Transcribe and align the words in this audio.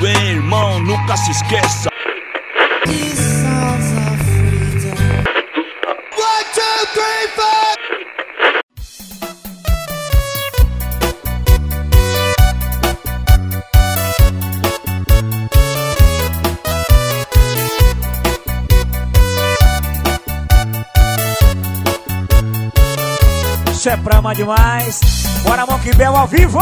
Bem, 0.00 0.32
irmão, 0.32 0.80
nunca 0.80 1.16
se 1.16 1.30
esqueça. 1.30 1.93
É 24.04 24.06
prama 24.06 24.34
demais. 24.34 25.00
Bora, 25.42 25.64
Monkey 25.64 25.94
Bell 25.94 26.14
ao 26.14 26.26
vivo! 26.26 26.58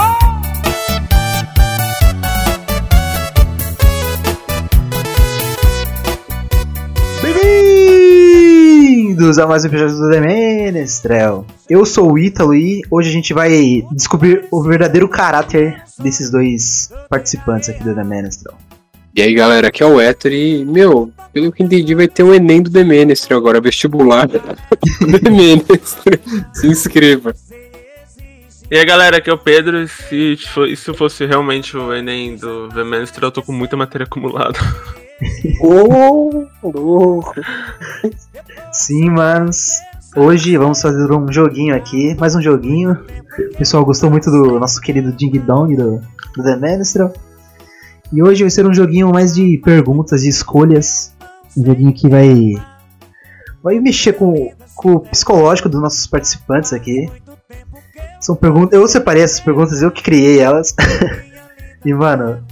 Bem-vindos 7.20 9.40
a 9.40 9.46
mais 9.48 9.64
um 9.64 9.66
episódio 9.66 9.96
do 9.96 10.08
The 10.08 10.20
Menestrel. 10.20 11.44
Eu 11.68 11.84
sou 11.84 12.12
o 12.12 12.18
Ítalo 12.18 12.54
e 12.54 12.82
hoje 12.88 13.08
a 13.08 13.12
gente 13.12 13.34
vai 13.34 13.84
descobrir 13.90 14.46
o 14.52 14.62
verdadeiro 14.62 15.08
caráter 15.08 15.82
desses 15.98 16.30
dois 16.30 16.92
participantes 17.08 17.68
aqui 17.68 17.82
do 17.82 17.92
The 17.92 18.04
Menestrel. 18.04 18.54
E 19.14 19.20
aí 19.20 19.34
galera, 19.34 19.68
aqui 19.68 19.82
é 19.82 19.86
o 19.86 20.00
Héctor 20.00 20.32
e, 20.32 20.64
meu, 20.64 21.12
pelo 21.34 21.52
que 21.52 21.62
entendi, 21.62 21.94
vai 21.94 22.08
ter 22.08 22.22
um 22.22 22.32
Enem 22.32 22.62
do 22.62 22.70
The 22.70 22.82
Ministry 22.82 23.34
agora, 23.34 23.60
vestibular 23.60 24.26
do 24.26 24.38
The 25.20 25.30
Ministry. 25.30 26.18
Se 26.54 26.66
inscreva. 26.66 27.34
E 28.70 28.76
aí 28.78 28.84
galera, 28.86 29.18
aqui 29.18 29.28
é 29.28 29.32
o 29.34 29.38
Pedro. 29.38 29.86
Se, 29.86 30.36
fo- 30.54 30.74
se 30.74 30.94
fosse 30.94 31.26
realmente 31.26 31.76
o 31.76 31.92
Enem 31.92 32.36
do 32.36 32.68
The 32.70 32.84
Ministry, 32.84 33.22
eu 33.22 33.30
tô 33.30 33.42
com 33.42 33.52
muita 33.52 33.76
matéria 33.76 34.04
acumulada. 34.06 34.58
Ô, 35.60 36.46
louco. 36.66 37.34
Sim, 38.72 39.10
mas 39.10 39.78
hoje 40.16 40.56
vamos 40.56 40.80
fazer 40.80 41.12
um 41.12 41.30
joguinho 41.30 41.74
aqui, 41.76 42.16
mais 42.18 42.34
um 42.34 42.40
joguinho. 42.40 42.98
O 43.52 43.58
pessoal 43.58 43.84
gostou 43.84 44.10
muito 44.10 44.30
do 44.30 44.58
nosso 44.58 44.80
querido 44.80 45.12
Ding 45.12 45.38
Dong 45.40 45.76
do, 45.76 46.00
do 46.34 46.42
The 46.42 46.56
Menestrel. 46.56 47.12
E 48.12 48.22
hoje 48.22 48.42
vai 48.42 48.50
ser 48.50 48.66
um 48.66 48.74
joguinho 48.74 49.10
mais 49.10 49.34
de 49.34 49.56
perguntas, 49.58 50.22
de 50.22 50.28
escolhas. 50.28 51.14
Um 51.56 51.64
joguinho 51.64 51.94
que 51.94 52.08
vai 52.08 52.54
vai 53.62 53.78
mexer 53.78 54.12
com, 54.14 54.52
com 54.74 54.92
o 54.94 55.00
psicológico 55.00 55.68
dos 55.68 55.80
nossos 55.80 56.06
participantes 56.06 56.72
aqui. 56.72 57.08
São 58.20 58.36
perguntas. 58.36 58.78
Eu 58.78 58.86
separei 58.86 59.22
essas 59.22 59.40
perguntas, 59.40 59.80
eu 59.80 59.90
que 59.90 60.02
criei 60.02 60.40
elas. 60.40 60.74
e 61.84 61.94
mano, 61.94 62.44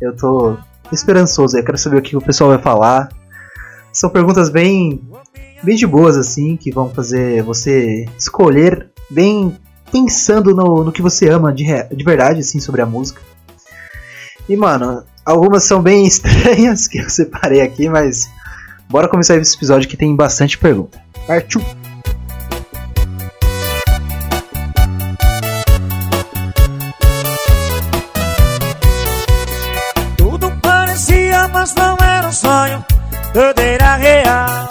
eu 0.00 0.16
tô 0.16 0.56
esperançoso. 0.90 1.58
Eu 1.58 1.64
quero 1.64 1.76
saber 1.76 1.98
o 1.98 2.02
que 2.02 2.16
o 2.16 2.22
pessoal 2.22 2.50
vai 2.50 2.58
falar. 2.58 3.10
São 3.92 4.08
perguntas 4.08 4.48
bem 4.48 5.02
bem 5.62 5.76
de 5.76 5.86
boas 5.86 6.16
assim, 6.16 6.56
que 6.56 6.72
vão 6.72 6.88
fazer 6.88 7.42
você 7.42 8.06
escolher 8.18 8.90
bem 9.10 9.56
pensando 9.92 10.54
no, 10.54 10.82
no 10.82 10.90
que 10.90 11.02
você 11.02 11.28
ama 11.28 11.52
de, 11.52 11.64
de 11.64 12.04
verdade 12.04 12.40
assim 12.40 12.60
sobre 12.60 12.80
a 12.80 12.86
música. 12.86 13.20
E 14.48 14.56
mano, 14.56 15.04
algumas 15.24 15.64
são 15.64 15.80
bem 15.82 16.04
estranhas 16.06 16.86
que 16.86 16.98
eu 16.98 17.08
separei 17.08 17.60
aqui, 17.60 17.88
mas 17.88 18.28
bora 18.88 19.08
começar 19.08 19.36
esse 19.36 19.56
episódio 19.56 19.88
que 19.88 19.96
tem 19.96 20.14
bastante 20.14 20.58
pergunta. 20.58 21.00
Partiu! 21.26 21.62
Tudo 30.16 30.50
parecia, 30.60 31.48
mas 31.48 31.74
não 31.74 31.96
era 31.96 32.28
um 32.28 32.32
sonho. 32.32 32.84
Tudo 33.32 33.60
era 33.60 33.96
real. 33.96 34.68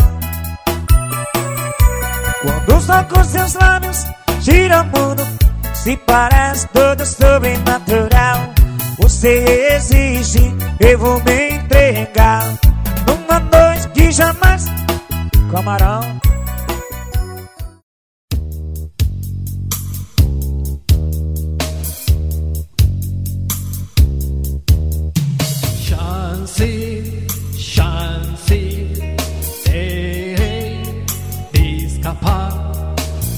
Quando 2.41 2.77
os 2.77 2.85
tocos 2.85 3.27
seus 3.27 3.53
lábios 3.53 4.05
giram 4.41 4.81
o 4.81 4.99
mundo, 4.99 5.23
se 5.73 5.95
parece 5.97 6.67
tudo 6.67 7.05
sobrenatural. 7.05 8.60
Você 9.01 9.73
exige, 9.75 10.53
eu 10.79 10.97
vou 10.97 11.21
me 11.23 11.55
entregar. 11.55 12.43
Numa 13.07 13.39
noite 13.39 13.89
que 13.93 14.11
jamais. 14.11 14.65
Camarão. 15.51 16.01
Chance, 25.81 27.27
chance, 27.57 28.87
terei 29.65 30.81
de 31.53 31.85
escapar 31.85 32.51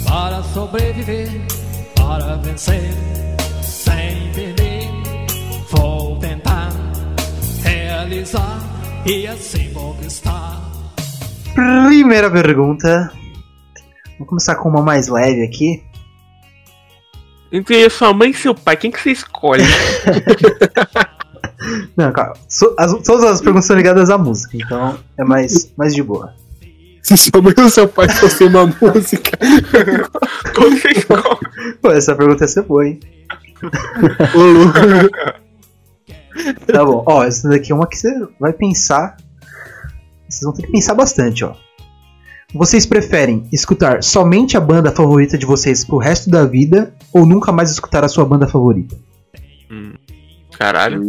para 0.06 0.44
sobreviver, 0.44 1.30
para 1.95 2.35
vencer, 2.38 2.94
realizar 8.08 8.59
e 9.06 9.25
assim 9.28 9.72
conquistar. 9.74 10.62
Primeira 11.53 12.30
pergunta. 12.30 13.12
Vamos 14.14 14.28
começar 14.28 14.56
com 14.56 14.69
uma 14.69 14.81
mais 14.81 15.08
leve 15.08 15.44
aqui. 15.44 15.84
Entre 17.52 17.90
sua 17.90 18.13
mãe 18.13 18.31
e 18.31 18.34
seu 18.34 18.53
pai, 18.56 18.75
quem 18.75 18.92
que 18.92 19.00
você 19.00 19.12
escolhe? 19.12 19.63
Não, 21.96 22.12
calma. 22.12 22.34
So- 22.50 22.75
as- 22.78 22.94
todas 23.03 23.24
as 23.25 23.40
perguntas 23.42 23.66
são 23.66 23.75
ligadas 23.78 24.09
à 24.09 24.18
música, 24.18 24.58
então 24.58 24.97
é 25.18 25.24
mais, 25.24 25.72
mais 25.78 25.94
de 25.96 26.03
boa. 26.03 26.34
Se 27.02 27.16
sua 27.18 27.42
mãe 27.42 27.53
ou 27.58 27.69
seu 27.69 27.88
pai 27.88 28.09
fosse 28.09 28.44
uma 28.46 28.66
música, 28.66 29.38
que 29.38 30.59
você 30.59 30.90
escolhe? 30.90 31.75
Pô, 31.81 31.92
essa 31.92 32.16
pergunta 32.16 32.44
ia 32.44 32.47
ser 32.47 32.63
boa, 32.63 32.86
hein? 32.88 33.00
Tá 36.66 36.83
bom. 36.85 37.03
Ó, 37.05 37.23
essa 37.23 37.47
daqui 37.49 37.71
é 37.71 37.75
uma 37.75 37.88
que 37.88 37.97
você 37.97 38.11
vai 38.39 38.51
pensar. 38.53 39.17
Vocês 40.27 40.41
vão 40.44 40.53
ter 40.53 40.63
que 40.63 40.71
pensar 40.71 40.94
bastante, 40.95 41.44
ó. 41.45 41.53
Vocês 42.55 42.85
preferem 42.85 43.47
escutar 43.51 44.03
somente 44.03 44.55
a 44.55 44.59
banda 44.59 44.91
favorita 44.91 45.38
de 45.38 45.45
vocês 45.45 45.83
pro 45.83 45.97
resto 45.97 46.29
da 46.29 46.45
vida 46.45 46.94
ou 47.11 47.25
nunca 47.25 47.51
mais 47.51 47.71
escutar 47.71 48.03
a 48.03 48.07
sua 48.07 48.25
banda 48.25 48.47
favorita? 48.47 48.95
Caralho. 50.57 51.01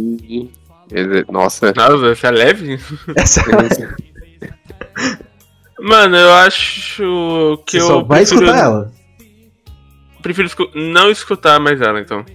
Nossa. 1.31 1.71
Nossa, 1.75 2.07
essa 2.11 2.27
é 2.27 2.31
leve? 2.31 2.79
Essa 3.15 3.41
Mano, 5.79 6.15
eu 6.15 6.33
acho 6.33 7.61
que 7.65 7.77
você 7.79 7.83
eu. 7.83 7.87
só 7.87 8.03
vai 8.03 8.19
prefiro- 8.21 8.41
escutar 8.45 8.63
ela. 8.63 8.91
Prefiro 10.21 10.47
escu- 10.47 10.69
não 10.73 11.11
escutar 11.11 11.59
mais 11.59 11.79
ela, 11.81 11.99
então. 11.99 12.25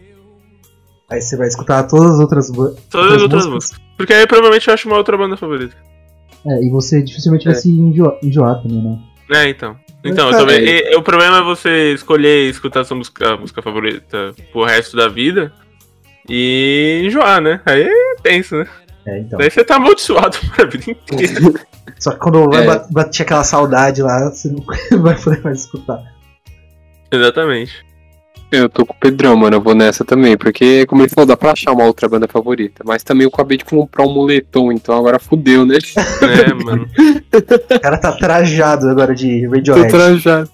Aí 1.11 1.21
você 1.21 1.37
vai 1.37 1.49
escutar 1.49 1.83
todas 1.85 2.13
as 2.13 2.21
outras 2.21 2.51
bandas. 2.51 2.77
Todas 2.91 3.15
as 3.15 3.23
outras 3.23 3.47
músicas. 3.47 3.81
Porque 3.97 4.13
aí 4.13 4.27
provavelmente 4.27 4.69
eu 4.69 4.75
acho 4.75 4.89
uma 4.89 4.97
outra 4.97 5.17
banda 5.19 5.37
favorita. 5.37 5.75
É, 6.47 6.65
e 6.65 6.71
você 6.71 7.03
dificilmente 7.03 7.45
vai 7.45 7.55
se 7.55 7.69
enjoar, 7.69 8.63
também, 8.63 8.83
né? 8.83 8.99
É, 9.33 9.49
então. 9.49 9.77
Então, 10.03 10.31
também, 10.31 10.65
e- 10.65 10.97
o 10.97 11.03
problema 11.03 11.39
é 11.39 11.43
você 11.43 11.93
escolher 11.93 12.49
escutar 12.49 12.85
sua 12.85 12.97
música, 12.97 13.37
música 13.37 13.61
favorita 13.61 14.33
pro 14.51 14.65
resto 14.65 14.97
da 14.97 15.09
vida 15.09 15.53
e 16.29 17.03
enjoar, 17.05 17.41
né? 17.43 17.61
Aí 17.67 17.83
é 17.83 18.15
tenso, 18.23 18.57
né? 18.57 18.67
É, 19.07 19.19
então. 19.19 19.39
Daí 19.39 19.51
você 19.51 19.63
tá 19.65 19.77
amaldiçoado 19.77 20.37
pra 20.57 20.65
vida 20.65 20.91
inteira. 20.91 21.53
Só 21.99 22.13
que 22.13 22.19
quando 22.19 22.49
vai 22.49 22.63
É. 22.63 22.67
ba- 22.67 22.87
bater 22.91 23.23
aquela 23.25 23.45
saudade 23.45 24.01
lá, 24.01 24.31
você 24.31 24.49
não 24.49 24.65
vai 25.03 25.15
poder 25.21 25.43
mais 25.43 25.61
escutar. 25.65 26.01
Exatamente. 27.13 27.85
Eu 28.51 28.69
tô 28.69 28.85
com 28.85 28.93
o 28.93 28.97
Pedrão, 28.99 29.37
mano. 29.37 29.57
Eu 29.57 29.61
vou 29.61 29.75
nessa 29.75 30.05
também. 30.05 30.37
Porque, 30.37 30.85
como 30.87 31.03
ele 31.03 31.09
falou, 31.09 31.27
dá 31.27 31.37
pra 31.37 31.53
achar 31.53 31.73
uma 31.73 31.85
outra 31.85 32.09
banda 32.09 32.27
favorita. 32.27 32.83
Mas 32.85 33.05
também 33.05 33.25
eu 33.25 33.31
acabei 33.33 33.57
de 33.57 33.65
comprar 33.65 34.05
um 34.05 34.13
moletom, 34.13 34.73
então 34.73 34.97
agora 34.97 35.19
fudeu, 35.19 35.65
né? 35.65 35.79
É, 36.23 36.53
mano. 36.55 36.89
O 37.77 37.81
cara 37.81 37.99
tá 37.99 38.13
trajado 38.13 38.89
agora 38.89 39.15
de 39.15 39.47
Tô 39.47 39.51
Radiohead. 39.55 39.91
trajado. 39.91 40.51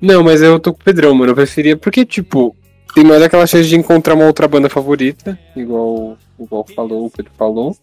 Não, 0.00 0.22
mas 0.22 0.42
eu 0.42 0.58
tô 0.58 0.72
com 0.72 0.80
o 0.80 0.84
Pedrão, 0.84 1.14
mano. 1.14 1.30
Eu 1.32 1.36
preferia. 1.36 1.76
Porque, 1.76 2.04
tipo, 2.04 2.54
tem 2.94 3.04
mais 3.04 3.22
aquela 3.22 3.46
chance 3.46 3.68
de 3.68 3.76
encontrar 3.76 4.14
uma 4.14 4.26
outra 4.26 4.48
banda 4.48 4.68
favorita. 4.68 5.38
Igual, 5.56 6.16
igual 6.38 6.66
falou, 6.74 7.06
o 7.06 7.10
Pedro 7.10 7.32
falou. 7.38 7.76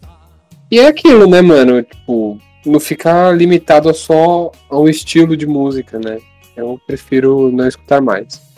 E 0.69 0.79
é 0.79 0.87
aquilo, 0.87 1.27
né, 1.29 1.41
mano? 1.41 1.81
Tipo, 1.83 2.37
não 2.65 2.79
ficar 2.79 3.35
limitado 3.35 3.89
a 3.89 3.93
só 3.93 4.51
ao 4.69 4.87
estilo 4.87 5.35
de 5.35 5.47
música, 5.47 5.99
né? 5.99 6.17
Eu 6.55 6.79
prefiro 6.85 7.51
não 7.51 7.67
escutar 7.67 8.01
mais. 8.01 8.50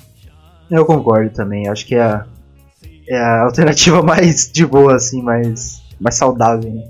Eu 0.69 0.86
concordo 0.86 1.30
também. 1.31 1.68
Acho 1.68 1.86
que 1.86 1.95
é 1.95 2.01
a, 2.01 2.25
é 3.07 3.18
a 3.18 3.44
alternativa 3.44 4.01
mais 4.04 4.51
de 4.51 4.65
boa, 4.65 4.95
assim, 4.95 5.21
mais, 5.21 5.81
mais 6.00 6.15
saudável, 6.15 6.71
né? 6.71 6.83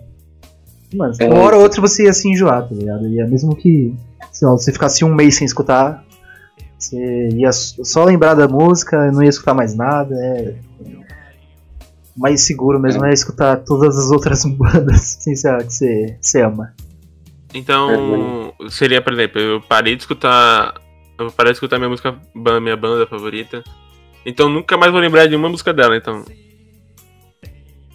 Mano, 0.93 1.13
É. 1.19 1.25
uma 1.25 1.39
hora 1.39 1.55
ou 1.55 1.63
outra 1.63 1.81
você 1.81 2.03
ia 2.05 2.13
se 2.13 2.29
enjoar, 2.29 2.67
tá 2.67 2.75
ligado? 2.75 3.07
Ia 3.07 3.25
mesmo 3.25 3.55
que. 3.55 3.93
Sei 4.31 4.47
lá, 4.47 4.53
você 4.53 4.71
ficasse 4.71 5.03
um 5.03 5.13
mês 5.13 5.35
sem 5.35 5.45
escutar, 5.45 6.03
você 6.77 7.29
ia 7.29 7.51
só 7.51 8.03
lembrar 8.03 8.33
da 8.33 8.47
música, 8.47 9.11
não 9.11 9.23
ia 9.23 9.29
escutar 9.29 9.53
mais 9.53 9.75
nada. 9.75 10.15
É. 10.15 10.55
Mais 12.15 12.41
seguro 12.41 12.79
mesmo 12.79 13.03
é, 13.05 13.11
escutar 13.13 13.57
todas 13.57 13.97
as 13.97 14.11
outras 14.11 14.43
bandas 14.57 15.17
sem 15.19 15.35
ser 15.35 15.49
a 15.49 15.57
que 15.57 15.73
você, 15.73 16.17
você 16.21 16.41
ama. 16.41 16.73
Então, 17.53 18.53
seria, 18.69 19.01
por 19.01 19.13
exemplo, 19.13 19.39
eu 19.39 19.61
parei 19.61 19.95
de 19.95 20.01
escutar. 20.01 20.73
Eu 21.17 21.31
parei 21.31 21.51
de 21.51 21.57
escutar 21.57 21.77
minha 21.77 21.89
música, 21.89 22.15
minha 22.61 22.77
banda 22.77 23.05
favorita. 23.07 23.63
Então 24.25 24.47
nunca 24.49 24.77
mais 24.77 24.91
vou 24.91 25.01
lembrar 25.01 25.27
de 25.27 25.35
uma 25.35 25.49
música 25.49 25.73
dela, 25.73 25.95
então. 25.97 26.23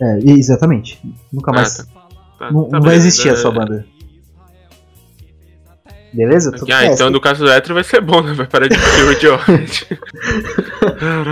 É, 0.00 0.18
exatamente. 0.30 1.00
Nunca 1.32 1.50
Ah, 1.50 1.54
mais. 1.54 1.76
tá. 1.78 1.84
Tá, 2.38 2.52
não 2.52 2.68
tá 2.68 2.76
não 2.78 2.82
vai 2.82 2.94
existir 2.94 3.30
a 3.30 3.36
sua 3.36 3.50
banda. 3.50 3.84
Beleza? 6.14 6.52
Tudo 6.52 6.72
Ah, 6.72 6.86
então 6.86 7.10
no 7.10 7.20
caso 7.20 7.44
do 7.44 7.50
hétero 7.50 7.74
vai 7.74 7.84
ser 7.84 8.00
bom, 8.00 8.22
né? 8.22 8.32
Vai 8.32 8.46
parar 8.46 8.68
de 8.68 8.78
ser 8.78 9.02
o 9.04 9.20
George. 9.20 9.86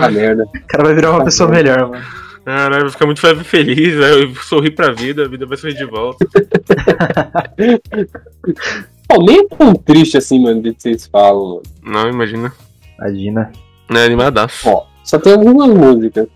Ah, 0.03 0.11
merda. 0.11 0.45
O 0.45 0.67
cara 0.67 0.85
vai 0.85 0.95
virar 0.95 1.13
uma 1.13 1.25
pessoa 1.25 1.49
melhor, 1.51 1.89
mano. 1.89 2.05
Caralho, 2.45 2.83
vai 2.83 2.91
ficar 2.91 3.07
muito 3.07 3.21
fe- 3.21 3.43
feliz, 3.45 3.95
vai 3.97 4.35
sorrir 4.43 4.73
pra 4.73 4.93
vida, 4.93 5.25
a 5.25 5.29
vida 5.29 5.47
vai 5.47 5.57
sorrir 5.57 5.75
de 5.75 5.85
volta. 5.85 6.27
Pô, 9.09 9.23
nem 9.23 9.41
é 9.41 9.47
tão 9.49 9.75
triste 9.75 10.17
assim, 10.17 10.41
mano, 10.43 10.61
do 10.63 10.75
que 10.75 10.83
vocês 10.83 11.07
falam, 11.07 11.49
mano. 11.49 11.63
Não, 11.83 12.09
imagina. 12.09 12.53
Imagina. 12.99 13.53
Não 13.89 14.01
é 14.01 14.05
animadaço. 14.07 14.69
Ó, 14.69 14.87
só 15.05 15.19
tem 15.19 15.33
algumas 15.35 15.69
músicas. 15.71 16.27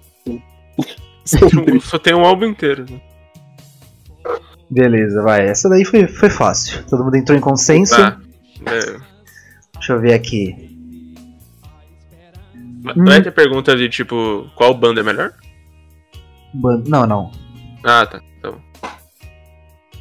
Só 1.82 1.99
tem 1.99 2.14
um 2.14 2.25
álbum 2.25 2.46
inteiro. 2.46 2.84
né? 2.90 3.00
Beleza, 4.70 5.22
vai. 5.22 5.46
Essa 5.49 5.69
daí 5.69 5.84
foi, 5.84 6.06
foi 6.06 6.31
fácil. 6.31 6.84
Todo 6.87 7.05
mundo 7.05 7.17
entrou 7.17 7.37
em 7.37 7.40
consenso. 7.40 7.96
Tá. 7.96 8.19
É, 8.67 8.96
Deixa 9.75 9.93
eu 9.94 10.00
ver 10.00 10.14
aqui. 10.14 10.55
Hum. 12.55 13.05
Vai 13.05 13.23
ter 13.23 13.32
pergunta 13.32 13.76
de 13.76 13.88
tipo, 13.88 14.49
qual 14.56 14.73
banda 14.75 15.00
é 15.00 15.05
melhor? 15.05 15.32
Ban- 16.55 16.82
Não, 16.87 17.06
não. 17.06 17.31
Ah, 17.84 18.06
tá. 18.06 18.20
Então. 18.38 18.61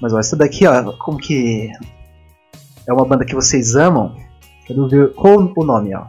Mas 0.01 0.13
ó, 0.13 0.19
essa 0.19 0.35
daqui, 0.35 0.65
ó, 0.67 0.91
como 0.93 1.17
que. 1.17 1.69
É 2.89 2.93
uma 2.93 3.05
banda 3.05 3.23
que 3.23 3.35
vocês 3.35 3.75
amam. 3.75 4.15
Quero 4.65 4.89
ver. 4.89 5.13
Qual 5.13 5.53
o 5.55 5.63
nome, 5.63 5.93
ó? 5.93 6.07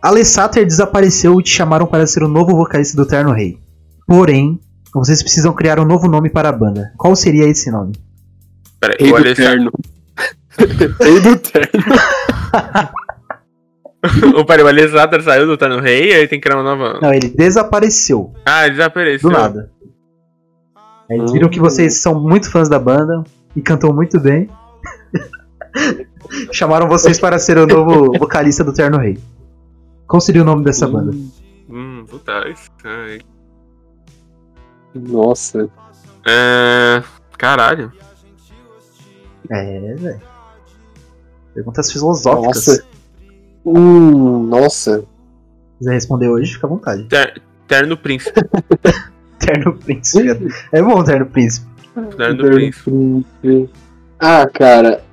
Alessater 0.00 0.64
desapareceu 0.64 1.40
e 1.40 1.42
te 1.42 1.50
chamaram 1.50 1.84
para 1.84 2.06
ser 2.06 2.22
o 2.22 2.28
novo 2.28 2.54
vocalista 2.54 2.96
do 2.96 3.04
Terno 3.04 3.32
Rei. 3.32 3.58
Porém, 4.06 4.60
vocês 4.94 5.20
precisam 5.20 5.52
criar 5.52 5.80
um 5.80 5.84
novo 5.84 6.06
nome 6.06 6.30
para 6.30 6.48
a 6.48 6.52
banda. 6.52 6.92
Qual 6.96 7.16
seria 7.16 7.48
esse 7.48 7.72
nome? 7.72 7.92
Pera 8.78 8.94
Rei 9.00 9.08
o 9.08 9.10
do 9.10 9.16
Alessandro. 9.16 9.72
terno. 10.56 10.94
Rei 11.00 11.20
do 11.20 11.36
terno. 11.38 11.84
o, 14.38 14.44
pera, 14.44 14.64
o 14.64 14.68
Alessandro 14.68 15.22
saiu 15.24 15.46
do 15.46 15.58
Tá 15.58 15.68
no 15.68 15.80
Rei 15.80 16.12
e 16.12 16.14
aí 16.14 16.28
tem 16.28 16.38
que 16.38 16.46
criar 16.46 16.60
uma 16.60 16.76
nova. 16.76 17.00
Não, 17.02 17.12
ele 17.12 17.30
desapareceu. 17.30 18.32
Ah, 18.46 18.66
ele 18.66 18.76
desapareceu. 18.76 19.28
Do 19.28 19.36
nada. 19.36 19.72
Eles 21.10 21.32
viram 21.32 21.48
que 21.48 21.58
vocês 21.58 22.00
são 22.00 22.20
muito 22.20 22.48
fãs 22.48 22.68
da 22.68 22.78
banda 22.78 23.24
e 23.56 23.60
cantam 23.60 23.92
muito 23.92 24.20
bem. 24.20 24.48
Chamaram 26.52 26.88
vocês 26.88 27.18
para 27.18 27.38
ser 27.38 27.58
o 27.58 27.66
novo 27.66 28.18
vocalista 28.18 28.62
do 28.64 28.72
Terno 28.72 28.98
Rei. 28.98 29.18
Qual 30.06 30.20
seria 30.20 30.42
o 30.42 30.44
nome 30.44 30.64
dessa 30.64 30.86
banda? 30.86 31.12
Hum, 31.68 32.04
puta. 32.08 32.48
isso- 32.48 32.70
ai. 32.84 33.20
Nossa. 34.94 35.68
É. 36.26 37.02
Caralho. 37.36 37.92
É, 39.50 39.94
velho. 39.94 40.20
Perguntas 41.54 41.90
filosóficas. 41.92 42.66
Nossa. 42.66 42.84
Hum, 43.66 44.46
nossa. 44.46 45.00
Se 45.00 45.78
quiser 45.78 45.92
responder 45.94 46.28
hoje, 46.28 46.54
fica 46.54 46.66
à 46.66 46.70
vontade. 46.70 47.04
Ter- 47.04 47.42
Terno 47.66 47.96
Príncipe. 47.96 48.40
Terno 49.38 49.76
Príncipe. 49.76 50.48
É 50.72 50.82
bom, 50.82 51.02
Terno 51.04 51.26
Príncipe. 51.26 51.66
Terno 52.16 52.36
do 52.36 52.50
Príncipe. 52.50 52.90
Príncipe. 53.42 53.70
Ah, 54.18 54.46
cara. 54.46 55.03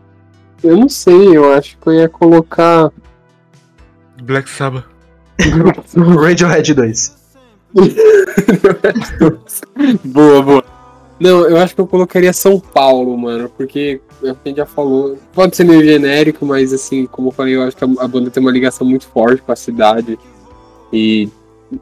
Eu 0.63 0.77
não 0.77 0.89
sei, 0.89 1.35
eu 1.35 1.53
acho 1.53 1.77
que 1.77 1.87
eu 1.87 1.93
ia 1.93 2.09
colocar. 2.09 2.91
Black 4.23 4.49
Sabbath. 4.49 4.85
Radiohead 6.19 6.73
2. 6.73 7.21
boa, 10.05 10.41
boa. 10.41 10.63
Não, 11.19 11.47
eu 11.47 11.57
acho 11.57 11.75
que 11.75 11.81
eu 11.81 11.87
colocaria 11.87 12.33
São 12.33 12.59
Paulo, 12.59 13.15
mano, 13.17 13.49
porque 13.55 14.01
é 14.23 14.29
a 14.31 14.35
gente 14.45 14.57
já 14.57 14.65
falou. 14.65 15.17
Pode 15.33 15.55
ser 15.55 15.63
meio 15.63 15.83
genérico, 15.83 16.45
mas 16.45 16.73
assim, 16.73 17.05
como 17.05 17.29
eu 17.29 17.31
falei, 17.31 17.55
eu 17.55 17.63
acho 17.63 17.77
que 17.77 17.83
a, 17.83 18.07
banda 18.07 18.29
tem 18.29 18.41
uma 18.41 18.51
ligação 18.51 18.85
muito 18.85 19.07
forte 19.07 19.41
com 19.41 19.51
a 19.51 19.55
cidade. 19.55 20.17
E 20.91 21.29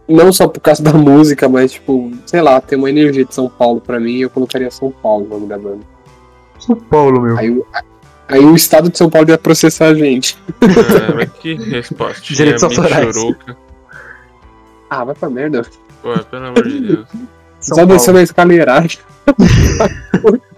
não 0.08 0.32
só 0.32 0.48
por 0.48 0.60
causa 0.60 0.84
da 0.84 0.92
música, 0.94 1.48
mas 1.50 1.72
tipo, 1.72 2.12
sei 2.26 2.42
lá, 2.42 2.62
tem 2.62 2.78
uma 2.78 2.90
energia 2.90 3.26
de 3.26 3.34
São 3.34 3.50
Paulo 3.50 3.82
pra 3.82 4.00
mim 4.00 4.14
e 4.14 4.22
eu 4.22 4.30
colocaria 4.30 4.70
São 4.72 4.92
Paulo 4.92 5.26
no 5.26 5.30
nome 5.32 5.48
da 5.48 5.58
banda. 5.58 5.80
São 6.60 6.76
Paulo, 6.76 7.22
meu. 7.22 7.38
Aí, 7.38 7.50
o- 7.50 7.66
aí 8.30 8.46
o 8.46 8.56
estado 8.56 8.90
de 8.90 8.98
São 8.98 9.10
Paulo 9.10 9.30
ia 9.30 9.38
processar 9.38 9.88
a 9.88 9.94
gente. 9.94 10.38
Ah, 10.62 11.14
mas 11.16 11.30
que 11.34 11.56
resposta. 11.70 12.22
Direitos 12.34 12.64
autorais. 12.64 13.16
Ah, 14.90 15.04
vai 15.04 15.16
pra 15.16 15.30
merda. 15.30 15.64
Pô, 16.02 16.18
pelo 16.26 16.46
amor 16.46 16.68
de 16.68 16.80
Deus. 16.80 17.08
São 17.60 17.76
Só 17.76 17.82
Paulo. 17.82 17.92
desceu 17.94 18.14
na 18.14 18.22
escaleiragem. 18.24 19.00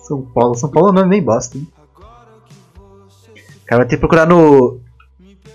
São 0.00 0.22
Paulo. 0.22 0.54
São 0.54 0.70
Paulo 0.70 0.92
não 0.92 1.02
é 1.02 1.06
nem 1.06 1.22
bosta, 1.22 1.56
hein? 1.56 1.66
O 1.96 3.66
cara 3.66 3.82
vai 3.82 3.86
ter 3.86 3.96
que 3.96 4.00
procurar 4.00 4.26
no. 4.26 4.80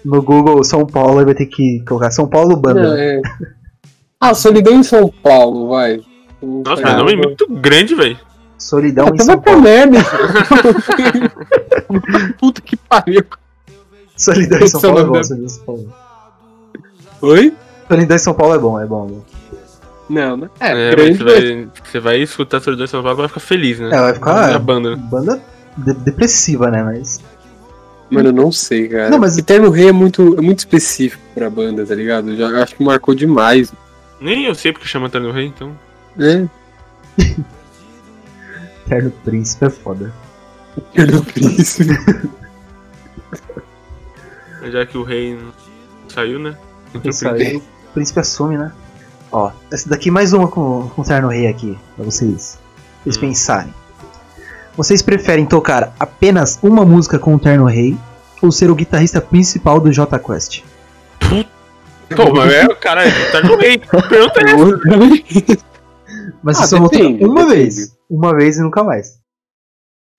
No 0.04 0.22
Google 0.22 0.63
São 0.63 0.86
Paulo 0.86 1.19
e 1.22 1.25
vai 1.25 1.33
ter 1.33 1.48
que 1.48 1.83
colocar 1.88 2.12
São 2.12 2.27
Paulo 2.27 2.56
Banda. 2.56 2.89
Não, 2.89 2.95
é. 2.95 3.19
Ah, 4.19 4.36
Solidão 4.36 4.75
em 4.75 4.83
São 4.83 5.10
Paulo, 5.10 5.69
vai. 5.69 6.00
Nossa, 6.44 6.81
mas 6.83 6.95
nome 6.98 7.13
é 7.13 7.16
muito 7.16 7.48
grande, 7.50 7.95
velho. 7.95 8.19
Solidão 8.57 9.07
em 9.07 9.13
Então 9.13 9.25
São 9.25 9.40
Paulo. 9.40 9.63
Puta 12.40 12.62
que 12.62 12.75
pariu. 12.78 13.24
Solidão 14.16 14.60
em 14.60 14.68
São 14.68 14.80
é 14.80 14.84
Paulo 14.84 15.00
é 15.00 15.04
bom. 15.04 15.24
Solidão 15.24 15.46
em 15.46 15.50
São 15.50 15.63
Paulo. 15.66 15.94
Oi? 17.22 17.54
Solidão 17.88 18.16
em 18.16 18.19
São 18.19 18.34
Paulo 18.34 18.56
é 18.56 18.60
bom, 18.60 18.80
é 18.80 18.86
bom. 18.86 19.22
Não, 20.10 20.38
né? 20.38 20.50
É, 20.60 20.90
É, 20.92 20.96
grande, 20.96 21.18
você, 21.18 21.24
vai, 21.24 21.68
você 21.84 22.00
vai 22.00 22.18
escutar 22.22 22.62
Solidão 22.62 22.86
em 22.86 22.90
São 22.90 23.02
Paulo 23.04 23.18
e 23.18 23.22
vai 23.22 23.28
ficar 23.28 23.40
feliz, 23.42 23.80
né? 23.80 23.90
É, 23.92 24.00
vai 24.00 24.13
ficar. 24.13 24.56
a 24.56 24.60
banda. 24.60 24.96
né? 24.96 25.04
Banda 25.10 25.41
de- 25.77 25.94
depressiva, 25.94 26.70
né? 26.72 26.84
Mas. 26.84 27.20
Mano, 28.10 28.29
eu 28.29 28.34
não 28.34 28.51
sei, 28.51 28.88
cara. 28.88 29.10
Não, 29.10 29.18
mas- 29.20 29.38
Eterno 29.38 29.70
Rei 29.72 29.89
é 29.89 29.91
muito, 29.91 30.36
é 30.38 30.41
muito 30.41 30.60
específico 30.60 31.22
pra 31.34 31.50
banda, 31.50 31.86
tá 31.86 31.96
ligado? 31.96 32.29
Eu 32.29 32.38
já 32.38 32.46
eu 32.50 32.63
acho 32.63 32.75
que 32.75 32.84
marcou 32.84 33.15
demais. 33.15 33.74
Nem 34.22 34.46
eu 34.46 34.56
sei 34.56 34.72
porque 34.72 34.88
chama 34.88 35.10
Terno 35.10 35.32
Rei, 35.32 35.48
então. 35.48 35.72
Né? 36.15 36.48
Terno 38.88 39.12
Príncipe 39.24 39.65
é 39.65 39.70
foda. 39.70 40.13
Eterno 40.94 41.24
Príncipe. 41.24 41.98
Já 44.72 44.86
que 44.86 44.98
o 44.98 45.04
rei 45.04 45.36
não 45.36 45.51
saiu, 46.10 46.39
né? 46.39 46.58
O 46.94 47.00
príncipe. 47.00 48.20
assume, 48.20 48.58
né? 48.58 48.72
Ó, 49.32 49.51
essa 49.72 49.88
daqui 49.89 50.10
mais 50.10 50.34
uma 50.34 50.48
com, 50.48 50.89
com 50.96 51.01
o 51.01 51.06
Terno 51.06 51.27
Rei 51.27 51.48
aqui, 51.48 51.77
pra 51.96 52.06
vocês, 52.06 52.58
vocês 53.04 53.18
Hum. 53.18 53.22
pensarem. 53.22 53.74
Vocês 54.77 55.01
preferem 55.01 55.46
tocar 55.46 55.94
apenas 56.00 56.58
uma 56.63 56.84
música 56.86 57.20
com 57.20 57.36
o 57.36 57.39
Terno 57.39 57.65
Rei 57.65 57.98
ou 58.42 58.51
ser 58.51 58.70
o 58.72 58.75
guitarrista 58.75 59.22
principal 59.22 59.80
do 59.80 59.92
J 59.92 60.18
Quest? 60.20 60.63
Pô, 62.15 62.34
mas 62.34 62.54
é 62.54 62.65
o 62.65 62.75
cara, 62.75 63.04
Terno 63.32 63.56
Rei. 63.58 63.77
Pergunta 63.77 64.39
é 64.46 64.51
essa. 64.51 65.58
Mas 66.42 66.58
Ah, 66.60 66.68
vocês 66.68 66.70
só 66.70 67.25
uma 67.27 67.48
vez. 67.50 67.95
Uma 68.15 68.34
vez 68.36 68.57
e 68.57 68.62
nunca 68.62 68.84
mais. 68.84 69.19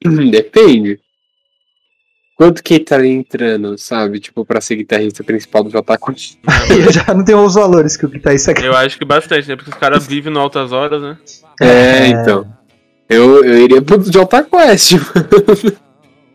Depende. 0.30 1.00
Quanto 2.36 2.62
que 2.62 2.74
ele 2.74 2.84
tá 2.84 3.04
entrando, 3.06 3.78
sabe? 3.78 4.20
Tipo, 4.20 4.44
pra 4.44 4.60
ser 4.60 4.76
guitarrista 4.76 5.24
principal 5.24 5.64
do 5.64 5.70
J 5.70 5.96
Quest. 5.96 6.36
Aí 6.46 6.92
já 6.92 7.14
não 7.14 7.24
tem 7.24 7.34
os 7.34 7.54
valores 7.54 7.96
que 7.96 8.04
o 8.04 8.08
guitarrista 8.10 8.52
quer. 8.52 8.66
Eu 8.66 8.76
acho 8.76 8.98
que 8.98 9.04
bastante, 9.06 9.48
né? 9.48 9.56
Porque 9.56 9.70
os 9.70 9.76
caras 9.78 10.06
vivem 10.06 10.30
no 10.32 10.40
Altas 10.40 10.70
Horas, 10.70 11.00
né? 11.00 11.16
É, 11.62 12.08
então. 12.08 12.46
Eu, 13.08 13.42
eu 13.42 13.58
iria 13.64 13.80
pro 13.80 13.98
J 14.02 14.42
Quest. 14.44 14.92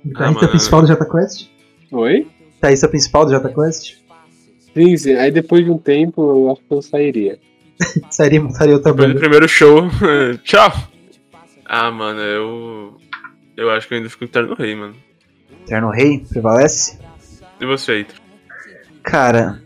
Guitarrista 0.04 0.16
Ah, 0.16 0.32
mano. 0.32 0.50
principal 0.50 0.82
do 0.82 0.88
J 0.88 1.06
Quest? 1.06 1.48
Oi? 1.92 2.28
Guitarrista 2.56 2.88
principal 2.88 3.26
do 3.26 3.32
J 3.32 3.50
Quest? 3.54 3.94
Sim, 4.74 4.98
sim. 4.98 5.14
Aí 5.16 5.30
depois 5.32 5.64
de 5.64 5.70
um 5.70 5.78
tempo 5.78 6.22
eu 6.24 6.52
acho 6.54 6.62
que 6.68 6.74
eu 6.74 6.82
sairia. 6.82 7.38
Sairia, 8.10 8.42
montaria 8.42 8.74
outra 8.74 8.92
Depois 8.92 9.08
do 9.10 9.14
banda. 9.14 9.20
primeiro 9.20 9.48
show. 9.48 9.84
Tchau! 10.44 10.72
Ah, 11.74 11.90
mano, 11.90 12.20
eu. 12.20 12.98
Eu 13.56 13.72
acho 13.72 13.88
que 13.88 13.94
eu 13.94 13.98
ainda 14.00 14.10
fico 14.10 14.26
com 14.26 14.32
Terno 14.32 14.54
Rei, 14.56 14.76
mano. 14.76 14.94
Terno 15.66 15.90
Rei 15.90 16.20
prevalece? 16.20 17.00
E 17.62 17.66
você, 17.66 17.94
Heitor? 17.94 18.18
Cara, 19.02 19.64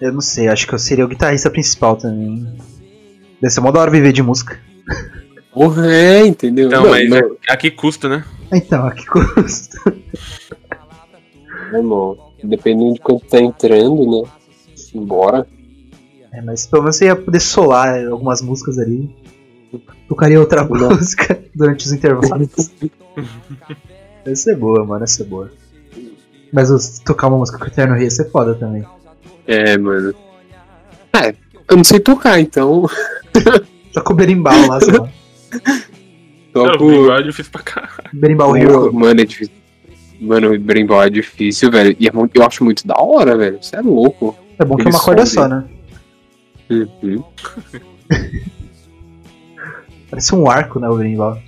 eu 0.00 0.10
não 0.10 0.22
sei, 0.22 0.48
acho 0.48 0.66
que 0.66 0.72
eu 0.72 0.78
seria 0.78 1.04
o 1.04 1.08
guitarrista 1.08 1.50
principal 1.50 1.96
também. 1.96 2.56
Deve 3.42 3.52
ser 3.52 3.60
mó 3.60 3.70
da 3.70 3.78
hora 3.78 3.90
viver 3.90 4.10
de 4.10 4.22
música. 4.22 4.58
Porra, 5.52 5.92
é, 5.92 6.26
entendeu? 6.26 6.68
Então, 6.68 6.84
Não, 6.84 6.90
mas 6.92 7.10
não, 7.10 7.36
a 7.46 7.56
que 7.58 7.70
custa, 7.72 8.08
né? 8.08 8.24
Então, 8.50 8.86
a 8.86 8.92
que 8.92 9.04
custa? 9.04 9.78
irmão, 11.74 12.32
dependendo 12.42 12.94
de 12.94 13.00
quanto 13.00 13.26
tá 13.26 13.38
entrando, 13.38 14.22
né? 14.22 14.30
Embora. 14.94 15.46
É, 16.32 16.40
mas 16.40 16.66
pelo 16.66 16.84
menos 16.84 16.96
você 16.96 17.04
ia 17.04 17.16
poder 17.16 17.40
solar 17.40 18.06
algumas 18.06 18.40
músicas 18.40 18.78
ali. 18.78 19.14
Tocaria 20.08 20.40
outra 20.40 20.64
Não. 20.64 20.90
música 20.90 21.38
durante 21.54 21.86
os 21.86 21.92
intervalos. 21.92 22.48
Essa 24.24 24.52
é 24.52 24.54
boa, 24.54 24.84
mano, 24.84 25.04
essa 25.04 25.22
é 25.22 25.26
boa. 25.26 25.50
Mas 26.52 26.70
os- 26.70 26.98
tocar 26.98 27.28
uma 27.28 27.38
música 27.38 27.58
com 27.58 27.64
o 27.64 27.68
Eterno 27.68 27.94
Rei 27.94 28.04
ia 28.04 28.10
ser 28.10 28.30
foda 28.30 28.54
também. 28.54 28.84
É, 29.46 29.78
mano. 29.78 30.14
É, 31.14 31.34
eu 31.70 31.76
não 31.76 31.84
sei 31.84 31.98
tocar, 31.98 32.38
então. 32.38 32.84
Toca 33.94 34.12
o 34.12 34.16
berimbau 34.16 34.66
lá, 34.66 34.80
sei 34.80 34.92
lá. 34.98 35.08
Toco. 36.52 36.84
o 36.84 36.90
bigode 36.90 37.22
é 37.22 37.22
difícil 37.22 37.52
pra 37.52 37.62
caralho. 37.62 38.10
Berimbau 38.12 38.54
Hero. 38.56 38.92
Mano, 38.92 39.20
é 39.20 39.24
difícil. 39.24 39.54
Mano, 40.20 40.52
o 40.52 40.58
Bremball 40.58 41.04
é 41.04 41.10
difícil, 41.10 41.70
velho. 41.70 41.96
E 41.98 42.08
é 42.08 42.12
eu 42.34 42.42
acho 42.44 42.64
muito 42.64 42.86
da 42.86 42.96
hora, 43.00 43.36
velho. 43.36 43.58
Você 43.62 43.76
é 43.76 43.80
louco. 43.80 44.36
É 44.58 44.64
bom 44.64 44.76
que 44.76 44.86
é 44.88 44.90
uma 44.90 45.00
corda 45.00 45.24
só, 45.24 45.46
né? 45.46 45.64
Uhum. 46.68 47.24
Parece 50.10 50.34
um 50.34 50.48
arco, 50.50 50.78
né, 50.80 50.88
o 50.88 50.96
berimbau. 50.96 51.38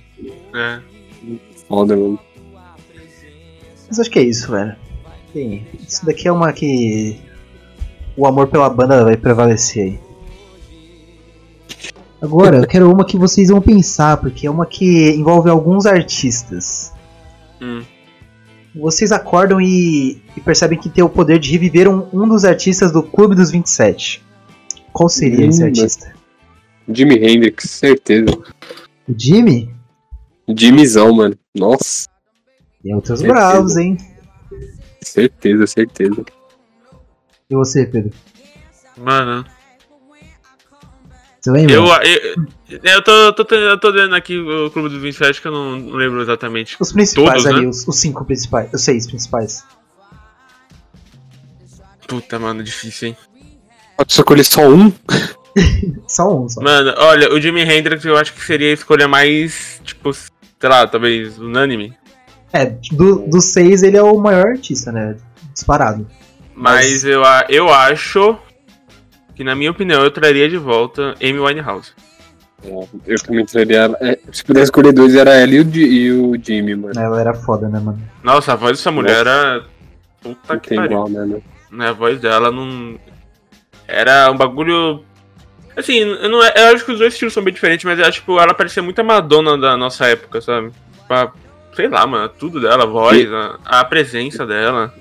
É. 0.55 0.79
Foda, 1.67 1.95
mano. 1.95 2.19
Mas 3.87 3.99
acho 3.99 4.09
que 4.09 4.19
é 4.19 4.23
isso, 4.23 4.51
velho. 4.51 4.75
Sim, 5.33 5.63
isso 5.87 6.05
daqui 6.05 6.27
é 6.27 6.31
uma 6.31 6.51
que. 6.53 7.19
O 8.17 8.27
amor 8.27 8.47
pela 8.47 8.69
banda 8.69 9.03
vai 9.03 9.15
prevalecer 9.17 9.83
aí. 9.83 9.99
Agora, 12.21 12.57
eu 12.57 12.67
quero 12.67 12.91
uma 12.91 13.05
que 13.05 13.17
vocês 13.17 13.49
vão 13.49 13.61
pensar, 13.61 14.17
porque 14.17 14.45
é 14.45 14.51
uma 14.51 14.65
que 14.65 15.09
envolve 15.11 15.49
alguns 15.49 15.85
artistas. 15.85 16.93
Hum. 17.61 17.81
Vocês 18.75 19.11
acordam 19.11 19.59
e, 19.59 20.21
e 20.37 20.41
percebem 20.41 20.77
que 20.77 20.89
tem 20.89 21.03
o 21.03 21.09
poder 21.09 21.39
de 21.39 21.51
reviver 21.51 21.87
um, 21.89 22.07
um 22.13 22.27
dos 22.27 22.45
artistas 22.45 22.91
do 22.91 23.01
Clube 23.01 23.35
dos 23.35 23.49
27. 23.49 24.23
Qual 24.93 25.09
seria 25.09 25.45
Hum, 25.45 25.49
esse 25.49 25.61
mas- 25.61 25.79
artista? 25.79 26.13
Jimi 26.93 27.15
Hendrix, 27.15 27.69
certeza. 27.69 28.31
O 29.07 29.13
Jimmy? 29.17 29.73
Jimmyzão, 30.55 31.13
mano. 31.13 31.37
Nossa, 31.55 32.07
E 32.83 32.93
outros 32.93 33.19
Certeza. 33.19 33.33
bravos, 33.39 33.77
hein? 33.77 33.97
certeza, 35.03 35.67
certeza. 35.67 36.23
E 37.49 37.55
você, 37.55 37.85
Pedro? 37.85 38.11
Mano, 38.97 39.45
Você 41.39 41.51
lembra? 41.51 41.73
eu, 41.73 41.85
eu, 41.85 42.79
eu, 42.83 43.03
tô, 43.03 43.11
eu, 43.11 43.33
tô, 43.33 43.55
eu 43.55 43.79
tô 43.79 43.91
vendo 43.91 44.15
aqui 44.15 44.37
o 44.37 44.69
Clube 44.71 44.89
dos 44.89 45.01
27 45.01 45.41
que 45.41 45.47
eu 45.47 45.51
não, 45.51 45.77
não 45.79 45.95
lembro 45.97 46.21
exatamente. 46.21 46.77
Os 46.79 46.91
principais 46.91 47.43
Todos, 47.43 47.45
ali, 47.45 47.61
né? 47.63 47.67
os, 47.69 47.87
os 47.87 47.95
cinco 47.99 48.23
principais, 48.25 48.71
os 48.73 48.81
seis 48.81 49.07
principais. 49.07 49.63
Puta, 52.07 52.37
mano, 52.39 52.63
difícil, 52.63 53.09
hein? 53.09 53.17
Pode 53.97 54.11
escolher 54.13 54.43
só 54.43 54.67
um? 54.67 54.91
Só 56.07 56.35
um, 56.43 56.47
só. 56.49 56.61
Mano, 56.61 56.93
olha, 56.97 57.33
o 57.33 57.39
Jimi 57.39 57.61
Hendrix 57.61 58.03
eu 58.05 58.17
acho 58.17 58.33
que 58.33 58.41
seria 58.43 58.69
a 58.69 58.73
escolha 58.73 59.07
mais, 59.07 59.81
tipo, 59.83 60.13
sei 60.13 60.29
lá, 60.63 60.87
talvez 60.87 61.37
unânime. 61.39 61.93
É, 62.53 62.65
do, 62.91 63.27
dos 63.27 63.45
seis 63.45 63.81
ele 63.83 63.97
é 63.97 64.03
o 64.03 64.17
maior 64.19 64.47
artista, 64.47 64.91
né? 64.91 65.15
Disparado. 65.53 66.05
Mas, 66.55 66.91
Mas- 66.91 67.05
eu, 67.05 67.23
a- 67.23 67.45
eu 67.49 67.69
acho 67.73 68.37
que, 69.35 69.43
na 69.43 69.55
minha 69.55 69.71
opinião, 69.71 70.03
eu 70.03 70.11
traria 70.11 70.49
de 70.49 70.57
volta 70.57 71.15
Amy 71.21 71.39
Winehouse. 71.39 71.91
É, 72.63 72.69
Eu 73.07 73.19
também 73.23 73.45
traria. 73.45 73.95
é, 74.01 74.19
se 74.31 74.43
pudesse 74.43 74.65
escolher 74.65 74.91
dois, 74.93 75.15
era 75.15 75.31
ela 75.33 75.51
e 75.51 75.59
o, 75.61 75.75
e 75.75 76.11
o 76.11 76.39
Jimmy, 76.43 76.75
mano. 76.75 76.99
Ela 76.99 77.19
era 77.19 77.33
foda, 77.33 77.67
né, 77.67 77.79
mano? 77.79 77.99
Nossa, 78.23 78.53
a 78.53 78.55
voz 78.55 78.77
dessa 78.77 78.91
mulher 78.91 79.21
era. 79.25 79.63
Puta 80.21 80.53
Não 80.53 80.59
que 80.59 80.69
tem 80.69 80.77
pariu. 80.77 80.91
igual, 80.91 81.09
né? 81.09 81.41
Né, 81.71 81.87
a 81.89 81.93
voz 81.93 82.19
dela 82.21 82.51
não. 82.51 82.99
Era 83.87 84.29
um 84.31 84.37
bagulho. 84.37 85.03
Assim, 85.75 85.99
eu, 85.99 86.29
não, 86.29 86.43
eu 86.43 86.73
acho 86.75 86.83
que 86.85 86.91
os 86.91 86.99
dois 86.99 87.13
estilos 87.13 87.33
são 87.33 87.43
bem 87.43 87.53
diferentes, 87.53 87.85
mas 87.85 87.97
eu 87.97 88.05
acho 88.05 88.19
que 88.19 88.25
tipo, 88.25 88.39
ela 88.39 88.53
parecia 88.53 88.83
muito 88.83 88.99
a 88.99 89.03
Madonna 89.03 89.57
da 89.57 89.77
nossa 89.77 90.05
época, 90.05 90.41
sabe? 90.41 90.71
Tipo, 90.99 91.13
a- 91.13 91.31
sei 91.75 91.87
lá, 91.87 92.05
mano, 92.05 92.29
tudo 92.29 92.59
dela, 92.59 92.83
a 92.83 92.87
voz, 92.87 93.31
a, 93.31 93.57
a 93.65 93.85
presença 93.85 94.45
dela. 94.45 94.93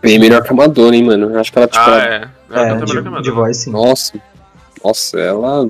Bem 0.00 0.18
melhor 0.18 0.42
que 0.42 0.50
a 0.50 0.54
Madonna, 0.56 0.96
hein, 0.96 1.04
mano. 1.04 1.30
Eu 1.30 1.38
acho 1.38 1.52
que 1.52 1.58
ela, 1.58 1.68
tipo, 1.68 1.78
Ah, 1.80 1.90
ela- 1.90 2.04
é. 2.04 2.28
Ela 2.50 2.66
É, 2.66 2.70
canta 2.70 2.86
melhor 2.86 2.86
que 2.86 2.92
a 2.92 2.94
de, 2.96 3.02
de 3.02 3.10
Madonna. 3.10 3.32
voz 3.34 3.56
sim. 3.58 3.70
Nossa. 3.70 4.20
Nossa, 4.82 5.18
ela. 5.20 5.68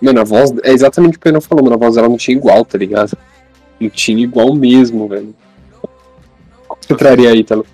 Mano, 0.00 0.20
a 0.20 0.24
voz. 0.24 0.52
É 0.62 0.70
exatamente 0.72 1.10
o 1.10 1.12
que 1.12 1.18
o 1.18 1.20
Pedro 1.20 1.40
falou, 1.40 1.64
mano. 1.64 1.76
A 1.76 1.78
voz 1.78 1.94
dela 1.94 2.08
não 2.08 2.16
tinha 2.16 2.36
igual, 2.36 2.64
tá 2.64 2.76
ligado? 2.78 3.16
Não 3.80 3.88
tinha 3.90 4.22
igual 4.22 4.54
mesmo, 4.54 5.06
velho. 5.08 5.34
Qual 6.66 6.76
que 6.78 6.86
você 6.86 6.94
traria 6.94 7.30
aí, 7.30 7.42
Talo? 7.44 7.66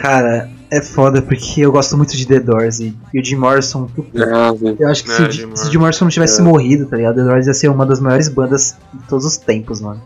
Cara, 0.00 0.48
é 0.70 0.80
foda 0.80 1.20
porque 1.20 1.60
eu 1.60 1.70
gosto 1.72 1.96
muito 1.96 2.16
de 2.16 2.26
The 2.26 2.40
Doors 2.40 2.80
e, 2.80 2.96
e 3.12 3.20
o 3.20 3.24
Jim 3.24 3.36
Morrison. 3.36 3.86
velho. 3.86 4.76
Eu 4.78 4.88
acho 4.88 5.04
que 5.04 5.10
É, 5.10 5.14
se, 5.14 5.22
o 5.22 5.30
Jim 5.30 5.32
Jim- 5.32 5.38
se 5.40 5.46
Morrison. 5.46 5.68
o 5.68 5.72
Jim 5.72 5.78
Morrison 5.78 6.04
não 6.06 6.10
tivesse 6.10 6.40
É. 6.40 6.44
morrido, 6.44 6.86
tá 6.86 6.96
ligado? 6.96 7.16
The 7.16 7.22
Doors 7.24 7.46
ia 7.46 7.54
ser 7.54 7.68
uma 7.68 7.84
das 7.84 8.00
maiores 8.00 8.28
bandas 8.28 8.76
de 8.94 9.06
todos 9.08 9.24
os 9.26 9.36
tempos, 9.36 9.80
mano. 9.80 10.00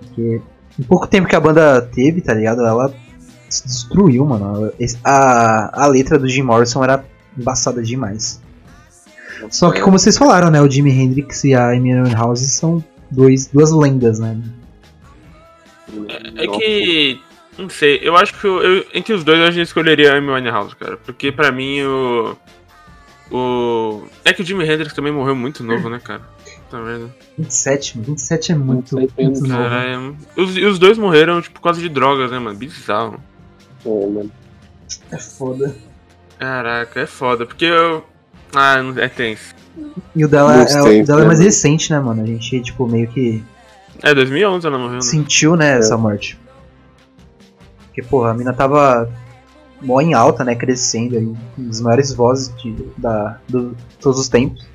Porque 0.00 0.40
em 0.78 0.82
pouco 0.82 1.06
tempo 1.06 1.26
que 1.28 1.36
a 1.36 1.40
banda 1.40 1.80
teve, 1.80 2.20
tá 2.20 2.34
ligado? 2.34 2.60
Ela 2.66 2.92
se 3.48 3.66
destruiu, 3.66 4.26
mano. 4.26 4.72
A, 5.04 5.84
a 5.84 5.86
letra 5.86 6.18
do 6.18 6.28
Jim 6.28 6.42
Morrison 6.42 6.82
era 6.84 7.04
embaçada 7.38 7.82
demais. 7.82 8.40
Só 9.50 9.70
que 9.70 9.80
como 9.80 9.98
vocês 9.98 10.16
falaram, 10.18 10.50
né? 10.50 10.60
O 10.60 10.70
Jimi 10.70 10.90
Hendrix 10.90 11.44
e 11.44 11.54
a 11.54 11.70
Amy 11.70 11.94
Winehouse 11.94 12.46
são 12.50 12.84
dois, 13.10 13.46
duas 13.46 13.72
lendas, 13.72 14.18
né? 14.18 14.38
É 16.36 16.46
que. 16.46 17.20
Não 17.58 17.68
sei, 17.68 18.00
eu 18.02 18.16
acho 18.16 18.32
que 18.38 18.46
eu, 18.46 18.62
eu- 18.62 18.86
entre 18.94 19.12
os 19.12 19.22
dois 19.24 19.38
eu 19.38 19.44
acho 19.44 19.52
que 19.54 19.58
eu 19.60 19.64
escolheria 19.64 20.12
a 20.14 20.16
Amy 20.16 20.30
Winehouse, 20.30 20.74
cara. 20.76 20.96
Porque 20.96 21.30
pra 21.30 21.52
mim 21.52 21.82
o. 21.82 22.36
O. 23.30 24.06
É 24.24 24.32
que 24.32 24.42
o 24.42 24.44
Jimi 24.44 24.64
Hendrix 24.64 24.92
também 24.94 25.12
morreu 25.12 25.34
muito 25.36 25.62
novo, 25.64 25.88
né, 25.88 25.98
cara? 26.02 26.22
Tá 26.70 26.80
vendo? 26.80 27.12
27, 27.38 27.96
mano. 27.98 28.06
27 28.08 28.52
é 28.52 28.54
muito, 28.54 28.96
27 28.96 29.22
muito 29.24 29.40
novo. 29.48 29.62
Caralho. 29.62 30.16
Os, 30.36 30.56
e 30.56 30.64
os 30.64 30.78
dois 30.78 30.96
morreram, 30.98 31.40
tipo, 31.40 31.54
por 31.56 31.62
causa 31.62 31.80
de 31.80 31.88
drogas, 31.88 32.30
né, 32.30 32.38
mano? 32.38 32.58
Bizarro. 32.58 33.20
É, 33.84 33.88
mano. 34.06 34.30
É 35.10 35.18
foda. 35.18 35.74
Caraca, 36.38 37.00
é 37.00 37.06
foda, 37.06 37.46
porque 37.46 37.64
eu. 37.66 38.04
Ah, 38.54 38.82
não- 38.82 38.98
é 39.02 39.08
tenso. 39.08 39.54
E 40.14 40.24
o 40.24 40.28
dela, 40.28 40.54
é, 40.54 40.58
Gostei, 40.64 41.02
o 41.02 41.06
dela 41.06 41.22
é 41.22 41.26
mais 41.26 41.38
né? 41.38 41.46
recente, 41.46 41.90
né, 41.90 41.98
mano? 42.00 42.22
A 42.22 42.26
gente, 42.26 42.60
tipo, 42.60 42.86
meio 42.86 43.08
que 43.08 43.42
É, 44.02 44.12
2011 44.14 44.66
ela 44.66 44.76
morreu, 44.78 44.94
né? 44.96 45.00
sentiu, 45.00 45.56
né, 45.56 45.78
essa 45.78 45.96
morte. 45.96 46.38
Porque, 47.92 48.02
porra, 48.02 48.30
a 48.30 48.34
mina 48.34 48.54
tava 48.54 49.06
mó 49.82 50.00
em 50.00 50.14
alta, 50.14 50.42
né, 50.42 50.54
crescendo 50.54 51.18
aí. 51.18 51.24
Uma 51.58 51.68
das 51.68 51.80
maiores 51.82 52.12
vozes 52.14 52.54
de 52.56 52.74
da, 52.96 53.38
do 53.46 53.76
todos 54.00 54.18
os 54.18 54.28
tempos. 54.30 54.66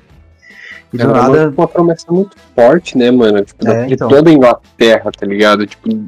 E 0.92 0.96
do 0.96 1.02
Ela 1.02 1.12
nada, 1.12 1.54
uma, 1.56 1.66
promessa 1.66 2.10
muito 2.12 2.36
forte, 2.54 2.96
né, 2.96 3.10
mano? 3.10 3.44
Tipo, 3.44 3.68
É, 3.68 3.86
de 3.86 3.94
então. 3.94 4.08
toda 4.08 4.30
a 4.30 4.32
Inglaterra, 4.32 5.10
tá 5.10 5.26
ligado? 5.26 5.66
Tipo, 5.66 6.06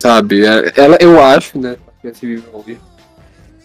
sabe? 0.00 0.44
é- 0.44 0.72
Ela, 0.76 0.98
eu 1.00 1.22
acho, 1.22 1.58
né? 1.58 1.76
que 2.02 2.12
se 2.12 2.26
vive 2.26 2.44
ouvir, 2.52 2.78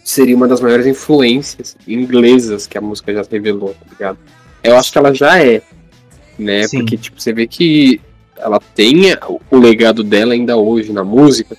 Seria 0.04 0.36
uma 0.36 0.50
das 0.50 0.60
maiores 0.60 0.86
influências 0.86 1.78
inglesas 1.88 2.68
que 2.68 2.78
a 2.78 2.82
música 2.82 3.14
já 3.14 3.24
revelou, 3.30 3.70
tá 3.70 3.86
ligado? 3.90 4.18
Eu 4.62 4.78
acho 4.78 4.92
que 4.92 4.98
ela 4.98 5.14
já 5.14 5.42
é, 5.42 5.62
né? 6.38 6.68
Sim. 6.68 6.80
Porque, 6.80 6.98
tipo, 6.98 7.22
você 7.22 7.32
vê 7.32 7.48
que 7.48 8.02
ela 8.36 8.60
tem 8.76 9.04
o 9.50 9.58
legado 9.58 10.04
dela 10.04 10.34
ainda 10.34 10.58
hoje 10.58 10.92
na 10.92 11.06
música. 11.06 11.56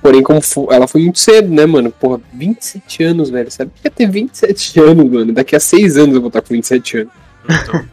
Porém, 0.00 0.22
como 0.22 0.40
ela 0.70 0.86
foi 0.86 1.02
muito 1.02 1.18
cedo, 1.18 1.48
né, 1.48 1.66
mano? 1.66 1.90
Porra, 1.90 2.20
27 2.32 3.02
anos, 3.02 3.30
velho. 3.30 3.50
Sabe 3.50 3.72
que 3.74 3.86
ia 3.86 3.90
ter 3.90 4.08
27 4.08 4.78
anos, 4.80 5.10
mano? 5.10 5.32
Daqui 5.32 5.56
a 5.56 5.60
6 5.60 5.96
anos 5.96 6.14
eu 6.14 6.20
vou 6.20 6.28
estar 6.28 6.40
com 6.42 6.54
27 6.54 6.98
anos. 6.98 7.12
Então. 7.44 7.84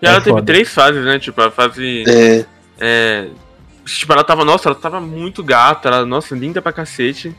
E 0.00 0.06
É 0.06 0.08
ela 0.08 0.20
teve 0.20 0.30
foda. 0.30 0.46
três 0.46 0.68
fases, 0.68 1.04
né? 1.04 1.18
Tipo, 1.18 1.40
a 1.42 1.50
fase. 1.50 2.04
É. 2.08 2.44
É. 2.80 3.26
Tipo, 3.84 4.12
ela 4.12 4.24
tava, 4.24 4.44
nossa, 4.44 4.68
ela 4.68 4.74
tava 4.76 5.00
muito 5.00 5.42
gata, 5.42 5.88
ela, 5.88 6.06
nossa, 6.06 6.34
linda 6.34 6.62
pra 6.62 6.72
cacete. 6.72 7.34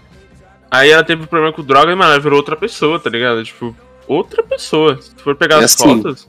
Aí 0.70 0.90
ela 0.90 1.04
teve 1.04 1.26
problema 1.28 1.54
com 1.54 1.64
droga 1.64 1.92
e, 1.92 1.96
mano, 1.96 2.12
ela 2.12 2.20
virou 2.20 2.38
outra 2.38 2.56
pessoa, 2.56 3.00
tá 3.00 3.10
ligado? 3.10 3.44
Tipo, 3.44 3.76
outra 4.08 4.44
pessoa. 4.44 5.00
Se 5.02 5.12
for 5.24 5.36
pegar 5.36 5.62
É 5.62 5.64
as 5.66 5.74
assim, 5.80 6.02
fotos. 6.02 6.28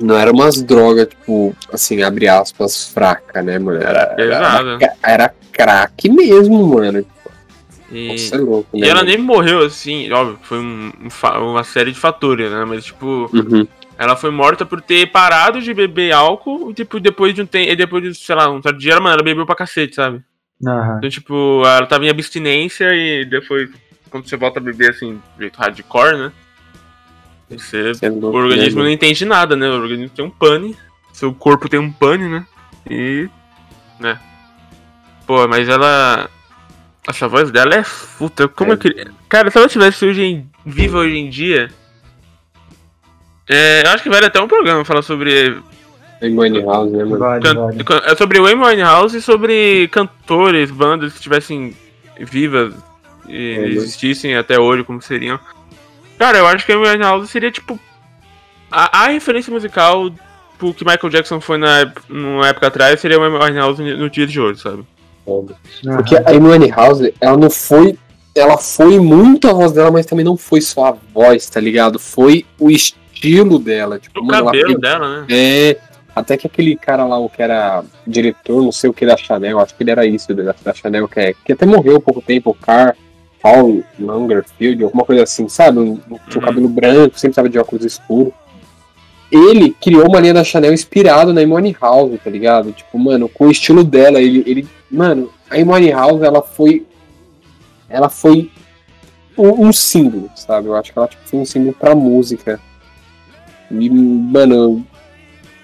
Não 0.00 0.16
era 0.16 0.30
umas 0.30 0.62
drogas, 0.62 1.08
tipo, 1.08 1.54
assim, 1.72 2.02
abre 2.02 2.28
aspas, 2.28 2.88
fraca, 2.88 3.42
né, 3.42 3.58
mano? 3.58 3.80
Era, 3.80 4.14
era, 4.18 4.34
era, 4.58 4.94
era 5.02 5.34
crack 5.56 6.08
mesmo, 6.10 6.66
mano. 6.74 7.04
E, 7.90 8.08
Nossa, 8.08 8.34
é 8.36 8.38
louco, 8.38 8.76
e 8.76 8.80
né? 8.80 8.88
ela 8.88 9.00
mano? 9.00 9.08
nem 9.08 9.18
morreu 9.18 9.64
assim, 9.64 10.10
óbvio, 10.12 10.38
foi 10.42 10.58
um- 10.58 10.92
um 11.00 11.50
uma 11.52 11.64
série 11.64 11.92
de 11.92 11.98
fatores, 11.98 12.50
né? 12.50 12.64
Mas, 12.64 12.84
tipo, 12.84 13.30
Uhum. 13.32 13.66
ela 13.96 14.16
foi 14.16 14.30
morta 14.30 14.66
por 14.66 14.80
ter 14.80 15.06
parado 15.10 15.60
de 15.62 15.72
beber 15.72 16.12
álcool 16.12 16.70
e, 16.70 16.74
tipo, 16.74 16.98
depois 17.00 17.32
de 17.34 17.42
um 17.42 17.46
tempo. 17.46 17.74
Depois 17.76 18.02
de, 18.02 18.14
sei 18.14 18.34
lá, 18.34 18.50
um 18.50 18.60
certo 18.60 18.78
dia, 18.78 18.96
mano, 19.00 19.14
ela 19.14 19.22
bebeu 19.22 19.46
pra 19.46 19.54
cacete, 19.54 19.94
sabe? 19.94 20.20
aham. 20.66 20.98
Então, 20.98 21.10
tipo, 21.10 21.62
ela 21.64 21.86
tava 21.86 22.04
em 22.04 22.08
abstinência 22.08 22.92
e 22.94 23.24
depois, 23.24 23.70
quando 24.10 24.28
você 24.28 24.36
volta 24.36 24.58
a 24.58 24.62
beber 24.62 24.90
assim, 24.90 25.20
de 25.36 25.42
jeito 25.42 25.58
hardcore, 25.58 26.16
né? 26.18 26.32
Você, 27.50 27.92
é 28.02 28.10
o 28.10 28.18
louco, 28.18 28.36
organismo 28.38 28.80
né, 28.80 28.86
não 28.86 28.90
entende 28.92 29.24
nada, 29.24 29.54
né? 29.54 29.68
O 29.68 29.74
organismo 29.80 30.08
tem 30.16 30.24
um 30.24 30.30
pane, 30.30 30.76
seu 31.12 31.32
corpo 31.32 31.68
tem 31.68 31.78
um 31.78 31.92
pane, 31.92 32.28
né? 32.28 32.44
E. 32.90 33.28
né? 34.00 34.18
Pô, 35.26 35.46
mas 35.48 35.68
ela. 35.68 36.28
Essa 37.08 37.28
voz 37.28 37.50
dela 37.50 37.74
é 37.74 37.84
puta. 38.18 38.48
Como 38.48 38.72
É. 38.72 38.74
eu 38.74 38.78
queria. 38.78 39.06
Cara, 39.28 39.50
se 39.50 39.58
ela 39.58 39.68
tivesse 39.68 40.04
hoje 40.04 40.22
em... 40.22 40.50
viva 40.64 40.98
hoje 40.98 41.16
em 41.16 41.30
dia. 41.30 41.70
É, 43.48 43.82
eu 43.86 43.90
acho 43.90 44.02
que 44.02 44.08
vale 44.10 44.26
até 44.26 44.40
um 44.40 44.48
programa 44.48 44.84
falar 44.84 45.02
sobre. 45.02 45.56
Amy 46.20 46.62
House, 46.62 46.90
né, 46.92 47.04
mano? 47.04 47.18
Vale, 47.18 47.54
vale. 47.54 47.84
é 48.06 48.16
sobre 48.16 48.40
o 48.40 48.46
Amy 48.46 48.64
Winehouse 48.64 49.18
e 49.18 49.22
sobre 49.22 49.86
cantores, 49.92 50.70
bandas 50.70 51.12
que 51.12 51.18
estivessem 51.18 51.76
vivas 52.18 52.72
e 53.28 53.52
É, 53.54 53.58
né? 53.60 53.66
existissem 53.68 54.34
até 54.36 54.58
hoje, 54.58 54.82
como 54.82 55.00
seriam. 55.02 55.38
Cara, 56.18 56.38
eu 56.38 56.46
acho 56.46 56.64
que 56.64 56.72
a 56.72 56.74
Amy 56.76 56.88
Winehouse 56.88 57.28
seria 57.28 57.50
tipo. 57.52 57.78
A, 58.70 59.04
a 59.04 59.08
referência 59.08 59.52
musical 59.52 60.10
pro 60.58 60.72
que 60.74 60.84
Michael 60.84 61.10
Jackson 61.10 61.40
foi 61.40 61.58
na, 61.58 61.92
numa 62.08 62.48
época 62.48 62.66
atrás 62.66 62.98
seria 62.98 63.20
o 63.20 63.22
Amy 63.22 63.36
Winehouse 63.38 63.80
no 63.82 64.10
dia 64.10 64.26
de 64.26 64.40
hoje, 64.40 64.60
sabe? 64.60 64.84
Foda. 65.26 65.54
Aham. 65.86 65.96
Porque 65.96 66.16
a 66.16 66.30
Amy 66.30 66.68
House, 66.70 67.00
ela 67.20 67.36
não 67.36 67.50
foi. 67.50 67.98
Ela 68.34 68.56
foi 68.56 68.98
muito 69.00 69.48
a 69.48 69.52
voz 69.52 69.72
dela, 69.72 69.90
mas 69.90 70.06
também 70.06 70.24
não 70.24 70.36
foi 70.36 70.60
só 70.62 70.86
a 70.86 70.96
voz, 71.12 71.48
tá 71.50 71.58
ligado? 71.60 71.98
Foi 71.98 72.46
o 72.58 72.70
estilo 72.70 73.58
dela. 73.58 73.98
Tipo, 73.98 74.20
O 74.20 74.24
mano, 74.24 74.38
ela 74.38 74.46
cabelo 74.46 74.66
pegou- 74.68 74.80
dela, 74.80 75.20
né? 75.22 75.26
É. 75.30 75.76
Até 76.14 76.36
que 76.38 76.46
aquele 76.46 76.76
cara 76.76 77.04
lá, 77.04 77.18
o 77.18 77.28
que 77.28 77.42
era 77.42 77.82
diretor, 78.06 78.62
não 78.62 78.72
sei 78.72 78.88
o 78.88 78.92
que 78.94 79.04
da 79.04 79.18
Chanel, 79.18 79.58
acho 79.58 79.74
que 79.74 79.82
ele 79.82 79.90
era 79.90 80.06
isso 80.06 80.32
da, 80.34 80.54
da 80.64 80.72
Chanel, 80.72 81.06
que, 81.08 81.20
é, 81.20 81.34
que 81.44 81.52
até 81.52 81.66
morreu 81.66 81.96
há 81.96 82.00
pouco 82.00 82.22
tempo, 82.22 82.50
o 82.50 82.54
Car 82.54 82.96
Paul 83.42 83.84
Langerfield, 83.98 84.82
alguma 84.84 85.04
coisa 85.04 85.24
assim, 85.24 85.46
sabe? 85.48 85.78
Um- 85.78 85.96
Tinha 85.96 86.12
o 86.12 86.34
Uhum. 86.36 86.40
cabelo 86.40 86.68
branco, 86.70 87.18
sempre 87.18 87.36
tava 87.36 87.48
de 87.50 87.58
óculos 87.58 87.84
escuros. 87.84 88.32
Ele 89.30 89.74
criou 89.80 90.06
uma 90.08 90.20
linha 90.20 90.32
da 90.34 90.44
Chanel 90.44 90.72
inspirado 90.72 91.32
na 91.34 91.42
Imone 91.42 91.76
House, 91.80 92.18
tá 92.22 92.30
ligado? 92.30 92.72
Tipo, 92.72 92.98
mano, 92.98 93.28
com 93.28 93.48
o 93.48 93.50
estilo 93.50 93.82
dela, 93.84 94.20
ele. 94.20 94.42
ele 94.46 94.66
mano, 94.90 95.32
a 95.50 95.58
Imone 95.58 95.90
House, 95.90 96.22
ela 96.22 96.42
foi. 96.42 96.86
Ela 97.88 98.08
foi 98.08 98.50
um, 99.36 99.66
um 99.68 99.72
símbolo, 99.72 100.30
sabe? 100.34 100.68
Eu 100.68 100.76
acho 100.76 100.92
que 100.92 100.98
ela 100.98 101.08
tipo, 101.08 101.22
foi 101.26 101.38
um 101.38 101.44
símbolo 101.44 101.74
pra 101.74 101.94
música. 101.94 102.60
E, 103.70 103.90
mano, 103.90 104.86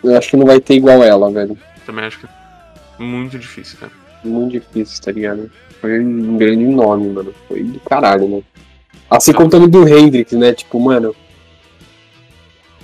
eu 0.03 0.17
acho 0.17 0.31
que 0.31 0.37
não 0.37 0.47
vai 0.47 0.61
ter 0.61 0.75
igual 0.75 1.03
ela, 1.03 1.31
velho. 1.31 1.57
Também 1.87 2.05
acho 2.05 2.21
que 2.21 2.27
é 2.27 3.03
muito 3.03 3.39
difícil, 3.39 3.79
cara. 3.79 3.93
Muito 4.25 4.53
difícil, 4.53 5.03
tá 5.03 5.11
ligado? 5.11 5.51
Foi 5.81 6.01
um 6.01 6.37
grande 6.37 6.65
nome, 6.65 7.09
mano. 7.09 7.35
Foi 7.49 7.63
do 7.63 7.81
caralho, 7.81 8.29
né? 8.29 8.43
Assim 9.11 9.33
como 9.33 9.51
também 9.51 9.69
do 9.69 9.87
Hendrix, 9.87 10.33
né? 10.33 10.53
Tipo, 10.53 10.79
mano. 10.79 11.15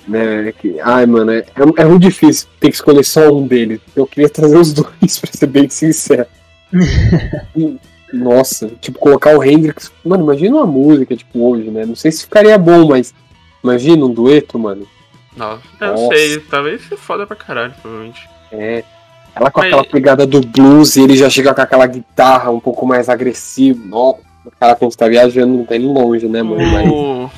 Né, 0.09 0.51
que, 0.59 0.79
ai, 0.79 1.05
mano, 1.05 1.31
é, 1.31 1.45
é 1.77 1.85
muito 1.85 2.01
difícil 2.01 2.47
ter 2.59 2.69
que 2.69 2.75
escolher 2.75 3.03
só 3.03 3.29
um 3.31 3.45
deles. 3.45 3.79
Eu 3.95 4.07
queria 4.07 4.27
trazer 4.27 4.57
os 4.57 4.73
dois, 4.73 5.19
pra 5.19 5.31
ser 5.31 5.45
bem 5.45 5.69
sincero. 5.69 6.25
Nossa, 8.11 8.67
tipo, 8.81 8.97
colocar 8.97 9.37
o 9.37 9.43
Hendrix. 9.43 9.91
Mano, 10.03 10.23
imagina 10.23 10.55
uma 10.55 10.65
música, 10.65 11.15
tipo, 11.15 11.47
hoje, 11.47 11.69
né? 11.69 11.85
Não 11.85 11.95
sei 11.95 12.11
se 12.11 12.23
ficaria 12.23 12.57
bom, 12.57 12.87
mas 12.87 13.13
imagina 13.63 14.03
um 14.03 14.11
dueto, 14.11 14.57
mano. 14.57 14.87
Nossa, 15.37 15.61
eu 15.79 15.87
Nossa. 15.93 16.15
sei, 16.15 16.39
talvez 16.39 16.81
seja 16.81 16.97
foda 16.97 17.27
pra 17.27 17.35
caralho, 17.35 17.73
provavelmente. 17.79 18.27
É. 18.51 18.83
Ela 19.35 19.51
com 19.51 19.59
Mas- 19.59 19.67
aquela 19.67 19.85
pegada 19.85 20.25
do 20.25 20.41
blues 20.41 20.95
e 20.95 21.03
ele 21.03 21.15
já 21.15 21.29
chega 21.29 21.53
com 21.53 21.61
aquela 21.61 21.85
guitarra 21.85 22.49
um 22.49 22.59
pouco 22.59 22.83
mais 22.85 23.09
agressivo. 23.09 23.85
Nossa, 23.87 24.19
o 24.43 24.51
cara 24.59 24.75
quando 24.75 24.95
tá 24.95 25.07
viajando 25.07 25.53
não 25.55 25.65
tá 25.65 25.75
indo 25.77 25.93
longe, 25.93 26.27
né, 26.27 26.41
mano? 26.41 26.59
Mas, 26.65 27.31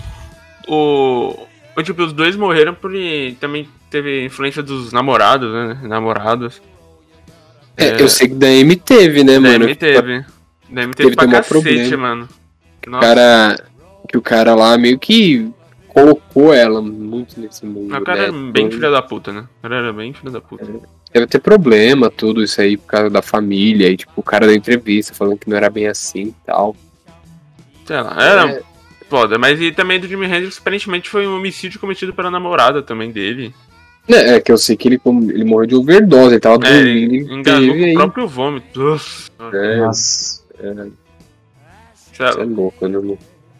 O, 0.70 1.38
Tipo, 1.84 2.04
os 2.04 2.14
dois 2.14 2.36
morreram 2.36 2.74
por. 2.74 2.92
Também 3.40 3.68
teve 3.90 4.26
influência 4.26 4.62
dos 4.64 4.92
namorados, 4.92 5.52
né? 5.52 5.78
Namoradas. 5.84 6.62
é, 7.78 8.02
eu 8.02 8.08
sei 8.10 8.28
que 8.30 8.36
da 8.36 8.50
M 8.50 8.76
teve, 8.76 9.24
né, 9.24 9.34
Da 9.34 9.40
mano? 9.42 9.66
M 9.66 9.76
teve. 9.76 10.26
Da 10.70 10.84
M 10.84 10.94
teve 10.94 11.10
Teve 11.10 11.16
pra 11.16 11.28
cacete, 11.28 11.50
problema. 11.50 11.98
mano. 11.98 12.30
O 12.86 12.90
Nossa, 12.90 13.06
cara, 13.08 13.64
que 14.08 14.18
o 14.18 14.22
cara 14.22 14.56
lá 14.56 14.78
meio 14.78 14.98
que 14.98 15.50
colocou 15.88 16.54
ela 16.54 16.82
muito 16.82 17.40
nesse 17.40 17.66
mundo. 17.66 17.96
o 17.96 18.02
cara 18.02 18.18
né? 18.18 18.24
era 18.26 18.32
bem 18.52 18.72
filho 18.72 18.92
da 18.92 19.02
puta, 19.02 19.34
né? 19.34 19.46
O 19.60 19.62
cara 19.62 19.76
era 19.78 19.94
bem 19.94 20.14
filho 20.14 20.32
da 20.32 20.40
puta. 20.42 20.66
Deve 21.14 21.28
ter 21.28 21.40
problema, 21.40 22.10
tudo 22.10 22.42
isso 22.42 22.62
aí, 22.62 22.78
por 22.78 22.88
causa 22.88 23.10
da 23.10 23.22
família. 23.22 23.90
E, 23.90 23.98
tipo, 23.98 24.14
o 24.16 24.24
cara 24.24 24.48
da 24.48 24.54
entrevista 24.56 25.14
falando 25.14 25.38
que 25.38 25.50
não 25.50 25.58
era 25.58 25.70
bem 25.70 25.88
assim 25.88 26.28
e 26.28 26.36
tal. 26.46 26.74
Sei 27.86 28.00
lá, 28.02 28.16
era 28.18 28.50
É, 28.50 28.62
foda. 29.12 29.38
Mas 29.38 29.60
e 29.62 29.72
também 29.72 30.00
do 30.00 30.08
Jimi 30.08 30.26
Hendrix, 30.26 30.58
aparentemente 30.58 31.10
foi 31.10 31.28
um 31.28 31.36
homicídio 31.36 31.80
cometido 31.80 32.14
pela 32.14 32.32
namorada 32.32 32.82
também 32.82 33.12
dele. 33.12 33.54
é, 34.08 34.36
é 34.36 34.40
que 34.42 34.52
eu 34.52 34.58
sei 34.58 34.76
que 34.76 34.88
ele, 34.88 35.00
ele 35.30 35.44
morreu 35.46 35.68
de 35.68 35.76
overdose, 35.76 36.34
ele 36.34 36.40
tava 36.40 36.56
É, 36.56 36.58
dormindo. 36.58 36.88
ele 36.88 37.16
ele 37.18 37.34
enganou 37.34 37.72
teve 37.74 37.84
com 37.86 37.92
o 37.92 37.94
próprio 37.94 38.28
vômito. 38.28 38.94
Uf, 38.96 39.30
É, 39.54 39.78
Nossa. 39.78 40.42
isso 42.12 42.24
lá. 42.24 42.30
é 42.32 42.44
louco, 42.44 42.88
né, 42.88 42.98
mano? 42.98 43.18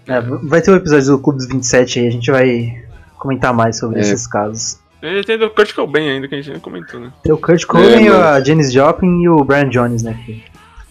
É, 0.08 0.20
vai 0.22 0.62
ter 0.62 0.72
um 0.72 0.76
episódio 0.76 1.08
do 1.12 1.20
Clube 1.20 1.38
dos 1.40 1.48
27 1.48 2.00
aí, 2.00 2.08
a 2.08 2.12
gente 2.12 2.32
vai 2.32 2.84
comentar 3.18 3.54
mais 3.54 3.78
sobre 3.78 4.00
É. 4.00 4.02
esses 4.02 4.26
casos. 4.28 4.80
Ele 5.02 5.24
tem 5.24 5.38
do 5.38 5.50
Kurt 5.50 5.74
Cobain 5.74 6.10
ainda, 6.10 6.28
que 6.28 6.36
a 6.36 6.38
gente 6.38 6.52
nem 6.52 6.60
comentou, 6.60 7.00
né? 7.00 7.12
Tem 7.24 7.32
o 7.32 7.38
Kurt 7.38 7.66
Cobain, 7.66 8.10
mano. 8.10 8.24
a 8.24 8.40
Janis 8.44 8.72
Joplin 8.72 9.24
e 9.24 9.30
o 9.30 9.44
Brian 9.44 9.70
Jones, 9.70 10.04
né? 10.04 10.18
Que 10.26 10.44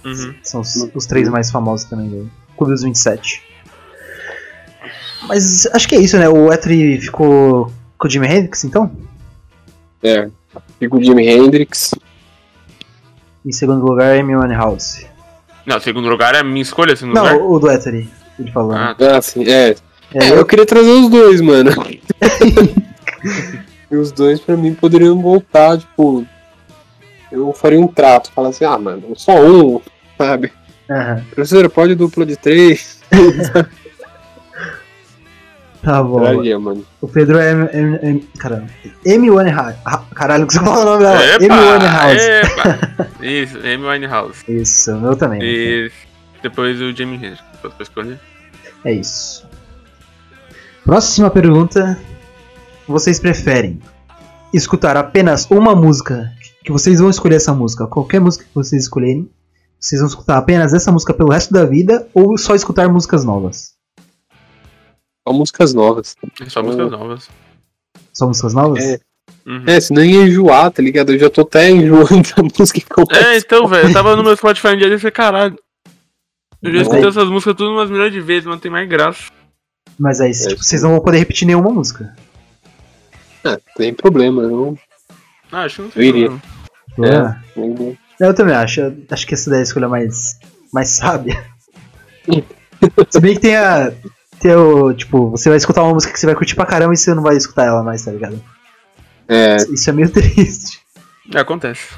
Uhum. 0.04 0.34
são 0.42 0.60
os, 0.62 0.88
os 0.94 1.06
três 1.06 1.28
mais 1.28 1.50
famosos 1.50 1.88
também 1.88 2.08
do 2.08 2.30
Clube 2.56 2.72
dos 2.72 2.82
27. 2.82 3.42
Mas 5.28 5.66
acho 5.72 5.88
que 5.88 5.94
é 5.94 6.00
isso, 6.00 6.18
né? 6.18 6.28
O 6.28 6.52
Etri 6.52 7.00
ficou 7.00 7.70
com 7.98 8.06
o 8.06 8.10
Jimi 8.10 8.26
Hendrix, 8.26 8.64
então? 8.64 8.90
É. 10.02 10.28
Fica 10.78 10.96
o 10.96 11.02
Jimi 11.02 11.28
Hendrix. 11.28 11.94
Em 13.44 13.52
segundo 13.52 13.84
lugar, 13.84 14.18
Amy 14.18 14.34
Winehouse. 14.36 15.06
Não, 15.66 15.78
segundo 15.80 16.08
lugar 16.08 16.34
é 16.34 16.38
a 16.38 16.44
minha 16.44 16.62
escolha, 16.62 16.96
segundo 16.96 17.16
lugar. 17.18 17.34
Não, 17.34 17.50
o 17.50 17.58
do 17.58 17.70
Etri, 17.70 18.08
ele 18.38 18.50
falou. 18.50 18.72
Ah, 18.72 18.96
Ah, 18.98 19.22
sim, 19.22 19.44
é. 19.48 19.70
É, 20.12 20.24
É, 20.24 20.30
eu 20.30 20.36
eu, 20.36 20.46
queria 20.46 20.66
trazer 20.66 20.90
os 20.90 21.08
dois, 21.08 21.40
mano. 21.40 21.70
e 23.90 23.96
os 23.96 24.10
dois, 24.10 24.40
pra 24.40 24.56
mim, 24.56 24.74
poderiam 24.74 25.20
voltar, 25.20 25.78
tipo. 25.78 26.26
Eu 27.30 27.52
faria 27.52 27.78
um 27.80 27.86
trato, 27.86 28.32
falar 28.32 28.48
assim, 28.48 28.64
ah, 28.64 28.76
mano, 28.76 29.12
só 29.14 29.40
um, 29.40 29.80
sabe? 30.18 30.52
Aham, 30.90 31.22
Professora, 31.30 31.70
pode 31.70 31.94
dupla 31.94 32.26
de 32.26 32.34
três? 32.36 32.98
tá 35.82 36.02
bom. 36.02 36.20
Traria, 36.20 36.58
mano. 36.58 36.84
O 37.00 37.08
Pedro 37.08 37.38
é. 37.38 37.50
M- 37.52 37.68
M- 37.72 37.98
M- 38.02 38.28
Caramba. 38.38 38.66
Amy 39.06 39.30
Winehouse. 39.30 39.76
Ah, 39.84 40.02
Caralho, 40.14 40.46
que 40.46 40.52
você 40.54 40.60
falou 40.60 40.82
o 40.82 40.84
nome 40.84 41.04
dela? 41.04 41.24
Epa, 41.24 41.44
Amy 41.54 41.72
Winehouse. 41.72 42.30
epa. 42.30 43.08
Isso, 43.24 43.58
Amy 43.58 43.86
Winehouse. 43.86 44.44
Isso, 44.48 44.92
o 44.94 45.00
meu 45.00 45.16
também. 45.16 45.40
E 45.42 45.90
depois 46.42 46.80
o 46.80 46.92
Jamie 46.94 47.16
Hendrix, 47.16 47.40
pra 47.60 47.70
escolher. 47.80 48.18
É 48.84 48.92
isso. 48.92 49.46
Próxima 50.84 51.30
pergunta. 51.30 51.98
Vocês 52.88 53.20
preferem 53.20 53.78
escutar 54.52 54.96
apenas 54.96 55.46
uma 55.50 55.76
música 55.76 56.32
que 56.64 56.72
vocês 56.72 56.98
vão 56.98 57.08
escolher 57.10 57.36
essa 57.36 57.52
música, 57.54 57.86
qualquer 57.86 58.20
música 58.20 58.44
que 58.44 58.54
vocês 58.54 58.82
escolherem, 58.82 59.30
vocês 59.78 60.00
vão 60.00 60.08
escutar 60.08 60.36
apenas 60.38 60.74
essa 60.74 60.90
música 60.90 61.14
pelo 61.14 61.30
resto 61.30 61.52
da 61.54 61.64
vida 61.64 62.08
ou 62.12 62.36
só 62.36 62.54
escutar 62.54 62.88
músicas 62.88 63.24
novas? 63.24 63.72
Só 65.26 65.32
músicas 65.34 65.74
novas. 65.74 66.16
É 66.40 66.48
só 66.48 66.62
músicas 66.62 66.90
novas. 66.90 67.30
Só 68.12 68.26
músicas 68.26 68.54
novas? 68.54 68.84
É. 68.84 69.00
Uhum. 69.46 69.64
É, 69.66 69.80
senão 69.80 70.04
ia 70.04 70.22
enjoar, 70.22 70.70
tá 70.70 70.82
ligado? 70.82 71.12
Eu 71.12 71.18
já 71.18 71.30
tô 71.30 71.42
até 71.42 71.70
enjoando 71.70 72.22
da 72.36 72.42
música 72.58 72.80
que 72.80 73.00
eu 73.00 73.04
É, 73.16 73.38
então, 73.38 73.66
velho, 73.66 73.88
eu 73.88 73.92
tava 73.92 74.16
no 74.16 74.22
meu 74.22 74.36
Spotify 74.36 74.68
um 74.68 74.76
dia 74.76 74.88
e 74.92 74.98
falei, 74.98 75.12
caralho. 75.12 75.58
Eu 76.62 76.70
já 76.72 76.78
Mas 76.78 76.86
escutei 76.88 77.08
essas 77.08 77.28
músicas 77.30 77.54
tudo 77.54 77.70
umas 77.70 77.90
milhões 77.90 78.12
de 78.12 78.20
vezes, 78.20 78.44
não 78.44 78.58
tem 78.58 78.70
mais 78.70 78.88
graça. 78.88 79.30
Mas 79.98 80.20
aí, 80.20 80.30
É, 80.30 80.48
tipo, 80.48 80.62
vocês 80.62 80.82
não 80.82 80.90
vão 80.90 81.00
poder 81.00 81.18
repetir 81.18 81.46
nenhuma 81.46 81.70
música. 81.70 82.14
Ah, 83.44 83.58
tem 83.76 83.94
problema, 83.94 84.42
eu 84.42 84.78
Ah, 85.50 85.62
acho 85.62 85.76
que 85.76 85.82
não 85.82 85.88
Eu 85.88 85.92
tem 85.94 86.04
iria. 86.08 86.40
problema. 86.94 87.44
É. 87.56 87.58
não- 87.60 87.96
Eu 88.20 88.34
também 88.34 88.54
acho. 88.54 88.80
Eu 88.80 88.94
acho 89.10 89.26
que 89.26 89.32
essa 89.34 89.48
daí 89.48 89.60
é 89.60 89.60
a 89.60 89.64
escolha 89.64 89.88
mais, 89.88 90.38
mais 90.72 90.88
sábia. 90.90 91.42
Se 93.08 93.20
bem 93.20 93.34
que 93.34 93.40
tem 93.40 93.56
a. 93.56 93.92
Tem 94.40 94.54
o. 94.54 94.92
Tipo, 94.94 95.30
você 95.30 95.50
vai 95.50 95.58
escutar 95.58 95.82
uma 95.82 95.92
música 95.92 96.12
que 96.12 96.18
você 96.18 96.26
vai 96.26 96.34
curtir 96.34 96.56
pra 96.56 96.66
caramba 96.66 96.94
e 96.94 96.96
você 96.96 97.14
não 97.14 97.22
vai 97.22 97.36
escutar 97.36 97.66
ela 97.66 97.82
mais, 97.82 98.02
tá 98.02 98.10
ligado? 98.10 98.42
É, 99.28 99.56
Isso 99.70 99.88
é 99.88 99.92
meio 99.92 100.08
triste. 100.10 100.80
É, 101.32 101.38
acontece. 101.38 101.88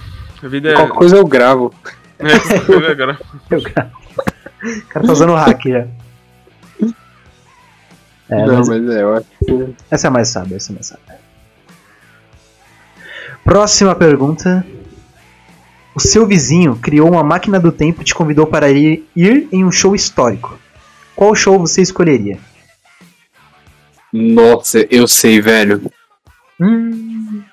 A 0.42 0.48
vida 0.48 0.70
é. 0.70 0.74
qualquer 0.74 0.94
coisa 0.94 1.16
eu 1.16 1.26
gravo. 1.26 1.72
É, 2.18 2.38
qualquer 2.38 2.66
coisa 2.66 2.90
agora. 2.90 3.18
O 3.50 3.62
cara, 3.62 3.92
o 4.62 4.87
cara 4.88 5.07
tá 5.07 5.12
usando 5.12 5.31
o 5.31 5.37
hack 5.37 5.62
já. 5.64 5.87
É, 8.28 8.46
não, 8.46 8.57
mas 8.59 8.68
mas 8.68 8.90
é, 8.90 9.02
eu 9.02 9.14
acho 9.14 9.26
que. 9.44 9.74
essa 9.90 10.07
é 10.07 10.09
a 10.09 10.11
mais 10.11 10.28
sábia, 10.28 10.57
essa 10.57 10.70
é 10.70 10.72
a 10.72 10.74
mais 10.74 10.87
sábia. 10.87 11.18
Próxima 13.44 13.94
pergunta. 13.94 14.66
O 15.94 16.00
seu 16.00 16.26
vizinho 16.26 16.76
criou 16.76 17.11
uma 17.11 17.22
máquina 17.22 17.61
do 17.61 17.70
tempo 17.70 18.00
e 18.00 18.05
te 18.05 18.14
convidou 18.14 18.46
para 18.46 18.70
ir, 18.70 19.07
ir 19.14 19.46
em 19.52 19.62
um 19.62 19.70
show 19.70 19.94
histórico. 19.94 20.59
Qual 21.23 21.37
show 21.37 21.57
você 21.57 21.81
escolheria? 21.81 22.37
Nossa, 24.13 24.85
eu 24.91 25.07
sei, 25.07 25.41
velho. 25.41 25.89
Hum. 26.61 27.45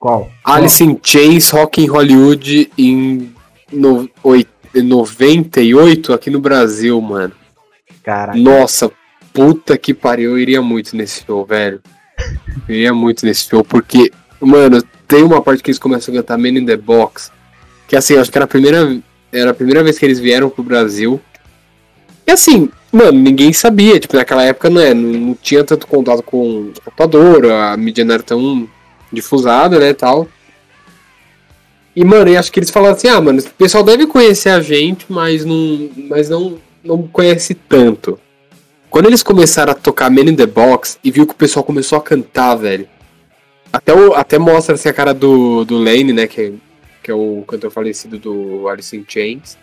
Qual? 0.00 0.28
Alice 0.44 0.82
in 0.82 0.98
Chains, 1.00 1.50
Rock 1.50 1.80
in 1.80 1.86
Hollywood 1.86 2.68
em 2.76 3.32
no, 3.72 4.10
oi- 4.24 4.44
98 4.74 6.12
aqui 6.12 6.30
no 6.30 6.40
Brasil, 6.40 7.00
mano. 7.00 7.32
Caraca. 8.02 8.36
Nossa, 8.36 8.90
puta 9.32 9.78
que 9.78 9.94
pariu, 9.94 10.32
eu 10.32 10.38
iria 10.40 10.60
muito 10.60 10.96
nesse 10.96 11.24
show, 11.24 11.46
velho. 11.46 11.80
Eu 12.68 12.74
iria 12.74 12.92
muito 12.92 13.24
nesse 13.24 13.48
show, 13.48 13.62
porque, 13.62 14.10
mano, 14.40 14.82
tem 15.06 15.22
uma 15.22 15.40
parte 15.40 15.62
que 15.62 15.70
eles 15.70 15.78
começam 15.78 16.12
a 16.12 16.16
cantar 16.16 16.36
Man 16.38 16.48
in 16.58 16.66
the 16.66 16.76
Box, 16.76 17.30
que 17.86 17.94
assim, 17.94 18.16
acho 18.16 18.32
que 18.32 18.38
era 18.38 18.46
a 18.46 18.48
primeira, 18.48 19.00
era 19.32 19.52
a 19.52 19.54
primeira 19.54 19.84
vez 19.84 19.96
que 19.96 20.04
eles 20.04 20.18
vieram 20.18 20.50
pro 20.50 20.64
Brasil. 20.64 21.20
E 22.26 22.32
assim, 22.32 22.68
mano, 22.92 23.18
ninguém 23.18 23.52
sabia, 23.52 23.98
tipo, 24.00 24.16
naquela 24.16 24.42
época, 24.44 24.70
né, 24.70 24.94
não, 24.94 25.12
não 25.12 25.34
tinha 25.34 25.62
tanto 25.64 25.86
contato 25.86 26.22
com 26.22 26.68
o 26.68 26.72
computador, 26.84 27.46
a 27.50 27.76
mídia 27.76 28.04
não 28.04 28.14
era 28.14 28.22
tão 28.22 28.68
difusada, 29.12 29.78
né, 29.78 29.92
tal. 29.92 30.28
E, 31.94 32.04
mano, 32.04 32.30
eu 32.30 32.38
acho 32.38 32.52
que 32.52 32.58
eles 32.58 32.70
falaram 32.70 32.94
assim, 32.94 33.08
ah, 33.08 33.20
mano, 33.20 33.40
o 33.40 33.50
pessoal 33.54 33.82
deve 33.82 34.06
conhecer 34.06 34.50
a 34.50 34.60
gente, 34.60 35.06
mas 35.08 35.44
não, 35.44 35.88
mas 36.08 36.28
não, 36.28 36.58
não 36.84 37.02
conhece 37.08 37.54
tanto. 37.54 38.18
Quando 38.90 39.06
eles 39.06 39.22
começaram 39.22 39.72
a 39.72 39.74
tocar 39.74 40.10
Man 40.10 40.22
in 40.22 40.36
the 40.36 40.46
Box 40.46 40.98
e 41.02 41.10
viu 41.10 41.26
que 41.26 41.32
o 41.32 41.36
pessoal 41.36 41.64
começou 41.64 41.98
a 41.98 42.02
cantar, 42.02 42.54
velho. 42.56 42.88
Até, 43.72 43.92
o, 43.94 44.14
até 44.14 44.38
mostra 44.38 44.74
assim, 44.74 44.88
a 44.88 44.92
cara 44.92 45.12
do, 45.12 45.64
do 45.64 45.76
Lane, 45.78 46.12
né? 46.12 46.26
Que, 46.26 46.40
é- 46.40 46.52
que 47.02 47.10
é 47.10 47.14
o 47.14 47.44
cantor 47.46 47.70
falecido 47.70 48.18
do 48.18 48.68
Alice 48.68 48.96
in 48.96 49.04
Chains. 49.06 49.58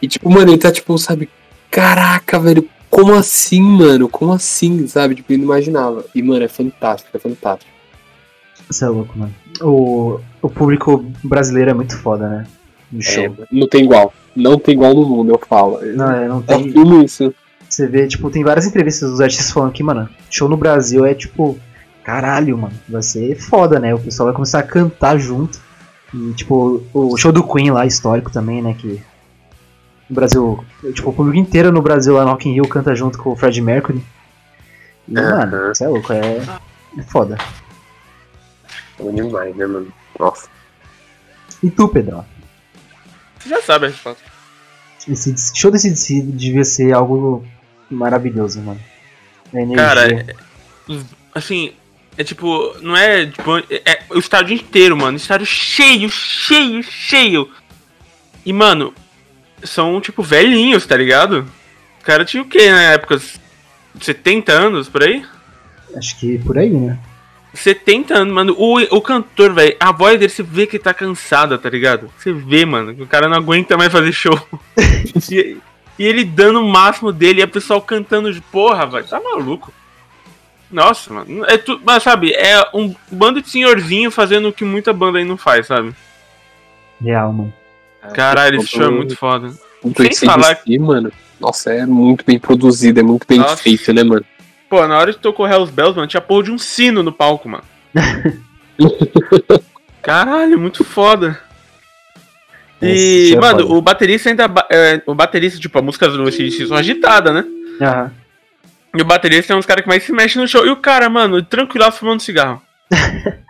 E 0.00 0.06
tipo, 0.06 0.28
mano, 0.30 0.50
ele 0.50 0.58
tá 0.58 0.70
tipo, 0.70 0.96
sabe? 0.98 1.28
Caraca, 1.76 2.38
velho, 2.38 2.66
como 2.88 3.12
assim, 3.12 3.60
mano? 3.60 4.08
Como 4.08 4.32
assim, 4.32 4.88
sabe? 4.88 5.14
Tipo, 5.14 5.30
ele 5.30 5.42
não 5.42 5.52
imaginava. 5.52 6.06
E, 6.14 6.22
mano, 6.22 6.42
é 6.42 6.48
fantástico, 6.48 7.14
é 7.14 7.20
fantástico. 7.20 7.70
Você 8.66 8.86
é 8.86 8.88
louco, 8.88 9.18
mano. 9.18 9.34
O, 9.60 10.18
o 10.40 10.48
público 10.48 11.04
brasileiro 11.22 11.72
é 11.72 11.74
muito 11.74 11.94
foda, 11.98 12.30
né? 12.30 12.46
No 12.90 13.02
show. 13.02 13.24
É, 13.24 13.30
não 13.52 13.68
tem 13.68 13.84
igual. 13.84 14.14
Não 14.34 14.58
tem 14.58 14.74
igual 14.74 14.94
no 14.94 15.06
mundo, 15.06 15.32
eu 15.32 15.40
falo. 15.46 15.78
Não, 15.94 16.10
é, 16.10 16.26
não 16.26 16.36
Eu 16.36 16.42
tem. 16.44 16.70
afirmo 16.70 17.02
isso. 17.02 17.34
Você 17.68 17.86
vê, 17.86 18.06
tipo, 18.06 18.30
tem 18.30 18.42
várias 18.42 18.64
entrevistas 18.64 19.10
dos 19.10 19.20
artistas 19.20 19.50
falando 19.50 19.72
que, 19.72 19.82
mano, 19.82 20.08
show 20.30 20.48
no 20.48 20.56
Brasil 20.56 21.04
é 21.04 21.12
tipo, 21.12 21.58
caralho, 22.02 22.56
mano, 22.56 22.74
vai 22.88 23.02
ser 23.02 23.36
foda, 23.36 23.78
né? 23.78 23.94
O 23.94 23.98
pessoal 23.98 24.28
vai 24.28 24.34
começar 24.34 24.60
a 24.60 24.62
cantar 24.62 25.18
junto. 25.18 25.60
E, 26.14 26.32
tipo, 26.32 26.82
o 26.94 27.18
show 27.18 27.32
do 27.32 27.46
Queen 27.46 27.70
lá, 27.70 27.84
histórico 27.84 28.32
também, 28.32 28.62
né? 28.62 28.74
Que 28.78 29.02
no 30.08 30.14
Brasil, 30.14 30.64
tipo, 30.94 31.10
o 31.10 31.12
público 31.12 31.38
inteiro 31.38 31.72
no 31.72 31.82
Brasil 31.82 32.14
lá 32.14 32.24
no 32.24 32.30
Rock 32.30 32.48
in 32.48 32.52
Rio 32.54 32.68
canta 32.68 32.94
junto 32.94 33.18
com 33.18 33.30
o 33.32 33.36
Fred 33.36 33.60
Mercury. 33.60 34.02
E, 35.08 35.18
Aham. 35.18 35.36
mano, 35.38 35.74
você 35.74 35.84
é 35.84 35.88
louco, 35.88 36.12
é, 36.12 36.38
é 36.98 37.02
foda. 37.02 37.36
Bom 38.98 39.12
demais, 39.12 39.54
né, 39.56 39.66
mano? 39.66 39.92
Nossa. 40.18 40.48
E 41.62 41.70
tu, 41.70 41.88
Pedrão? 41.88 42.24
Você 43.38 43.48
já 43.48 43.60
sabe 43.62 43.86
a 43.86 43.88
resposta. 43.88 44.22
Esse 45.08 45.34
show 45.54 45.70
desse 45.70 45.90
DC 45.90 46.20
devia 46.22 46.64
ser 46.64 46.92
algo 46.92 47.46
maravilhoso, 47.90 48.60
mano. 48.60 48.80
Cara, 49.76 50.10
é- 50.10 50.36
assim, 51.32 51.72
é 52.18 52.24
tipo, 52.24 52.74
não 52.80 52.96
é 52.96 53.26
tipo, 53.26 53.56
é, 53.58 53.64
é 53.84 54.02
o 54.10 54.18
estádio 54.18 54.54
inteiro, 54.56 54.96
mano. 54.96 55.16
Estádio 55.16 55.46
cheio, 55.46 56.08
cheio, 56.10 56.82
cheio. 56.82 57.48
E, 58.44 58.52
mano, 58.52 58.92
são 59.62 60.00
tipo 60.00 60.22
velhinhos, 60.22 60.86
tá 60.86 60.96
ligado? 60.96 61.46
O 62.00 62.04
cara 62.04 62.24
tinha 62.24 62.42
o 62.42 62.48
quê 62.48 62.70
na 62.70 62.82
época? 62.82 63.20
70 64.00 64.52
anos 64.52 64.88
por 64.88 65.02
aí? 65.02 65.24
acho 65.96 66.18
que 66.18 66.38
por 66.38 66.58
aí, 66.58 66.70
né? 66.70 66.98
70 67.54 68.14
anos, 68.14 68.34
mano. 68.34 68.54
O, 68.58 68.78
o 68.96 69.00
cantor, 69.00 69.52
velho, 69.54 69.76
a 69.80 69.90
voz 69.90 70.18
dele, 70.18 70.30
você 70.30 70.42
vê 70.42 70.66
que 70.66 70.78
tá 70.78 70.92
cansada, 70.92 71.56
tá 71.58 71.70
ligado? 71.70 72.10
Você 72.18 72.32
vê, 72.32 72.64
mano, 72.66 72.94
que 72.94 73.02
o 73.02 73.06
cara 73.06 73.28
não 73.28 73.36
aguenta 73.36 73.76
mais 73.76 73.90
fazer 73.90 74.12
show. 74.12 74.38
e, 75.30 75.56
e 75.98 76.04
ele 76.04 76.24
dando 76.24 76.60
o 76.60 76.68
máximo 76.68 77.12
dele 77.12 77.40
e 77.40 77.42
a 77.42 77.48
pessoal 77.48 77.80
cantando 77.80 78.32
de 78.32 78.40
porra, 78.40 78.86
velho. 78.86 79.06
Tá 79.06 79.18
maluco. 79.20 79.72
Nossa, 80.70 81.12
mano. 81.12 81.44
É 81.46 81.56
tu, 81.56 81.80
mas 81.84 82.02
sabe, 82.02 82.32
é 82.32 82.62
um 82.74 82.94
bando 83.10 83.40
de 83.40 83.48
senhorzinho 83.48 84.10
fazendo 84.10 84.48
o 84.48 84.52
que 84.52 84.64
muita 84.64 84.92
banda 84.92 85.18
aí 85.18 85.24
não 85.24 85.36
faz, 85.36 85.66
sabe? 85.66 85.94
Real, 87.00 87.32
mano. 87.32 87.52
Caralho, 88.14 88.58
esse 88.58 88.68
show 88.68 88.84
é 88.86 88.90
muito 88.90 89.16
foda. 89.16 89.52
O 89.82 89.92
Sem 90.12 90.28
falar- 90.28 90.58
mano. 90.80 91.12
Nossa, 91.40 91.72
é 91.72 91.84
muito 91.84 92.24
bem 92.24 92.38
produzido, 92.38 93.00
é 93.00 93.02
muito 93.02 93.26
bem 93.26 93.38
Nossa. 93.38 93.56
feito, 93.62 93.92
né, 93.92 94.02
mano? 94.02 94.24
Pô, 94.68 94.86
na 94.86 94.98
hora 94.98 95.12
que 95.12 95.20
tocou 95.20 95.46
Hells 95.46 95.70
Bells, 95.72 95.94
mano, 95.94 96.08
tinha 96.08 96.20
porra 96.20 96.44
de 96.44 96.50
um 96.50 96.58
sino 96.58 97.02
no 97.02 97.12
palco, 97.12 97.48
mano. 97.48 97.64
Caralho, 100.02 100.58
muito 100.58 100.84
foda. 100.84 101.38
E, 102.80 103.32
é 103.34 103.40
mano, 103.40 103.60
foda. 103.62 103.74
o 103.74 103.82
baterista 103.82 104.28
ainda. 104.30 104.46
é, 104.70 105.02
o 105.06 105.14
baterista, 105.14 105.58
tipo, 105.58 105.78
a 105.78 105.82
música 105.82 106.08
do 106.08 106.22
ACDC 106.26 106.66
são 106.66 106.76
agitadas, 106.76 107.34
né? 107.34 107.44
Aham. 107.80 108.12
E 108.96 109.02
o 109.02 109.04
baterista 109.04 109.52
é 109.52 109.56
um 109.56 109.58
dos 109.58 109.66
caras 109.66 109.82
que 109.82 109.88
mais 109.88 110.02
se 110.04 110.12
mexe 110.12 110.38
no 110.38 110.48
show. 110.48 110.64
E 110.66 110.70
o 110.70 110.76
cara, 110.76 111.08
mano, 111.10 111.42
tranquilaço 111.42 111.98
fumando 111.98 112.20
cigarro. 112.22 112.62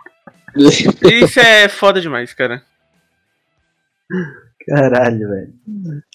Isso 1.03 1.39
é 1.39 1.69
foda 1.69 2.01
demais, 2.01 2.33
cara. 2.33 2.63
Caralho, 4.67 5.29
velho. 5.29 5.53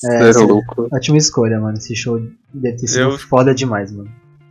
É, 0.05 0.15
Era 0.17 0.29
esse- 0.31 0.45
louco. 0.45 0.88
ótima 0.93 1.17
escolha, 1.19 1.59
mano. 1.61 1.77
Esse 1.79 1.95
show 1.97 2.21
deve 2.53 2.77
ter 2.77 2.87
sido 2.87 3.11
Eu- 3.12 3.19
foda 3.19 3.55
demais, 3.55 3.91
mano. 3.93 4.11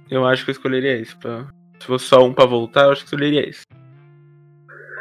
Eu 0.10 0.26
acho 0.26 0.44
que 0.44 0.50
eu 0.52 0.54
escolheria 0.54 0.98
esse. 1.00 1.16
Pra... 1.16 1.48
Se 1.80 1.88
fosse 1.88 2.06
só 2.06 2.26
um 2.26 2.34
pra 2.34 2.46
voltar, 2.46 2.84
eu 2.86 2.92
acho 2.92 3.02
que 3.06 3.14
eu 3.14 3.18
escolheria 3.18 3.48
esse. 3.50 3.62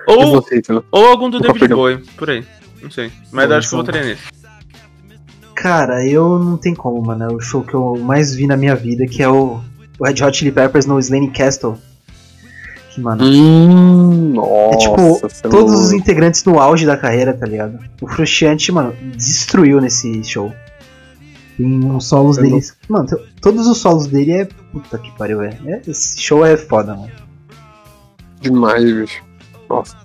E 0.08 0.12
Ou, 0.12 0.30
você, 0.32 0.58
então? 0.58 0.82
ou 0.90 1.06
algum 1.06 1.30
do 1.30 1.40
David. 1.40 1.68
Bowie, 1.74 1.98
por 2.16 2.30
aí. 2.30 2.44
Não 2.82 2.90
sei. 2.90 3.10
Mas 3.32 3.46
Bom, 3.46 3.52
eu 3.52 3.58
acho 3.58 3.68
que 3.68 3.74
eu 3.74 3.78
votaria 3.78 4.04
nesse. 4.04 4.22
Cara, 5.54 6.06
eu 6.06 6.38
não 6.38 6.56
tem 6.56 6.74
como, 6.74 7.02
mano. 7.04 7.24
É 7.24 7.28
o 7.32 7.40
show 7.40 7.62
que 7.62 7.74
eu 7.74 7.96
mais 7.98 8.34
vi 8.34 8.46
na 8.46 8.56
minha 8.56 8.74
vida, 8.74 9.04
que 9.06 9.22
é 9.22 9.28
o, 9.28 9.60
o 9.98 10.04
Red 10.04 10.22
Hot 10.24 10.36
Chili 10.36 10.50
Peppers 10.52 10.86
no 10.86 10.98
Slane 10.98 11.30
Castle. 11.30 11.76
Mano, 12.98 13.24
Hum, 13.24 14.33
nossa. 14.35 14.74
é 14.74 14.79
tipo, 14.79 15.26
é 15.26 15.48
todos 15.48 15.81
os 15.81 15.92
integrantes 15.92 16.44
no 16.44 16.59
auge 16.59 16.85
da 16.87 16.96
carreira, 16.96 17.33
tá 17.33 17.46
ligado? 17.46 17.79
O 18.00 18.09
Frusciante, 18.09 18.72
mano, 18.72 18.94
destruiu 19.16 19.81
nesse 19.81 20.22
show. 20.24 20.53
Tem 21.57 21.66
uns 21.85 22.07
solos 22.09 22.37
Eu 22.38 22.44
dele. 22.44 22.61
Mano, 22.88 23.07
t- 23.07 23.16
todos 23.40 23.66
os 23.66 23.79
solos 23.79 24.07
dele 24.07 24.33
é. 24.33 24.44
Puta 24.72 24.98
que 24.98 25.11
pariu, 25.16 25.42
é. 25.42 25.57
é- 25.66 25.83
Esse 25.87 26.20
show 26.20 26.44
é 26.44 26.57
foda, 26.57 26.94
mano. 26.96 27.11
Demais, 28.40 28.85
bicho. 28.85 29.22
Nossa. 29.68 29.96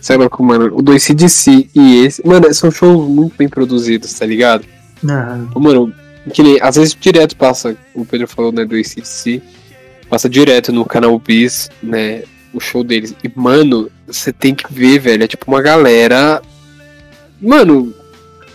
Você 0.00 0.14
é 0.14 0.16
louco, 0.16 0.42
mano. 0.44 0.76
O 0.76 0.82
do 0.82 0.92
ACDC 0.92 1.70
e 1.74 2.04
esse. 2.04 2.26
Mano, 2.26 2.52
são 2.52 2.70
shows 2.70 3.08
muito 3.08 3.36
bem 3.36 3.48
produzidos, 3.48 4.12
tá 4.12 4.26
ligado? 4.26 4.64
Mano, 5.02 5.92
que 6.32 6.42
nem, 6.42 6.60
às 6.60 6.76
vezes 6.76 6.94
direto 6.98 7.36
passa, 7.36 7.76
o 7.94 8.04
Pedro 8.04 8.26
falou, 8.28 8.52
né, 8.52 8.64
do 8.64 8.74
ACDC, 8.76 9.40
passa 10.08 10.28
direto 10.28 10.72
no 10.72 10.84
canal 10.84 11.18
Bis, 11.18 11.70
né, 11.82 12.22
o 12.52 12.60
show 12.60 12.82
deles. 12.82 13.14
E, 13.22 13.30
mano, 13.34 13.90
você 14.06 14.32
tem 14.32 14.54
que 14.54 14.72
ver, 14.72 14.98
velho, 14.98 15.24
é 15.24 15.28
tipo 15.28 15.44
uma 15.48 15.62
galera. 15.62 16.42
Mano, 17.40 17.94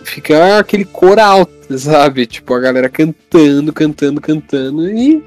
fica 0.04 0.60
aquele 0.60 0.86
coral, 0.86 1.48
sabe? 1.78 2.26
Tipo, 2.26 2.54
a 2.54 2.60
galera 2.60 2.90
cantando, 2.90 3.72
cantando, 3.72 4.20
cantando 4.22 4.90
e. 4.90 5.24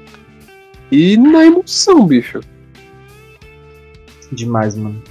E 0.89 1.17
na 1.17 1.45
emoção, 1.45 2.05
bicho. 2.05 2.39
Demais, 4.31 4.75
mano. 4.75 5.01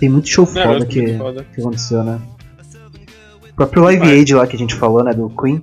Tem 0.00 0.08
muito 0.08 0.28
show 0.28 0.44
Não, 0.46 0.52
foda 0.52 0.76
acho 0.78 0.86
que, 0.86 1.18
foda. 1.18 1.46
que 1.54 1.60
aconteceu, 1.60 2.02
né? 2.02 2.20
O 3.50 3.54
próprio 3.54 3.82
Live. 3.84 4.02
Aid 4.02 4.34
lá 4.34 4.46
que 4.46 4.56
a 4.56 4.58
gente 4.58 4.74
falou, 4.74 5.04
né? 5.04 5.12
Do 5.12 5.28
Queen. 5.30 5.62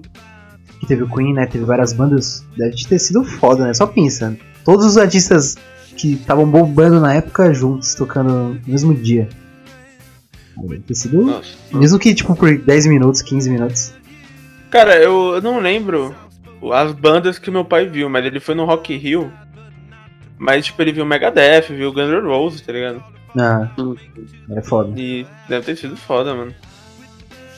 Que 0.79 0.85
teve 0.85 1.03
o 1.03 1.09
Queen, 1.09 1.33
né? 1.33 1.45
Teve 1.45 1.65
várias 1.65 1.93
bandas. 1.93 2.45
Deve 2.55 2.75
ter 2.87 2.99
sido 2.99 3.23
foda, 3.23 3.65
né? 3.65 3.73
Só 3.73 3.87
pensa. 3.87 4.37
Todos 4.63 4.85
os 4.85 4.97
artistas 4.97 5.55
que 5.95 6.13
estavam 6.13 6.47
bombando 6.49 6.99
na 6.99 7.13
época 7.15 7.53
juntos, 7.53 7.95
tocando 7.95 8.29
no 8.31 8.61
mesmo 8.67 8.93
dia. 8.93 9.27
Deve 10.57 10.79
ter 10.81 10.95
sido. 10.95 11.21
Nossa. 11.23 11.49
Mesmo 11.73 11.97
que, 11.99 12.13
tipo, 12.13 12.35
por 12.35 12.57
10 12.57 12.85
minutos, 12.87 13.21
15 13.21 13.49
minutos. 13.49 13.93
Cara, 14.69 14.95
eu, 14.97 15.35
eu 15.35 15.41
não 15.41 15.59
lembro 15.59 16.13
as 16.73 16.91
bandas 16.91 17.39
que 17.39 17.49
meu 17.49 17.63
pai 17.65 17.87
viu, 17.87 18.09
mas 18.09 18.25
ele 18.25 18.39
foi 18.39 18.53
no 18.55 18.65
Rock 18.65 18.95
Rio. 18.97 19.31
Mas, 20.37 20.65
tipo, 20.65 20.79
ele 20.81 20.91
viu 20.91 21.05
Megadeth, 21.05 21.67
viu 21.69 21.91
Guns 21.91 22.09
N' 22.09 22.27
Roses, 22.27 22.61
tá 22.61 22.71
ligado? 22.71 23.03
Ah, 23.39 23.71
Hum. 23.77 23.95
é 24.51 24.61
foda. 24.61 24.93
E 24.99 25.25
deve 25.47 25.65
ter 25.65 25.75
sido 25.75 25.95
foda, 25.95 26.33
mano. 26.35 26.53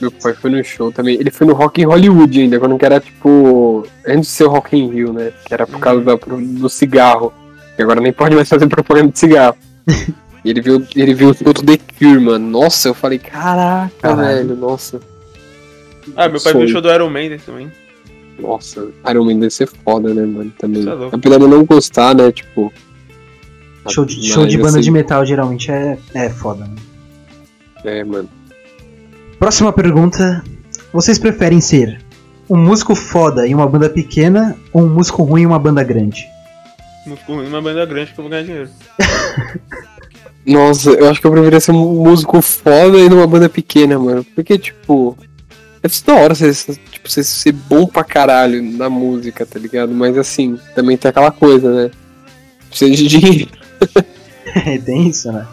Meu 0.00 0.10
pai 0.10 0.32
foi 0.34 0.50
no 0.50 0.64
show 0.64 0.90
também. 0.90 1.16
Ele 1.16 1.30
foi 1.30 1.46
no 1.46 1.52
Rock 1.52 1.82
in 1.82 1.84
Hollywood 1.84 2.40
ainda, 2.40 2.58
quando 2.58 2.78
que 2.78 2.84
era 2.86 2.98
tipo. 3.00 3.86
Antes 4.06 4.30
de 4.30 4.34
ser 4.36 4.44
o 4.44 4.48
Rock 4.50 4.76
in 4.76 4.90
Rio, 4.90 5.12
né? 5.12 5.32
Que 5.46 5.52
era 5.52 5.66
por 5.66 5.74
Uhum. 5.74 5.80
causa 5.80 6.00
da- 6.04 6.14
do 6.16 6.68
cigarro. 6.68 7.32
E 7.78 7.82
agora 7.82 8.00
nem 8.00 8.12
pode 8.12 8.34
mais 8.34 8.48
fazer 8.48 8.66
propaganda 8.66 9.12
de 9.12 9.18
cigarro. 9.18 9.56
E 10.44 10.50
ele 10.50 10.60
viu, 10.62 10.86
ele 10.96 11.14
viu 11.14 11.30
o 11.30 11.34
show 11.34 11.52
do 11.52 11.62
The 11.62 11.78
Cure, 11.98 12.18
mano. 12.20 12.48
Nossa, 12.48 12.88
eu 12.88 12.94
falei, 12.94 13.18
caraca, 13.18 13.90
Caralho. 14.00 14.48
velho, 14.48 14.56
nossa. 14.56 15.00
Ah, 16.16 16.28
meu 16.28 16.40
pai 16.40 16.52
Sonho. 16.52 16.58
viu 16.58 16.64
o 16.66 16.68
show 16.72 16.80
do 16.80 16.90
Iron 16.90 17.10
Maiden 17.10 17.38
também. 17.38 17.70
Nossa, 18.38 18.88
Iron 19.10 19.24
Man 19.26 19.34
deve 19.38 19.50
ser 19.50 19.66
foda, 19.66 20.14
né, 20.14 20.24
mano? 20.24 20.50
Também. 20.58 20.80
Isso 20.80 20.88
é 20.88 20.94
louco. 20.94 21.14
Apesar 21.16 21.36
de 21.36 21.42
eu 21.44 21.48
não 21.48 21.64
gostar, 21.64 22.14
né? 22.14 22.32
Tipo. 22.32 22.72
Show 23.88 24.04
de, 24.06 24.22
show 24.26 24.46
de 24.46 24.56
banda 24.56 24.70
assim, 24.70 24.80
de 24.80 24.90
metal 24.90 25.24
geralmente 25.26 25.70
é, 25.70 25.98
é 26.14 26.28
foda, 26.30 26.64
né? 26.64 26.74
É, 27.84 28.04
mano. 28.04 28.28
Próxima 29.40 29.72
pergunta. 29.72 30.44
Vocês 30.92 31.18
preferem 31.18 31.62
ser 31.62 31.98
um 32.48 32.58
músico 32.58 32.94
foda 32.94 33.48
em 33.48 33.54
uma 33.54 33.66
banda 33.66 33.88
pequena 33.88 34.54
ou 34.70 34.82
um 34.82 34.88
músico 34.88 35.22
ruim 35.22 35.42
em 35.42 35.46
uma 35.46 35.58
banda 35.58 35.82
grande? 35.82 36.28
Músico 37.06 37.32
ruim, 37.32 37.48
uma 37.48 37.62
banda 37.62 37.86
grande 37.86 38.12
que 38.12 38.20
eu 38.20 38.22
vou 38.22 38.30
ganhar 38.30 38.42
dinheiro. 38.42 38.68
Nossa, 40.44 40.90
eu 40.90 41.08
acho 41.08 41.22
que 41.22 41.26
eu 41.26 41.30
preferia 41.30 41.58
ser 41.58 41.72
um 41.72 42.04
músico 42.04 42.42
foda 42.42 42.98
e 42.98 43.08
numa 43.08 43.26
banda 43.26 43.48
pequena, 43.48 43.98
mano. 43.98 44.22
Porque, 44.34 44.58
tipo. 44.58 45.16
Deve 45.82 45.94
ser 45.94 46.04
da 46.04 46.14
hora 46.16 46.34
você, 46.34 46.52
tipo, 46.52 47.10
você 47.10 47.24
ser 47.24 47.52
bom 47.52 47.86
pra 47.86 48.04
caralho 48.04 48.62
na 48.62 48.90
música, 48.90 49.46
tá 49.46 49.58
ligado? 49.58 49.94
Mas 49.94 50.18
assim, 50.18 50.58
também 50.74 50.98
tem 50.98 51.08
aquela 51.08 51.30
coisa, 51.30 51.72
né? 51.72 51.90
Precisa 52.68 52.94
de 52.94 53.06
dinheiro. 53.06 53.48
Tem 54.84 55.08
isso, 55.08 55.32
né? 55.32 55.46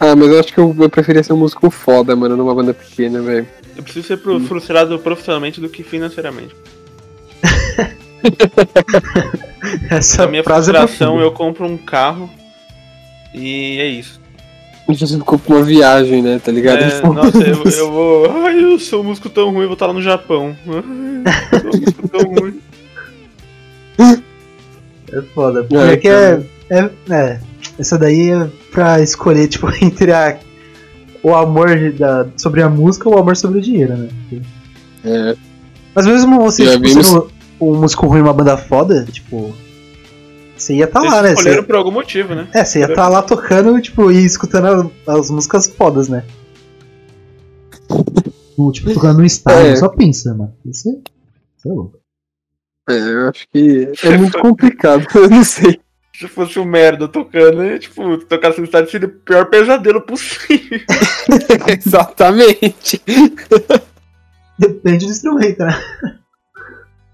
Ah, 0.00 0.14
mas 0.14 0.28
eu 0.28 0.38
acho 0.40 0.52
que 0.52 0.58
eu, 0.60 0.74
eu 0.78 0.88
preferia 0.90 1.22
ser 1.22 1.32
um 1.32 1.36
músico 1.38 1.70
foda, 1.70 2.14
mano, 2.14 2.36
numa 2.36 2.54
banda 2.54 2.72
pequena, 2.72 3.20
velho. 3.20 3.46
Eu 3.76 3.82
preciso 3.82 4.06
ser 4.06 4.16
pro- 4.18 4.40
frustrado 4.40 4.98
profissionalmente 4.98 5.60
do 5.60 5.68
que 5.68 5.82
financeiramente. 5.82 6.54
Essa 9.90 10.24
Na 10.24 10.30
minha 10.30 10.44
frase 10.44 10.70
é 10.70 10.74
frustração, 10.74 11.08
profunda. 11.16 11.24
eu 11.24 11.32
compro 11.32 11.66
um 11.66 11.76
carro 11.76 12.30
e 13.34 13.78
é 13.80 13.86
isso. 13.86 14.20
Você 14.88 15.18
compra 15.18 15.56
uma 15.56 15.62
viagem, 15.62 16.22
né, 16.22 16.40
tá 16.42 16.50
ligado? 16.50 16.78
É, 16.82 16.88
Tipo, 16.96 17.12
nossa, 17.12 17.38
eu, 17.38 17.62
eu 17.64 17.92
vou. 17.92 18.30
Ai, 18.44 18.62
eu 18.64 18.78
sou 18.78 19.02
um 19.02 19.04
músico 19.04 19.28
tão 19.28 19.50
ruim, 19.50 19.62
eu 19.62 19.68
vou 19.68 19.74
estar 19.74 19.86
lá 19.86 19.92
no 19.92 20.00
Japão. 20.02 20.56
Ai, 20.66 21.22
eu 21.52 21.60
sou 21.60 21.70
um 21.70 21.80
músico 21.80 22.08
tão 22.08 22.22
ruim. 22.34 22.60
É 25.12 25.22
foda. 25.22 25.60
É, 25.60 25.62
Porque 25.96 26.08
é, 26.08 26.42
é, 26.70 26.90
é. 27.10 27.40
Essa 27.78 27.98
daí 27.98 28.30
é 28.30 28.48
pra 28.70 29.00
escolher, 29.00 29.46
tipo, 29.48 29.68
entre 29.82 30.12
a, 30.12 30.38
o 31.22 31.34
amor 31.34 31.92
da, 31.92 32.26
sobre 32.36 32.62
a 32.62 32.68
música 32.68 33.08
ou 33.08 33.16
o 33.16 33.18
amor 33.18 33.36
sobre 33.36 33.58
o 33.58 33.62
dinheiro, 33.62 33.96
né? 33.96 34.08
É, 35.04 35.36
Mas 35.94 36.06
mesmo 36.06 36.40
você, 36.40 36.64
tipo, 36.70 36.82
vimos- 36.88 37.06
sendo 37.06 37.30
um 37.60 37.74
músico 37.80 38.06
ruim 38.06 38.18
em 38.20 38.22
uma 38.22 38.32
banda 38.32 38.56
foda, 38.56 39.04
tipo. 39.10 39.54
Você 40.56 40.74
ia 40.74 40.88
tá 40.88 41.00
lá, 41.00 41.22
né? 41.22 41.34
Escolheram 41.34 41.62
Você, 41.62 41.66
por 41.68 41.76
algum 41.76 41.92
motivo, 41.92 42.34
né? 42.34 42.48
é, 42.52 42.64
você 42.64 42.80
ia 42.80 42.92
tá 42.92 43.08
lá 43.08 43.22
tocando, 43.22 43.80
tipo, 43.80 44.10
e 44.10 44.24
escutando 44.24 44.90
a- 45.06 45.12
as 45.14 45.30
músicas 45.30 45.68
fodas, 45.68 46.08
né? 46.08 46.24
Tipo, 48.58 48.72
tipo, 48.72 48.92
tocando 48.94 49.18
no 49.18 49.24
estádio, 49.24 49.70
É. 49.72 49.76
só 49.76 49.88
pensa, 49.88 50.34
mano. 50.34 50.52
Isso 50.66 50.88
é, 50.88 50.92
isso 51.56 51.68
é 51.68 51.72
louco. 51.72 51.98
É, 52.88 52.98
eu 52.98 53.28
acho 53.28 53.46
que 53.52 53.92
é 54.04 54.16
muito 54.16 54.38
complicado, 54.40 55.06
eu 55.14 55.28
não 55.30 55.44
sei. 55.44 55.80
Se 56.14 56.26
fosse 56.26 56.58
um 56.58 56.64
merda 56.64 57.06
tocando, 57.06 57.58
né? 57.58 57.78
tipo, 57.78 58.18
tocar 58.18 58.56
no 58.58 58.64
estádio 58.64 58.90
seria 58.90 59.06
o 59.06 59.10
pior 59.10 59.46
pesadelo 59.46 60.00
possível. 60.00 60.80
Exatamente. 61.86 63.00
Depende 64.58 65.06
do 65.06 65.12
instrumento, 65.12 65.60
né? 65.60 65.80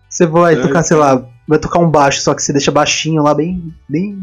Você 0.08 0.26
vai 0.26 0.54
É. 0.54 0.56
tocar, 0.62 0.82
sei 0.82 0.96
lá, 0.96 1.22
vai 1.46 1.58
tocar 1.58 1.80
um 1.80 1.90
baixo, 1.90 2.20
só 2.22 2.32
que 2.34 2.42
você 2.42 2.52
deixa 2.52 2.70
baixinho 2.72 3.22
lá, 3.22 3.34
bem. 3.34 3.74
bem. 3.86 4.16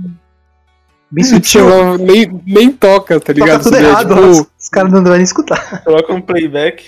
bem 1.12 1.24
sutil. 1.26 1.98
Nem, 2.00 2.42
nem 2.48 2.72
toca, 2.72 3.20
tá 3.20 3.28
Toca 3.28 3.34
ligado? 3.34 3.62
tudo 3.64 3.76
Você 3.76 3.82
vê, 3.84 3.88
errado, 3.88 4.16
tipo, 4.16 4.28
os, 4.28 4.48
os 4.60 4.70
caras 4.70 4.92
não 4.92 5.04
vão 5.04 5.14
nem 5.14 5.22
escutar. 5.22 5.84
Coloca 5.84 6.12
um 6.12 6.22
playback. 6.22 6.88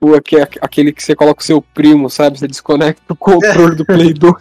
O- 0.00 0.14
aque- 0.14 0.58
aquele 0.60 0.92
que 0.92 1.02
você 1.02 1.14
coloca 1.14 1.40
o 1.42 1.44
seu 1.44 1.60
primo, 1.62 2.08
sabe? 2.10 2.38
Você 2.38 2.46
desconecta 2.48 3.12
o 3.12 3.16
controle 3.16 3.74
do 3.76 3.84
Play 3.84 4.12
2. 4.14 4.34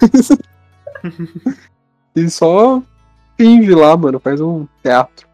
e 2.16 2.30
só 2.30 2.82
finge 3.38 3.74
lá, 3.74 3.96
mano. 3.98 4.20
Faz 4.20 4.42
um 4.42 4.68
teatro. 4.84 5.28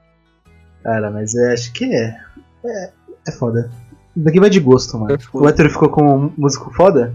Cara, 0.84 1.10
mas 1.12 1.34
eu 1.36 1.52
acho 1.52 1.72
que 1.74 1.86
é. 1.86 2.20
É, 2.66 2.92
é 3.28 3.32
foda. 3.32 3.72
Daqui 4.16 4.40
vai 4.40 4.50
de 4.50 4.60
gosto, 4.60 4.98
mano. 4.98 5.14
É 5.16 5.18
o 5.34 5.48
hétero 5.48 5.70
ficou 5.70 5.90
com 5.90 6.04
um 6.26 6.34
músico 6.38 6.72
foda? 6.74 7.14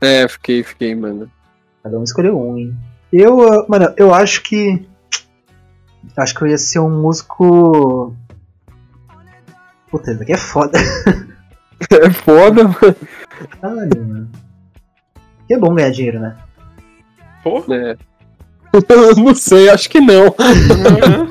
É, 0.00 0.26
fiquei, 0.28 0.62
fiquei, 0.62 0.94
mano. 0.94 1.30
Cada 1.82 1.98
um 1.98 2.02
escolheu 2.04 2.40
um, 2.40 2.56
hein? 2.56 2.76
Eu, 3.12 3.40
ah, 3.52 3.66
mano, 3.68 3.92
eu 3.96 4.12
acho 4.14 4.42
que. 4.42 4.86
Acho 6.16 6.34
que 6.34 6.42
eu 6.42 6.48
ia 6.48 6.58
ser 6.58 6.78
um 6.78 7.02
músico. 7.02 8.14
Puta, 9.90 10.10
isso 10.10 10.18
daqui 10.20 10.32
é 10.32 10.36
foda. 10.38 10.78
É 11.90 12.10
foda, 12.10 12.64
mano. 12.64 12.96
Caralho, 13.60 14.06
mano. 14.06 14.30
Que 15.46 15.54
é 15.54 15.58
bom 15.58 15.74
ganhar 15.74 15.90
dinheiro, 15.90 16.20
né? 16.20 16.36
Porra, 17.42 17.74
É. 17.74 17.96
Eu 18.72 19.16
não 19.16 19.34
sei, 19.34 19.70
acho 19.70 19.88
que 19.88 20.00
não. 20.00 20.34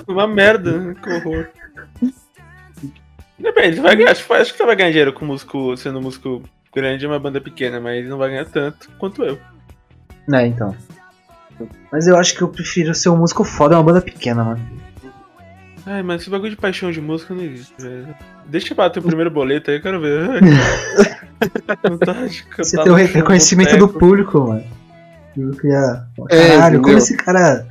uma 0.08 0.27
merda. 0.27 0.95
Que 0.95 1.10
horror. 1.12 1.47
Depende, 3.38 3.79
vai 3.81 3.95
ganhar, 3.95 4.12
acho, 4.12 4.34
acho 4.34 4.51
que 4.51 4.58
você 4.58 4.65
vai 4.65 4.75
ganhar 4.75 4.89
dinheiro 4.89 5.13
com 5.13 5.25
músico, 5.25 5.75
sendo 5.77 5.99
um 5.99 6.01
músico 6.01 6.41
grande 6.73 7.03
e 7.03 7.08
uma 7.08 7.19
banda 7.19 7.39
pequena, 7.39 7.79
mas 7.79 8.08
não 8.08 8.17
vai 8.17 8.29
ganhar 8.29 8.45
tanto 8.45 8.89
quanto 8.97 9.23
eu. 9.23 9.38
É, 10.34 10.47
então. 10.47 10.75
Mas 11.91 12.08
eu 12.08 12.17
acho 12.17 12.36
que 12.36 12.41
eu 12.41 12.47
prefiro 12.47 12.95
ser 12.95 13.10
um 13.10 13.17
músico 13.17 13.43
foda 13.43 13.75
em 13.75 13.77
uma 13.77 13.84
banda 13.84 14.01
pequena, 14.01 14.43
mano. 14.43 14.85
Ai, 15.86 16.02
mas 16.02 16.21
esse 16.21 16.30
bagulho 16.30 16.50
de 16.52 16.58
paixão 16.58 16.91
de 16.91 17.00
música 17.00 17.34
não 17.34 17.43
existe, 17.43 17.74
velho. 17.80 18.08
Deixa 18.48 18.74
eu 18.74 18.78
bater 18.78 19.00
o 19.00 19.04
primeiro 19.04 19.30
boleto 19.30 19.69
aí, 19.69 19.78
eu 19.78 19.82
quero 19.82 20.02
ver. 20.02 20.41
Você 22.58 22.82
tem 22.82 22.91
o 22.91 22.95
reconhecimento 22.95 23.78
do 23.78 23.88
público, 23.88 24.39
mano. 24.39 24.63
Eu 25.38 25.52
queria- 25.52 26.04
É, 26.30 26.48
Caralho, 26.50 26.80
como 26.80 26.93
entendeu? 26.93 26.98
esse 26.98 27.17
cara 27.17 27.65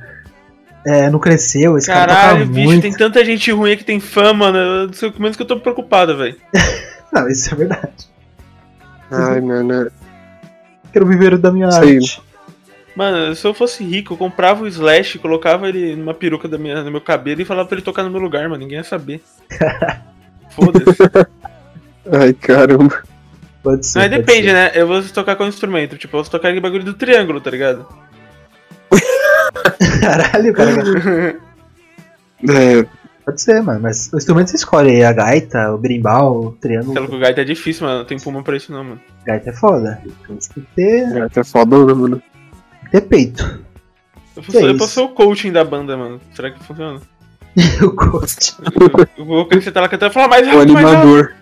é, 0.85 1.09
não 1.09 1.19
cresceu, 1.19 1.77
esse 1.77 1.87
cara 1.87 2.13
Caralho, 2.13 2.39
toca 2.41 2.51
bicho, 2.53 2.65
muito. 2.67 2.81
tem 2.83 2.93
tanta 2.93 3.25
gente 3.25 3.51
ruim 3.51 3.75
que 3.75 3.83
tem 3.83 3.99
fama, 3.99 4.51
né? 4.51 4.59
Eu 4.59 4.87
não 4.87 4.93
sei 4.93 5.09
o 5.09 5.13
menos 5.21 5.35
que 5.35 5.43
eu 5.43 5.47
tô 5.47 5.59
preocupado, 5.59 6.15
velho. 6.17 6.35
Não, 7.13 7.29
isso 7.29 7.53
é 7.53 7.57
verdade. 7.57 8.09
Ai, 9.09 9.39
mano. 9.39 9.89
Quero 10.91 11.05
viver 11.05 11.37
da 11.37 11.49
minha 11.51 11.71
Sei. 11.71 11.95
arte. 11.97 12.21
Mano, 12.95 13.35
se 13.35 13.45
eu 13.45 13.53
fosse 13.53 13.83
rico, 13.83 14.13
eu 14.13 14.17
comprava 14.17 14.63
o 14.63 14.67
Slash, 14.67 15.19
colocava 15.19 15.67
ele 15.67 15.95
numa 15.95 16.13
peruca 16.13 16.47
da 16.47 16.57
minha, 16.57 16.81
no 16.81 16.91
meu 16.91 17.01
cabelo 17.01 17.41
e 17.41 17.45
falava 17.45 17.67
pra 17.67 17.75
ele 17.77 17.85
tocar 17.85 18.03
no 18.03 18.09
meu 18.09 18.21
lugar, 18.21 18.43
mano. 18.47 18.57
Ninguém 18.57 18.77
ia 18.77 18.83
saber. 18.83 19.21
Foda-se. 20.51 21.03
Ai, 22.11 22.33
caramba. 22.33 23.03
Pode 23.61 23.85
ser. 23.85 23.99
Mas 23.99 24.09
pode 24.09 24.21
depende, 24.21 24.47
ser. 24.47 24.53
né? 24.53 24.71
Eu 24.73 24.87
vou 24.87 25.01
tocar 25.03 25.35
qual 25.35 25.49
instrumento. 25.49 25.97
Tipo, 25.97 26.17
eu 26.17 26.23
vou 26.23 26.31
tocar 26.31 26.47
aquele 26.47 26.61
bagulho 26.61 26.85
do 26.85 26.93
triângulo, 26.93 27.41
tá 27.41 27.49
ligado? 27.49 27.85
Caralho, 29.99 30.53
cara. 30.53 31.37
É, 32.47 32.85
Pode 33.25 33.41
ser, 33.41 33.61
mano. 33.63 33.81
Mas 33.81 34.13
o 34.13 34.17
instrumento 34.17 34.51
você 34.51 34.55
escolhe 34.55 34.91
aí, 34.91 35.03
a 35.03 35.11
gaita, 35.11 35.73
o 35.73 35.77
berimbau, 35.79 36.45
o 36.45 36.51
triângulo. 36.51 36.91
Aquela 36.91 37.07
com 37.07 37.19
gaita 37.19 37.41
é 37.41 37.43
difícil, 37.43 37.87
mano. 37.87 37.99
Não 37.99 38.05
tem 38.05 38.19
pulmão 38.19 38.43
pra 38.43 38.55
isso, 38.55 38.71
não, 38.71 38.83
mano. 38.83 39.01
Gaita 39.25 39.49
é 39.49 39.53
foda. 39.53 39.99
Tem 40.27 40.37
que 40.37 40.61
ter, 40.75 41.17
é 41.17 41.21
até 41.21 41.43
foda, 41.43 41.75
mano? 41.95 42.21
Ter 42.91 43.01
peito. 43.01 43.59
Eu 44.35 44.41
Que 44.43 44.51
posso, 44.51 44.57
é 44.57 44.63
eu 44.63 44.69
isso? 44.69 44.77
posso 44.79 44.93
ser 44.93 44.99
o 45.01 45.09
coaching 45.09 45.51
da 45.51 45.63
banda, 45.63 45.95
mano. 45.97 46.19
Será 46.33 46.51
que 46.51 46.63
funciona? 46.63 46.99
o 47.81 47.89
coach. 47.91 48.53
Eu 49.17 49.25
vou 49.25 49.41
acrescentar 49.41 49.83
lá 49.83 49.89
cantando 49.89 50.11
e 50.11 50.13
falar 50.13 50.27
mais 50.27 50.47
O 50.47 50.51
rápido, 50.51 50.73
mais 50.73 50.85
rápido. 50.85 51.01
animador. 51.07 51.33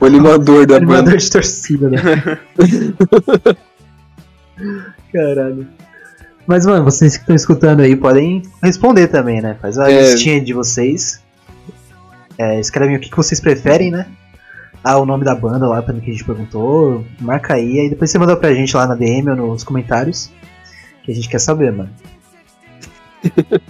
O 0.00 0.04
animador 0.04 0.66
da 0.66 0.76
Animador 0.76 1.04
banda. 1.04 1.16
de 1.16 1.30
torcida, 1.30 1.88
né? 1.88 1.98
Caralho. 5.12 5.66
Mas, 6.46 6.64
mano, 6.66 6.84
vocês 6.84 7.16
que 7.16 7.22
estão 7.22 7.36
escutando 7.36 7.80
aí 7.80 7.94
podem 7.94 8.42
responder 8.62 9.08
também, 9.08 9.40
né? 9.40 9.56
Faz 9.60 9.76
uma 9.76 9.90
É. 9.90 10.10
listinha 10.10 10.40
de 10.40 10.52
vocês. 10.52 11.22
É, 12.36 12.58
escrevem 12.60 12.96
o 12.96 13.00
que, 13.00 13.10
que 13.10 13.16
vocês 13.16 13.40
preferem, 13.40 13.90
né? 13.90 14.06
Ah, 14.82 14.96
o 14.98 15.04
nome 15.06 15.24
da 15.24 15.34
banda 15.34 15.66
lá 15.66 15.82
também 15.82 16.00
que 16.02 16.10
a 16.10 16.12
gente 16.12 16.24
perguntou. 16.24 17.04
Marca 17.20 17.54
aí, 17.54 17.80
aí 17.80 17.90
depois 17.90 18.10
você 18.10 18.18
manda 18.18 18.36
pra 18.36 18.54
gente 18.54 18.74
lá 18.76 18.86
na 18.86 18.94
DM 18.94 19.28
ou 19.30 19.36
nos 19.52 19.64
comentários. 19.64 20.30
Que 21.08 21.12
a 21.12 21.14
gente 21.14 21.28
quer 21.30 21.38
saber, 21.40 21.72
mano. 21.72 21.88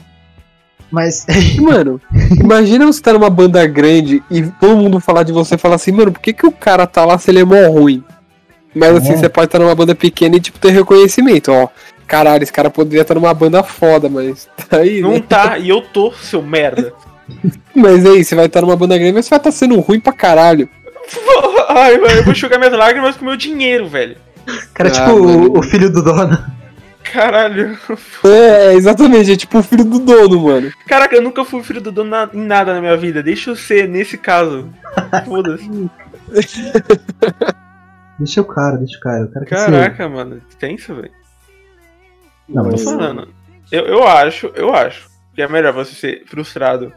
Mas. 0.91 1.25
Mano, 1.61 2.01
imagina 2.41 2.85
você 2.85 3.01
tá 3.01 3.13
numa 3.13 3.31
banda 3.31 3.65
grande 3.65 4.21
e 4.29 4.43
todo 4.43 4.77
mundo 4.77 4.99
falar 4.99 5.23
de 5.23 5.31
você 5.33 5.55
e 5.55 5.59
falar 5.59 5.77
assim, 5.77 5.93
mano, 5.93 6.11
por 6.11 6.21
que, 6.21 6.33
que 6.33 6.45
o 6.47 6.51
cara 6.51 6.85
tá 6.85 7.05
lá 7.05 7.17
se 7.17 7.31
ele 7.31 7.39
é 7.41 7.45
mó 7.45 7.69
ruim? 7.71 8.03
Mas 8.75 8.97
assim, 8.97 9.13
É. 9.13 9.17
você 9.19 9.29
pode 9.29 9.47
estar 9.47 9.61
numa 9.61 9.75
banda 9.75 9.95
pequena 9.95 10.35
e 10.37 10.41
tipo 10.41 10.59
ter 10.59 10.71
reconhecimento, 10.71 11.53
ó. 11.53 11.69
Caralho, 12.09 12.43
esse 12.43 12.53
cara 12.53 12.71
poderia 12.71 13.03
estar 13.03 13.15
numa 13.15 13.33
banda 13.33 13.63
foda, 13.63 14.09
mas 14.09 14.49
tá 14.69 14.79
aí, 14.79 15.01
Não 15.01 15.13
né? 15.13 15.21
tá, 15.29 15.59
e 15.59 15.69
eu 15.69 15.81
tô, 15.83 16.11
seu 16.13 16.43
merda. 16.43 16.93
Mas 17.73 18.05
aí, 18.05 18.25
você 18.25 18.35
vai 18.35 18.47
estar 18.47 18.63
numa 18.63 18.75
banda 18.75 18.97
grande, 18.99 19.13
mas 19.13 19.27
você 19.27 19.31
vai 19.31 19.39
estar 19.39 19.53
sendo 19.53 19.79
ruim 19.79 20.01
pra 20.01 20.13
caralho. 20.13 20.69
Ai, 21.69 21.99
mano, 21.99 22.15
eu 22.15 22.25
vou 22.25 22.33
enxugar 22.33 22.59
minhas 22.59 22.75
lágrimas 22.75 23.17
com 23.17 23.25
meu 23.27 23.37
dinheiro, 23.37 23.87
velho. 23.89 24.17
Cara, 24.75 24.89
Ah, 24.89 24.93
tipo 24.93 25.23
mano. 25.23 25.59
o 25.59 25.63
filho 25.63 25.93
do 25.93 26.03
dono. 26.03 26.58
Caralho. 27.13 27.79
É, 28.25 28.75
exatamente, 28.75 29.33
é 29.33 29.37
tipo 29.37 29.59
o 29.59 29.63
filho 29.63 29.85
do 29.85 29.99
dono, 29.99 30.41
mano. 30.41 30.73
Caraca, 30.87 31.15
eu 31.17 31.23
nunca 31.23 31.45
fui 31.45 31.63
filho 31.63 31.81
do 31.81 31.91
dono 31.93 32.11
na- 32.11 32.31
em 32.33 32.45
nada 32.45 32.75
na 32.75 32.81
minha 32.81 32.97
vida. 32.97 33.23
Deixa 33.23 33.51
eu 33.51 33.57
ser 33.57 33.89
nesse 33.89 34.19
caso. 34.19 34.69
Foda-se. 35.27 35.91
Deixa 38.19 38.41
o 38.41 38.45
cara, 38.45 38.77
deixa 38.77 38.97
o 38.99 39.01
cara. 39.01 39.25
O 39.25 39.31
cara 39.31 39.47
ser- 39.47 39.71
Caraca, 39.71 40.09
mano, 40.09 40.43
tenso, 40.59 40.95
velho. 40.95 41.11
Não, 42.49 42.65
Tô 42.65 42.71
mas- 42.73 42.83
falando. 42.85 43.29
Eu, 43.71 43.85
eu 43.87 44.07
acho, 44.07 44.51
eu 44.55 44.75
acho 44.75 45.09
que 45.35 45.43
é 45.43 45.49
melhor 45.49 45.73
você 45.73 45.95
ser 45.95 46.23
frustrado 46.27 46.93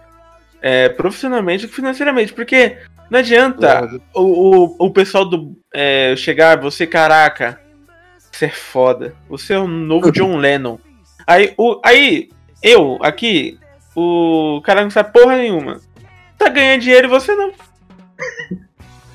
é, 0.62 0.88
profissionalmente 0.89 1.65
do 1.65 1.69
que 1.69 1.76
financeiramente, 1.76 2.34
porque 2.34 2.78
não 3.10 3.19
adianta 3.19 3.88
o, 4.15 4.21
o, 4.80 4.86
o 4.88 4.91
pessoal 4.91 5.26
do 5.26 5.56
é, 5.74 6.15
chegar, 6.15 6.58
você, 6.60 6.88
caraca, 6.88 7.60
você 8.32 8.46
é 8.46 8.50
foda, 8.50 9.15
você 9.30 9.54
é 9.54 9.60
o 9.60 9.67
novo 9.67 10.12
John 10.13 10.38
Lennon. 10.38 10.78
Aí, 11.28 11.54
o, 11.58 11.80
aí, 11.84 12.30
eu, 12.62 12.98
aqui, 13.02 13.60
o 13.96 14.62
cara 14.63 14.84
não 14.84 14.89
sabe 14.89 15.12
porra 15.12 15.38
nenhuma. 15.38 15.80
Tá 16.38 16.50
ganhando 16.50 16.82
dinheiro 16.82 17.08
e 17.08 17.10
você 17.10 17.36
não. 17.36 17.52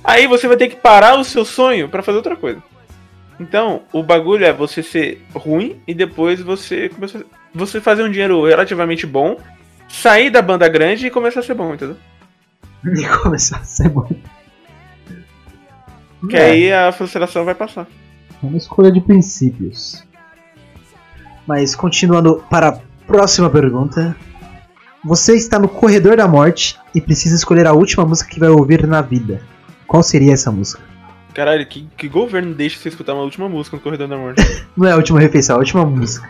Aí 0.05 0.29
você 0.29 0.47
vai 0.47 0.57
ter 0.57 0.69
que 0.69 0.77
parar 0.77 1.19
o 1.19 1.25
seu 1.25 1.45
sonho 1.45 1.89
pra 1.89 2.01
fazer 2.01 2.19
outra 2.19 2.37
coisa. 2.37 2.63
Então, 3.41 3.83
o 3.93 4.05
bagulho 4.05 4.45
é 4.45 4.53
você 4.53 4.81
ser 4.81 5.21
ruim 5.35 5.81
e 5.85 5.93
depois 5.93 6.41
você 6.41 6.89
começar, 6.89 7.23
você 7.53 7.81
fazer 7.81 8.05
um 8.05 8.11
dinheiro 8.11 8.47
relativamente 8.47 9.05
bom, 9.05 9.37
sair 9.89 10.31
da 10.31 10.41
banda 10.41 10.69
grande 10.69 11.09
e 11.09 11.11
começar 11.11 11.41
a 11.41 11.43
ser 11.43 11.55
bom, 11.55 11.75
entendeu? 11.75 11.97
E 12.85 13.05
começar 13.21 13.59
a 13.59 13.65
ser 13.65 13.89
bom. 13.89 14.09
Que 16.31 16.37
É, 16.37 16.51
aí 16.51 16.73
a 16.73 16.93
frustração 16.93 17.45
vai 17.45 17.55
passar. 17.55 17.87
Uma 18.47 18.57
escolha 18.57 18.91
de 18.91 19.01
princípios. 19.01 20.05
Mas 21.47 21.75
continuando 21.77 22.43
para 22.51 22.69
a 22.69 22.79
próxima 23.07 23.49
pergunta. 23.51 24.17
Você 25.05 25.37
está 25.37 25.59
no 25.59 25.69
corredor 25.69 26.17
da 26.17 26.27
morte 26.27 26.77
e 26.93 27.01
precisa 27.01 27.37
escolher 27.37 27.67
a 27.67 27.73
última 27.73 28.05
música 28.05 28.29
que 28.29 28.41
vai 28.41 28.49
ouvir 28.49 28.87
na 28.89 29.01
vida. 29.01 29.41
Qual 29.87 30.03
seria 30.03 30.33
essa 30.33 30.51
música? 30.51 30.83
Caralho, 31.33 31.65
que, 31.67 31.87
que 31.97 32.09
governo 32.09 32.53
deixa 32.55 32.77
você 32.79 32.89
escutar 32.89 33.15
uma 33.15 33.23
última 33.23 33.49
música 33.49 33.77
no 33.77 33.83
Corredor 33.83 34.09
da 34.09 34.17
Morte? 34.17 34.43
Não 34.77 34.89
é 34.89 34.93
a 34.93 34.97
última 34.97 35.21
refeição, 35.21 35.55
é 35.55 35.59
a 35.59 35.61
última 35.61 35.85
música. 35.87 36.29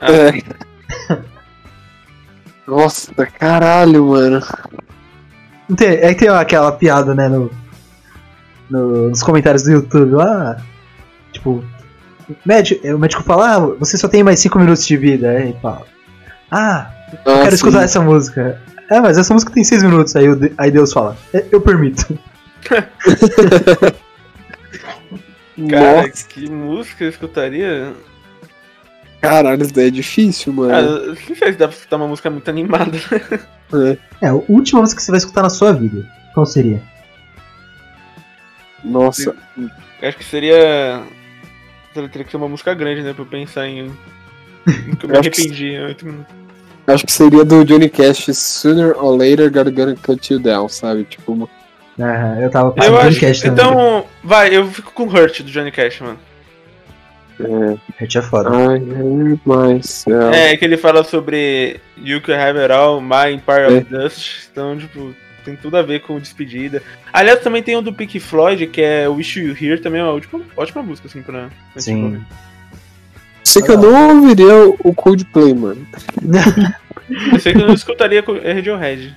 É. 0.00 0.42
Nossa, 2.66 3.14
caralho, 3.26 4.06
mano. 4.08 4.40
Tem, 5.76 5.88
é 5.88 6.12
que 6.14 6.20
tem 6.20 6.28
aquela 6.28 6.72
piada, 6.72 7.14
né, 7.14 7.28
no, 7.28 7.50
no- 8.68 9.10
nos 9.10 9.22
comentários 9.22 9.62
do 9.62 9.70
YouTube 9.72 10.12
lá. 10.14 10.56
Tipo, 11.32 11.64
o 12.28 12.36
médico, 12.44 12.86
o 12.88 12.98
médico 12.98 13.22
fala, 13.22 13.54
ah, 13.56 13.60
você 13.78 13.96
só 13.98 14.08
tem 14.08 14.22
mais 14.22 14.40
5 14.40 14.58
minutos 14.58 14.86
de 14.86 14.96
vida. 14.96 15.30
Aí 15.30 15.42
ele 15.50 15.56
fala, 15.60 15.86
ah, 16.50 16.90
eu 17.24 17.42
quero 17.42 17.54
escutar 17.54 17.82
essa 17.84 18.00
música. 18.00 18.60
É, 18.90 19.00
mas 19.00 19.16
essa 19.18 19.32
música 19.32 19.52
tem 19.52 19.62
6 19.64 19.82
minutos. 19.82 20.14
Aí, 20.16 20.28
o 20.28 20.34
de- 20.36 20.52
aí 20.58 20.70
Deus 20.70 20.92
fala, 20.92 21.16
"É, 21.32 21.44
eu 21.52 21.60
permito. 21.60 22.18
Cara, 25.68 26.02
Nossa, 26.06 26.26
que 26.28 26.50
música 26.50 27.04
eu 27.04 27.10
escutaria? 27.10 27.92
caralho, 29.20 29.62
isso 29.62 29.74
daí 29.74 29.88
é 29.88 29.90
difícil, 29.90 30.52
Ah, 30.52 30.56
mano. 30.56 30.72
eu 30.88 31.06
não 31.08 31.14
sei 31.16 31.36
se 31.36 31.58
dá 31.58 31.68
pra 31.68 31.76
escutar 31.76 31.96
uma 31.96 32.08
música 32.08 32.30
muito 32.30 32.48
animada. 32.48 32.96
É. 33.72 33.98
É, 34.22 34.28
a 34.28 34.34
última 34.34 34.80
música 34.80 34.98
que 34.98 35.04
você 35.04 35.10
vai 35.12 35.18
escutar 35.18 35.42
na 35.42 35.50
sua 35.50 35.72
vida. 35.72 36.04
Qual 36.34 36.46
seria? 36.46 36.82
Nossa, 38.82 39.36
Eu 40.00 40.08
Acho 40.08 40.16
que 40.16 40.24
seria. 40.24 41.02
Teria 41.92 42.24
que 42.24 42.30
ser 42.30 42.36
uma 42.36 42.48
música 42.48 42.72
grande, 42.74 43.02
né? 43.02 43.12
Pra 43.12 43.22
eu 43.22 43.26
pensar 43.26 43.66
em. 43.66 43.86
em 44.66 44.94
que 44.96 45.04
eu 45.06 45.08
me 45.10 45.16
arrependi 45.18 45.66
em 45.70 45.84
oito 45.84 46.06
minutos. 46.06 46.32
acho 46.86 47.06
que 47.06 47.12
seria 47.12 47.44
do 47.44 47.64
Johnny 47.64 47.88
Cash, 47.88 48.26
Sooner 48.36 48.96
or 48.96 49.16
Later, 49.16 49.50
Gotta 49.50 49.70
Gonna 49.70 49.96
Cut 49.96 50.32
You 50.32 50.38
Down, 50.38 50.68
sabe? 50.68 51.04
Tipo, 51.04 51.32
uma- 51.32 51.48
Ah, 52.00 52.38
eu 52.40 52.50
tava 52.50 52.74
Eu 52.84 52.96
acho. 52.98 53.18
Cash 53.20 53.40
também. 53.40 53.52
Então, 53.64 54.04
vai, 54.22 54.56
eu 54.56 54.66
fico 54.68 54.92
com 54.92 55.04
Hurt 55.04 55.40
do 55.42 55.50
Johnny 55.50 55.70
Cash, 55.72 56.00
mano. 56.00 56.18
é, 57.40 58.02
Hurt 58.04 58.16
é 58.16 58.22
foda. 58.22 58.50
I 58.50 58.74
hate 58.76 59.40
myself. 59.46 60.34
É, 60.36 60.56
que 60.56 60.64
ele 60.64 60.76
fala 60.76 61.02
sobre 61.04 61.80
You 61.96 62.20
Can 62.20 62.36
Have 62.36 62.58
It 62.58 62.72
All, 62.72 63.00
My 63.00 63.32
Empire 63.34 63.62
É. 63.74 63.78
of 63.78 63.84
Dust. 63.90 64.48
Então, 64.52 64.76
tipo, 64.78 65.14
tem 65.50 65.56
tudo 65.56 65.76
a 65.76 65.82
ver 65.82 66.00
com 66.00 66.18
despedida. 66.18 66.82
Aliás, 67.12 67.40
também 67.40 67.62
tem 67.62 67.76
o 67.76 67.82
do 67.82 67.92
Pink 67.92 68.18
Floyd, 68.20 68.66
que 68.68 68.80
é 68.80 69.08
Wish 69.08 69.40
You 69.40 69.56
Here, 69.60 69.80
também 69.80 70.00
é 70.00 70.04
uma 70.04 70.12
ótima, 70.14 70.40
ótima 70.56 70.82
música, 70.82 71.08
assim, 71.08 71.22
pra. 71.22 71.48
pra 71.72 71.82
Sim. 71.82 72.04
ouvir. 72.04 72.20
Sei 73.44 73.62
que 73.62 73.70
eu 73.70 73.78
não 73.78 74.16
ouviria 74.20 74.54
o- 74.54 74.76
o 74.84 74.94
Coldplay, 74.94 75.52
mano. 75.54 75.84
Eu 77.32 77.40
sei 77.40 77.52
que 77.52 77.60
eu 77.60 77.66
não 77.66 77.74
escutaria 77.74 78.22
Radiohead. 78.22 79.16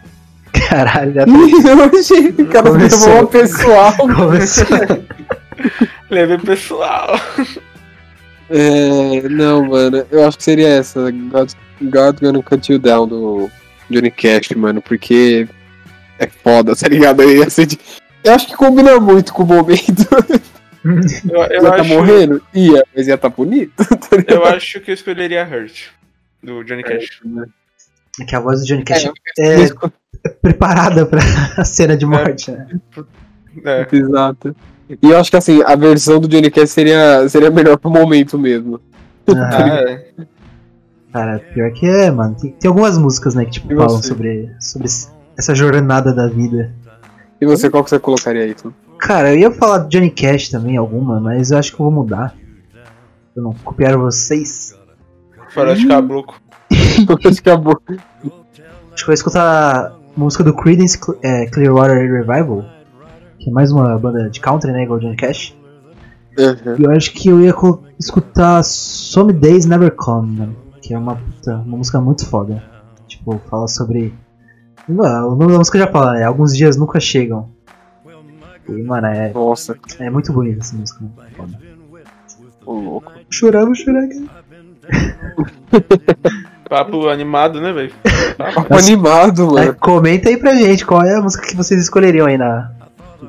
Caralho, 0.69 1.13
já 1.13 1.24
Hoje, 1.28 2.30
o 2.41 2.46
cara 2.48 2.69
levou 2.72 3.10
uma 3.12 3.28
pessoal. 3.28 3.96
começou. 3.98 4.65
Levei 6.10 6.38
pessoal. 6.39 7.19
É, 8.50 9.28
não, 9.30 9.65
mano, 9.67 10.06
eu 10.12 10.28
acho 10.28 10.38
que 10.38 10.43
seria 10.43 10.67
essa, 10.67 11.10
God, 11.12 11.52
God 11.82 12.19
Gonna 12.19 12.41
Cut 12.43 12.72
You 12.72 12.80
Down 12.80 13.08
do 13.08 13.50
Johnny 13.89 14.12
Cash, 14.12 14.50
mano, 14.56 14.82
porque 14.82 15.48
é 16.19 16.28
foda, 16.28 16.76
tá 16.76 16.88
ligado? 16.88 17.21
Ser 17.49 17.65
de- 17.65 17.80
eu 18.23 18.34
acho 18.34 18.47
que 18.47 18.56
combina 18.56 18.99
muito 18.99 19.34
com 19.34 19.43
o 19.43 19.47
momento. 19.47 20.08
Eu, 20.84 21.43
eu 21.43 21.63
ia 21.63 21.69
tá 21.71 21.76
acho, 21.76 21.89
morrendo? 21.93 22.41
Ia, 22.54 22.84
mas 22.95 23.08
ia 23.08 23.17
tá 23.17 23.30
bonito. 23.30 23.73
tá 23.78 24.17
eu 24.28 24.45
acho 24.45 24.80
que 24.82 24.91
eu 24.91 24.93
escolheria 24.93 25.45
Hurt, 25.45 25.88
do 26.41 26.63
Johnny 26.63 26.84
Cash. 26.84 27.21
É 28.21 28.26
que 28.26 28.36
a 28.36 28.39
voz 28.39 28.62
do 28.62 28.65
Johnny 28.65 28.84
Cash 28.84 29.10
É, 29.39 29.63
é 29.63 30.30
preparada 30.41 31.06
pra 31.06 31.21
a 31.58 31.65
cena 31.65 31.97
de 31.97 32.06
morte, 32.06 32.52
né? 32.52 32.67
É. 33.63 33.88
Exato. 33.91 34.56
E 34.89 35.10
eu 35.10 35.17
acho 35.17 35.32
que 35.32 35.38
assim, 35.38 35.62
a 35.63 35.76
versão 35.76 36.19
do 36.19 36.28
Johnny 36.28 36.52
Cash 36.52 36.69
seria, 36.69 37.28
seria 37.30 37.49
melhor 37.49 37.78
pro 37.78 37.89
momento 37.89 38.38
mesmo. 38.38 38.80
Ah, 39.30 39.84
é. 39.88 40.06
cara, 41.12 41.39
pior 41.54 41.71
que 41.71 41.88
é, 41.88 42.12
mano. 42.12 42.36
Tem, 42.39 42.52
tem 42.52 42.67
algumas 42.69 42.97
músicas, 42.97 43.36
né, 43.36 43.45
que 43.45 43.52
tipo, 43.52 43.73
falam 43.73 44.02
sobre, 44.02 44.52
sobre 44.60 44.88
essa 45.38 45.54
jornada 45.56 46.13
da 46.13 46.28
vida. 46.28 46.74
E 47.39 47.46
você, 47.46 47.69
qual 47.69 47.84
que 47.84 47.89
você 47.89 48.00
colocaria 48.00 48.43
aí? 48.43 48.54
Tu? 48.54 48.74
Cara, 49.00 49.34
eu 49.34 49.39
ia 49.39 49.52
falar 49.52 49.80
do 49.80 49.89
Johnny 49.89 50.10
Cash 50.10 50.50
também, 50.50 50.78
alguma, 50.78 51.19
mas 51.19 51.52
eu 51.52 51.58
acho 51.58 51.74
que 51.76 51.80
eu 51.82 51.86
vou 51.86 51.91
mudar. 51.91 52.34
Eu 53.36 53.43
não 53.43 53.54
copiar 53.54 53.98
vocês. 53.98 54.78
Faroeste 55.50 55.88
Caboclo. 55.88 56.36
Acho 56.72 57.41
que 57.41 57.50
acabou. 57.50 57.80
Acho 57.88 57.96
que 58.26 59.02
eu 59.02 59.06
vou 59.06 59.13
escutar 59.13 59.88
a 59.88 59.93
música 60.15 60.43
do 60.43 60.54
Creedence 60.56 60.98
Cl- 60.98 61.17
é, 61.22 61.46
Clearwater 61.48 61.98
Revival, 62.12 62.63
que 63.39 63.50
é 63.50 63.54
mais 63.54 63.72
uma 63.72 63.98
banda 63.98 64.30
de 64.30 64.39
country, 64.39 64.72
né, 64.72 64.84
igual 64.84 65.00
o 65.00 65.02
Johnny 65.02 65.15
Cash. 65.15 65.56
Uhum. 66.38 66.76
E 66.80 66.84
eu 66.84 66.91
acho 66.91 67.12
que 67.13 67.30
eu 67.30 67.41
ia 67.41 67.54
escutar 68.00 68.63
Some 68.63 69.34
Days 69.34 69.65
Never 69.65 69.91
Come, 69.96 70.38
mano, 70.38 70.56
que 70.82 70.93
é 70.93 70.98
uma, 70.98 71.15
puta, 71.15 71.56
uma 71.58 71.78
música 71.78 72.00
muito 72.02 72.26
foda. 72.26 72.63
Tipo, 73.08 73.39
fala 73.50 73.67
sobre. 73.67 74.13
Não, 74.88 75.30
o 75.30 75.36
nome 75.36 75.54
da 75.54 75.58
música 75.60 75.80
já 75.80 75.88
fala, 75.88 76.13
né? 76.13 76.24
Alguns 76.26 76.56
dias 76.56 76.76
nunca 76.78 77.00
chegam. 77.00 77.50
E, 78.67 78.84
mano, 78.84 79.08
é, 79.08 79.32
Nossa, 79.34 79.76
é 80.00 80.10
muito 80.10 80.32
bonita 80.32 80.62
essa 80.62 80.76
música. 80.76 81.04
né? 81.04 81.10
Foda. 81.36 81.60
ô 82.65 82.74
louco. 82.74 83.12
Chorava, 83.30 83.74
chorava. 83.76 84.08
Papo 86.69 87.08
animado, 87.10 87.62
né, 87.62 87.72
velho? 87.72 87.93
Papo 88.38 88.76
animado, 88.78 89.43
É, 89.60 89.65
mano. 89.65 89.76
comenta 89.80 90.30
aí 90.30 90.38
pra 90.38 90.56
gente 90.56 90.86
qual 90.86 91.04
é 91.04 91.15
a 91.17 91.22
música 91.22 91.46
que 91.48 91.56
vocês 91.56 91.80
escolheriam 91.82 92.26
aí 92.26 92.38
na, 92.38 92.72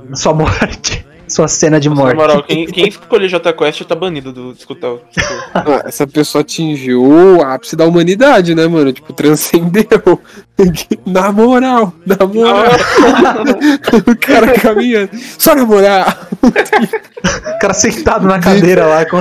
na 0.08 0.16
sua 0.16 0.32
morte. 0.34 1.04
Sua 1.26 1.48
cena 1.48 1.80
de 1.80 1.88
Na 1.88 1.94
morte. 1.94 2.16
moral, 2.16 2.42
quem, 2.42 2.66
quem 2.66 2.88
escolher 2.88 3.28
J 3.28 3.52
Quest 3.52 3.82
tá 3.84 3.94
banido 3.94 4.32
do 4.32 4.52
escutar 4.52 4.90
o. 4.90 5.00
Ah, 5.54 5.82
essa 5.86 6.06
pessoa 6.06 6.42
atingiu 6.42 7.02
o 7.02 7.42
ápice 7.42 7.76
da 7.76 7.86
humanidade, 7.86 8.54
né, 8.54 8.66
mano? 8.66 8.92
Tipo, 8.92 9.12
transcendeu. 9.12 10.20
Na 11.06 11.32
moral, 11.32 11.92
na 12.06 12.26
moral. 12.26 12.64
o 14.06 14.16
cara 14.18 14.52
caminhando. 14.52 15.10
Só 15.38 15.54
namorar. 15.54 16.28
O 16.42 17.58
cara 17.60 17.74
sentado 17.74 18.26
na 18.26 18.38
cadeira 18.38 18.86
lá 18.86 19.04
com. 19.04 19.18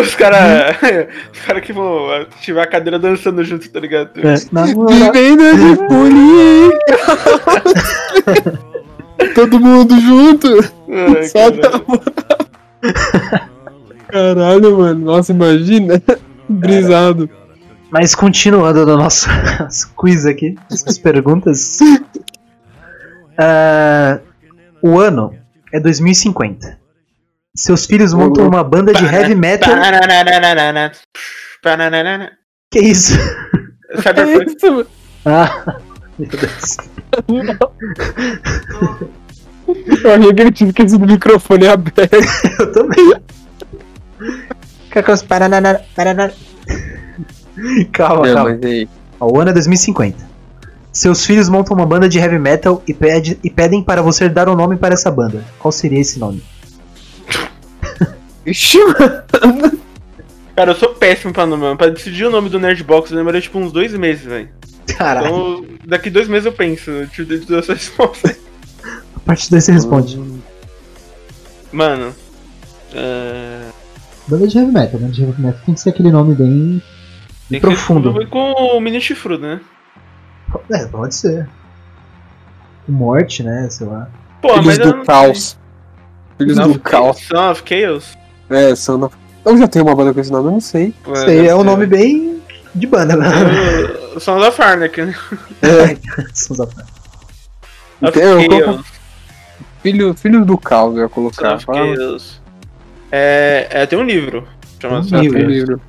Os 0.00 0.14
caras. 0.14 0.76
Os 1.32 1.40
caras 1.40 1.62
que 1.62 1.72
vão 1.74 2.10
ativar 2.10 2.64
a 2.64 2.66
cadeira 2.66 2.98
dançando 2.98 3.44
junto, 3.44 3.68
tá 3.68 3.78
ligado? 3.78 4.10
É, 4.18 4.34
na 4.50 4.66
moral. 4.68 5.12
Vivendo 5.12 5.76
de 5.76 5.76
polícia. 5.88 6.96
Todo 9.34 9.60
mundo 9.60 9.98
junto. 10.00 10.48
Ai, 10.88 11.24
Só 11.24 11.50
caralho. 11.50 11.84
Caralho, 14.08 14.78
mano. 14.78 15.04
Nossa, 15.04 15.32
imagina. 15.32 16.02
Brisado. 16.48 17.28
Mas 17.90 18.14
continuando 18.14 18.84
no 18.84 18.96
nosso 18.96 19.28
quiz 19.96 20.26
aqui, 20.26 20.56
essas 20.70 20.98
perguntas. 20.98 21.78
Ah, 23.38 24.20
o 24.82 24.98
ano 24.98 25.34
é 25.72 25.80
2050. 25.80 26.78
Seus 27.54 27.86
filhos 27.86 28.12
montam 28.12 28.46
uma 28.46 28.62
banda 28.62 28.92
de 28.92 29.04
heavy 29.04 29.34
metal. 29.34 29.74
Que 32.70 32.80
isso? 32.80 33.14
Cyberpunk. 34.02 34.56
isso, 34.56 34.72
mano. 34.72 34.86
Ah, 35.24 35.78
meu 36.18 36.28
Deus. 36.28 36.76
Eu 40.04 40.14
achei 40.14 40.34
que 40.34 40.40
ele 40.42 40.52
tinha 40.52 40.68
esquecido 40.70 41.04
o 41.04 41.08
microfone 41.08 41.66
aberto. 41.66 41.98
Eu 42.60 42.72
também. 42.72 43.14
Cacos, 44.90 45.22
paraná, 45.22 45.80
paraná. 45.94 46.30
Calma, 47.92 48.26
Não, 48.26 48.34
calma. 48.34 48.50
mas 48.50 48.62
aí. 48.62 48.88
Ó, 49.20 49.30
O 49.32 49.40
ano 49.40 49.50
é 49.50 49.52
2050. 49.52 50.24
Seus 50.92 51.26
filhos 51.26 51.48
montam 51.48 51.76
uma 51.76 51.84
banda 51.84 52.08
de 52.08 52.18
heavy 52.18 52.38
metal 52.38 52.82
e, 52.86 52.94
pede- 52.94 53.38
e 53.44 53.50
pedem 53.50 53.82
para 53.82 54.00
você 54.00 54.28
dar 54.28 54.48
um 54.48 54.54
nome 54.56 54.76
para 54.76 54.94
essa 54.94 55.10
banda. 55.10 55.44
Qual 55.58 55.70
seria 55.70 56.00
esse 56.00 56.18
nome? 56.18 56.42
Ixi, 58.46 58.78
mano. 58.78 59.78
Cara, 60.56 60.70
eu 60.70 60.74
sou 60.76 60.88
péssimo 60.94 61.32
pra 61.32 61.44
nome, 61.46 61.62
mano. 61.62 61.76
Pra 61.76 61.88
decidir 61.88 62.24
o 62.24 62.30
nome 62.30 62.48
do 62.48 62.58
Nerdbox 62.58 63.10
eu 63.10 63.16
demorei 63.18 63.40
tipo 63.40 63.58
uns 63.58 63.70
dois 63.72 63.92
meses, 63.92 64.24
velho. 64.24 64.48
Caralho, 64.96 65.26
Então, 65.28 65.64
daqui 65.84 66.08
dois 66.10 66.26
meses 66.28 66.46
eu 66.46 66.52
penso. 66.52 66.90
Eu 66.90 67.08
te 67.08 67.24
dou 67.24 67.58
essa 67.58 67.74
resposta. 67.74 68.34
a 69.14 69.20
partir 69.20 69.50
daí 69.50 69.60
você 69.60 69.72
responde. 69.72 70.18
Mano. 71.72 72.14
é, 72.94 73.68
Banda 74.28 74.46
de 74.48 74.58
heavy 74.58 74.72
metal, 74.72 74.98
banda 75.00 75.12
de 75.12 75.22
heavy 75.22 75.40
metal 75.42 75.60
tem 75.66 75.74
que 75.74 75.80
ser 75.80 75.90
aquele 75.90 76.10
nome 76.10 76.34
bem, 76.34 76.82
tem 77.48 77.60
que 77.60 77.66
profundo. 77.66 78.12
ser 78.12 78.28
com 78.28 78.52
o 78.52 78.80
mini 78.80 79.00
chifrudo, 79.00 79.42
né? 79.46 79.60
É, 80.72 80.86
pode 80.86 81.14
ser. 81.14 81.48
Morte, 82.88 83.42
né? 83.42 83.68
Sei 83.70 83.86
lá. 83.86 84.08
Pô, 84.40 84.54
Filhos 84.62 84.78
do 84.78 85.04
caos. 85.04 85.58
Filhos 86.38 86.56
do 86.56 86.62
Son 86.62 86.70
of 86.70 86.78
caos. 86.80 87.18
Son 87.20 87.50
of 87.50 87.62
Chaos? 87.68 88.18
É, 88.48 88.74
são 88.74 88.98
da... 88.98 89.10
Eu 89.46 89.56
já 89.56 89.68
tenho 89.68 89.84
uma 89.84 89.94
banda 89.94 90.12
com 90.12 90.20
esse 90.20 90.30
nome, 90.32 90.48
eu 90.48 90.52
não 90.52 90.60
sei. 90.60 90.92
Sei, 91.24 91.46
é 91.48 91.54
um 91.54 91.62
nome 91.64 91.86
bem 91.86 92.42
de 92.74 92.86
banda, 92.86 93.16
né? 93.16 93.28
O 94.14 94.20
Sons 94.20 94.44
of 94.44 94.60
Arnak, 94.60 95.00
né? 95.00 95.14
Sons 96.34 96.58
of- 96.60 96.74
Of 98.02 98.18
Eu 98.18 98.40
Chaos. 98.40 98.46
colocar- 98.48 98.84
Filho, 99.82 100.14
filho 100.14 100.44
do 100.44 100.58
caos, 100.58 100.96
eu 100.96 101.02
ia 101.04 101.08
colocar. 101.08 101.54
of 101.54 101.64
Chaos. 101.64 102.42
É, 103.12 103.68
é, 103.70 103.86
tem 103.86 103.96
um 103.98 104.02
livro. 104.04 104.46
Chamado 104.82 105.08
Tem 105.08 105.16
um 105.18 105.20
of 105.22 105.28
livro. 105.30 105.48
livro. 105.48 105.80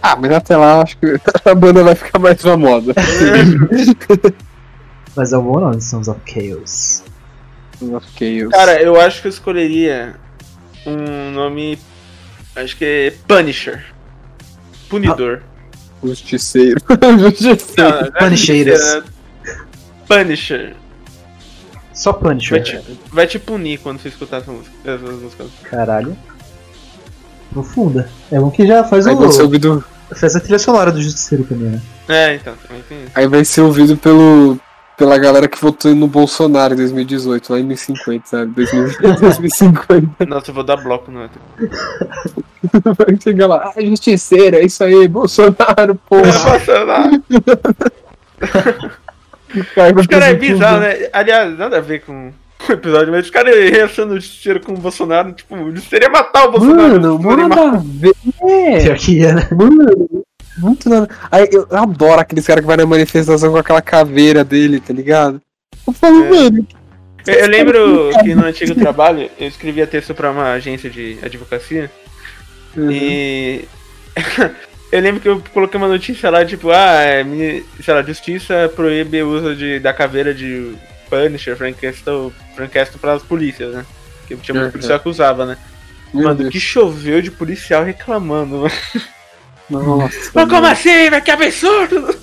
Ah, 0.00 0.16
mas 0.16 0.30
até 0.32 0.56
lá 0.56 0.80
acho 0.82 0.96
que 0.96 1.06
a 1.44 1.54
banda 1.54 1.82
vai 1.82 1.94
ficar 1.96 2.18
mais 2.20 2.40
famosa. 2.40 2.94
Mas 5.16 5.32
é 5.32 5.38
um 5.38 5.42
bom 5.42 5.58
nome, 5.60 5.80
Sons 5.82 6.06
of 6.08 6.20
Chaos. 6.24 7.02
ok, 7.82 8.44
eu... 8.44 8.50
Cara, 8.50 8.80
eu 8.80 8.98
acho 9.00 9.20
que 9.20 9.26
eu 9.26 9.30
escolheria 9.30 10.14
um 10.86 11.30
nome. 11.32 11.78
Acho 12.56 12.76
que 12.76 12.84
é 12.84 13.14
Punisher. 13.26 13.84
Punidor. 14.88 15.42
Justiceiro. 16.02 16.80
Justiceiro. 17.18 17.60
Não, 17.78 17.90
não 17.90 18.06
é 18.06 18.10
Punisheiras. 18.10 18.80
Punisher, 18.80 19.04
é 19.44 19.54
Punisher. 20.06 20.76
Só 21.92 22.12
Vai 22.12 22.20
Punisher. 22.22 22.62
te, 22.62 22.80
vai 23.12 23.26
te 23.26 23.38
punir 23.38 23.78
quando 23.78 24.00
você 24.00 24.08
escutar 24.08 24.38
essa 24.38 24.50
música, 24.50 24.74
essas 24.84 25.20
músicas. 25.20 25.48
Caralho. 25.64 26.16
Profunda. 27.52 28.08
É 28.30 28.38
bom 28.38 28.50
que 28.50 28.66
já 28.66 28.84
faz, 28.84 29.06
Aí 29.06 29.14
o, 29.14 29.18
vai 29.18 29.32
ser 29.32 29.42
ouvido, 29.42 29.84
faz 30.14 30.34
a 30.34 30.40
trilha 30.40 30.58
sonora 30.58 30.90
do 30.90 31.02
Justiceiro 31.02 31.44
também, 31.44 31.70
né? 31.70 31.82
É, 32.08 32.34
então, 32.36 32.54
também 32.66 32.82
tem 32.88 33.02
isso. 33.02 33.10
aí 33.14 33.26
vai 33.26 33.44
ser 33.44 33.60
ouvido 33.60 33.96
pelo, 33.96 34.58
pela 35.00 35.16
galera 35.16 35.48
que 35.48 35.58
votou 35.58 35.94
no 35.94 36.06
Bolsonaro 36.06 36.74
em 36.74 36.76
2018, 36.76 37.50
lá 37.54 37.58
em 37.58 37.66
2050, 37.66 38.26
sabe? 38.26 38.52
2020, 38.52 39.18
2050. 39.18 40.26
Nossa, 40.28 40.50
eu 40.50 40.54
vou 40.54 40.62
dar 40.62 40.76
bloco 40.76 41.10
no 41.10 41.22
outro. 41.22 41.40
Vai 42.84 43.18
chegar 43.18 43.46
lá, 43.46 43.72
ah, 43.74 43.80
justiceiro, 43.82 44.56
é 44.56 44.62
isso 44.62 44.84
aí, 44.84 45.08
Bolsonaro, 45.08 45.94
porra. 46.06 46.30
Bolsonaro. 46.50 47.24
Cara, 49.74 49.98
Os 49.98 50.06
caras 50.06 50.28
é 50.28 50.34
bizarro, 50.34 50.80
né? 50.80 51.08
Aliás, 51.14 51.58
nada 51.58 51.78
a 51.78 51.80
ver 51.80 52.02
com 52.02 52.30
o 52.68 52.72
episódio, 52.72 53.10
mas 53.10 53.24
os 53.24 53.30
caras 53.30 53.54
reaçando 53.70 54.12
o 54.12 54.20
cheiro 54.20 54.60
com 54.60 54.72
o 54.72 54.76
Bolsonaro, 54.76 55.32
tipo, 55.32 55.56
seria 55.80 56.10
matar 56.10 56.46
o 56.46 56.50
Bolsonaro. 56.50 57.00
Mano, 57.00 57.22
seria 57.22 57.48
nada 57.48 57.62
a 57.62 57.82
ver. 57.82 58.14
É, 58.42 58.80
Pior 58.80 58.98
que 58.98 59.18
ia, 59.18 59.32
né? 59.32 59.48
mano, 59.50 60.24
muito 60.60 60.88
nada. 60.88 61.08
Aí 61.30 61.48
eu, 61.50 61.66
eu 61.70 61.76
adoro 61.78 62.20
aqueles 62.20 62.46
caras 62.46 62.60
que 62.62 62.66
vai 62.66 62.76
na 62.76 62.86
manifestação 62.86 63.50
com 63.52 63.58
aquela 63.58 63.82
caveira 63.82 64.44
dele, 64.44 64.80
tá 64.80 64.92
ligado? 64.92 65.40
Eu 65.86 65.92
falo, 65.92 66.24
É. 66.24 66.30
mano, 66.30 66.66
Eu, 67.26 67.34
eu 67.34 67.48
lembro 67.48 68.10
que 68.22 68.34
no 68.34 68.44
antigo 68.44 68.74
trabalho 68.74 69.30
eu 69.38 69.48
escrevia 69.48 69.86
texto 69.86 70.14
pra 70.14 70.30
uma 70.30 70.52
agência 70.52 70.88
de 70.90 71.18
advocacia 71.22 71.90
Uhum. 72.76 72.90
e. 72.90 73.64
eu 74.92 75.00
lembro 75.00 75.20
que 75.20 75.28
eu 75.28 75.42
coloquei 75.52 75.76
uma 75.78 75.88
notícia 75.88 76.30
lá, 76.30 76.44
tipo, 76.44 76.70
ah, 76.70 77.02
é, 77.02 77.24
sei 77.82 77.94
lá, 77.94 78.02
justiça 78.02 78.70
proíbe 78.74 79.22
o 79.22 79.28
uso 79.28 79.54
de, 79.56 79.78
da 79.80 79.92
caveira 79.92 80.32
de 80.34 80.72
Punisher, 81.08 81.56
Frank 81.56 81.80
Castle, 81.80 82.32
Frank 82.54 82.72
Castle 82.72 82.98
pras 83.00 83.22
polícias, 83.22 83.74
né? 83.74 83.84
Que 84.28 84.36
tinha 84.36 84.54
muito 84.54 84.66
Uhum. 84.66 84.72
policial 84.72 85.00
que 85.00 85.08
usava, 85.08 85.44
né? 85.46 85.56
Mano, 86.12 86.48
que 86.50 86.58
choveu 86.60 87.20
de 87.22 87.30
policial 87.30 87.84
reclamando, 87.84 88.56
mano. 88.62 88.72
Nossa. 89.70 90.16
Mas 90.34 90.44
como 90.44 90.60
mano. 90.62 90.66
assim, 90.66 91.10
velho? 91.10 91.22
Que 91.22 91.30
absurdo! 91.30 92.16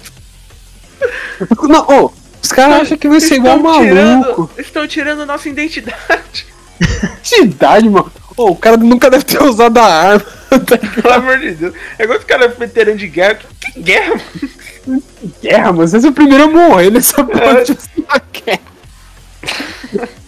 Não, 1.63 1.87
ô, 1.87 2.11
os 2.41 2.51
caras 2.51 2.81
acham 2.81 2.97
que 2.97 3.07
vai 3.07 3.19
ser 3.19 3.35
igual 3.35 3.57
Estão 3.57 4.19
maluco. 4.21 4.51
estão 4.57 4.87
tirando 4.87 5.25
nossa 5.25 5.47
identidade. 5.49 6.45
Que 7.23 7.41
idade, 7.41 7.89
mano. 7.89 8.11
Ô, 8.37 8.51
o 8.51 8.55
cara 8.55 8.77
nunca 8.77 9.09
deve 9.09 9.25
ter 9.25 9.41
usado 9.41 9.77
a 9.79 9.83
arma. 9.83 10.25
Pelo 11.01 11.13
amor 11.13 11.39
de 11.39 11.51
Deus. 11.51 11.73
É 11.97 12.03
igual 12.03 12.19
os 12.19 12.23
caras 12.23 12.55
veterano 12.57 12.97
de 12.97 13.07
guerra. 13.07 13.39
Que, 13.59 13.71
que 13.71 13.81
guerra, 13.81 14.13
mano? 14.85 15.03
Guerra, 15.41 15.73
mas 15.73 15.91
você 15.91 16.05
é 16.05 16.09
o 16.09 16.13
primeiro 16.13 16.43
a 16.43 16.47
morrer 16.47 16.91
nessa 16.91 17.23
porra 17.23 17.63
de 17.63 17.71
uma 17.97 18.21
guerra. 18.31 18.59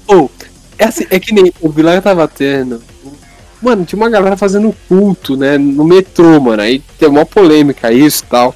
Ô, 0.08 0.30
é 0.78 0.86
assim, 0.86 1.06
é 1.10 1.20
que 1.20 1.34
nem 1.34 1.54
o 1.62 1.70
Vilar 1.70 2.02
tava 2.02 2.28
tendo. 2.28 2.82
Mano, 3.62 3.86
tinha 3.86 3.98
uma 3.98 4.10
galera 4.10 4.38
fazendo 4.38 4.74
culto, 4.88 5.36
né? 5.36 5.58
No 5.58 5.84
metrô, 5.84 6.40
mano. 6.40 6.62
Aí 6.62 6.82
tem 6.98 7.10
uma 7.10 7.26
polêmica 7.26 7.92
isso 7.92 8.24
e 8.24 8.28
tal. 8.28 8.56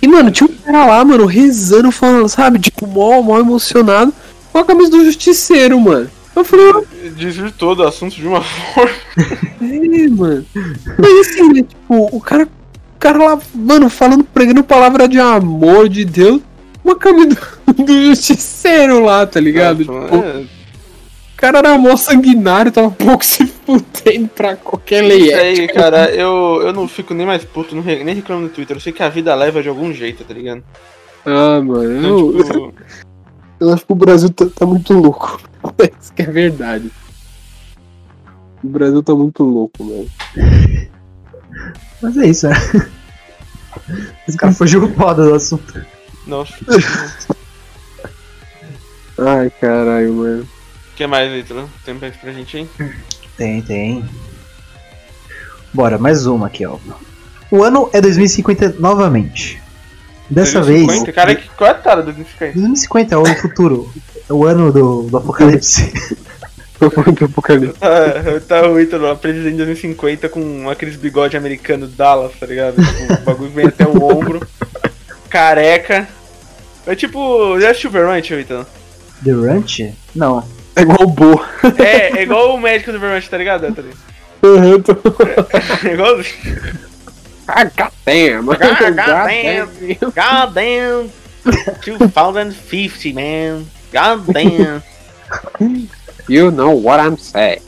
E, 0.00 0.06
mano, 0.08 0.30
tinha 0.30 0.48
um 0.48 0.52
cara 0.54 0.86
lá, 0.86 1.04
mano, 1.04 1.26
rezando, 1.26 1.90
falando, 1.90 2.28
sabe? 2.28 2.58
Tipo, 2.58 2.86
mó, 2.86 3.20
mó 3.22 3.38
emocionado. 3.38 4.12
Com 4.52 4.58
a 4.58 4.64
camisa 4.64 4.90
do 4.90 5.04
justiceiro, 5.04 5.78
mano. 5.80 6.10
Eu 6.34 6.44
falei, 6.44 6.72
Desvirtuou 7.16 7.74
do 7.74 7.82
assunto 7.82 8.14
de 8.14 8.26
uma 8.26 8.40
forma. 8.74 8.90
É, 9.60 10.08
mano. 10.08 10.46
Mas 10.98 11.28
assim, 11.28 11.52
né, 11.52 11.62
tipo, 11.62 12.08
o 12.16 12.20
cara, 12.20 12.44
o 12.44 12.98
cara 12.98 13.18
lá, 13.18 13.38
mano, 13.54 13.88
falando, 13.90 14.22
pregando 14.24 14.62
palavra 14.62 15.08
de 15.08 15.18
amor 15.18 15.88
de 15.88 16.04
Deus, 16.04 16.40
uma 16.84 16.94
camisa 16.94 17.36
do, 17.66 17.84
do 17.84 18.06
justiceiro 18.06 19.04
lá, 19.04 19.26
tá 19.26 19.40
ligado? 19.40 19.78
Tipo, 19.80 20.14
É, 20.14 20.44
cara 21.38 21.58
era 21.60 21.78
mó 21.78 21.96
sanguinário, 21.96 22.70
tava 22.72 22.90
pouco 22.90 23.24
se 23.24 23.46
fudendo 23.46 24.28
pra 24.28 24.56
qualquer 24.56 25.02
lei. 25.02 25.28
Isso 25.28 25.36
aí, 25.36 25.68
cara, 25.68 26.10
eu, 26.10 26.60
eu 26.62 26.72
não 26.72 26.86
fico 26.88 27.14
nem 27.14 27.26
mais 27.26 27.44
puto, 27.44 27.74
não 27.74 27.82
re- 27.82 28.02
nem 28.04 28.14
reclamo 28.14 28.42
no 28.42 28.48
Twitter. 28.48 28.76
Eu 28.76 28.80
sei 28.80 28.92
que 28.92 29.02
a 29.02 29.08
vida 29.08 29.34
leva 29.34 29.62
de 29.62 29.68
algum 29.68 29.92
jeito, 29.92 30.24
tá 30.24 30.34
ligado? 30.34 30.62
Ah, 31.24 31.60
mano, 31.60 31.98
Então, 31.98 32.18
eu, 32.38 32.44
tipo, 32.44 32.74
eu 33.60 33.72
acho 33.72 33.86
que 33.86 33.92
o 33.92 33.96
Brasil 33.96 34.30
tá, 34.30 34.46
tá 34.54 34.66
muito 34.66 34.92
louco. 34.92 35.40
Isso 36.00 36.12
que 36.12 36.22
é 36.22 36.26
verdade. 36.26 36.90
O 38.62 38.68
Brasil 38.68 39.02
tá 39.02 39.14
muito 39.14 39.42
louco, 39.44 39.84
velho. 39.84 40.10
Mas 42.02 42.16
é 42.16 42.26
isso, 42.26 42.48
né? 42.48 42.54
Esse 44.26 44.36
cara 44.36 44.52
fugiu 44.52 44.88
foda 44.94 45.24
do 45.24 45.34
assunto. 45.34 45.80
nossa. 46.26 46.54
Ai, 49.18 49.50
caralho, 49.60 50.12
mano. 50.14 50.48
O 50.98 51.00
que 51.00 51.06
mais, 51.06 51.30
Vitor? 51.30 51.68
Tem 51.84 51.94
mais 51.94 52.16
pra 52.16 52.32
gente 52.32 52.56
aí? 52.56 52.68
Tem, 53.36 53.62
tem. 53.62 54.04
Bora, 55.72 55.96
mais 55.96 56.26
uma 56.26 56.48
aqui, 56.48 56.66
ó. 56.66 56.76
O 57.52 57.62
ano 57.62 57.88
é 57.92 58.00
2050 58.00 58.74
novamente. 58.80 59.62
Dessa 60.28 60.60
2050? 60.60 61.04
vez. 61.04 61.14
Cara, 61.14 61.36
que, 61.36 61.48
qual 61.50 61.70
é 61.70 61.72
a 61.72 61.76
tara 61.76 62.02
do 62.02 62.06
2050? 62.06 62.54
2050 62.54 63.14
é 63.14 63.16
o 63.16 63.26
futuro. 63.36 63.92
É 64.28 64.32
o 64.32 64.44
ano 64.44 64.72
do, 64.72 65.02
do 65.02 65.16
apocalipse. 65.18 65.92
Do 66.80 67.26
apocalipse. 67.26 67.76
Ah, 67.80 68.40
tá 68.40 68.68
o 68.68 68.80
Ítalo 68.80 69.08
apresentando 69.08 69.52
em 69.52 69.56
2050 69.56 70.28
com 70.28 70.68
aqueles 70.68 70.96
bigode 70.96 71.36
americano 71.36 71.86
Dallas, 71.86 72.32
tá 72.40 72.46
ligado? 72.46 72.74
Tipo, 72.84 73.12
o 73.12 73.24
bagulho 73.24 73.50
vem 73.50 73.66
até 73.66 73.86
o 73.86 74.02
ombro, 74.02 74.44
careca. 75.30 76.08
É 76.84 76.96
tipo, 76.96 77.60
já 77.60 77.70
assistiu 77.70 77.90
Vermont, 77.92 78.34
Ítalo? 78.34 78.66
The 79.24 79.30
Ranch? 79.30 79.94
Não. 80.12 80.57
É 80.78 80.82
igual 80.82 81.02
o 81.02 81.06
Bo. 81.06 81.44
É, 81.78 82.18
é 82.18 82.22
igual 82.22 82.54
o 82.54 82.60
médico 82.60 82.92
do 82.92 83.00
Vermont, 83.00 83.28
tá 83.28 83.36
ligado, 83.36 83.64
Anthony? 83.64 83.90
Eu 84.42 84.80
tô... 84.82 84.92
É 85.84 85.92
igualzinho. 85.92 86.78
Ah, 87.48 87.64
goddamn. 87.64 88.44
God 88.44 90.14
God 90.14 90.54
damn. 90.54 91.10
2050, 91.82 93.14
man. 93.14 93.66
God 93.90 94.26
damn. 94.32 94.82
You 96.28 96.50
know 96.50 96.72
what 96.72 97.00
I'm 97.00 97.16
saying. 97.16 97.62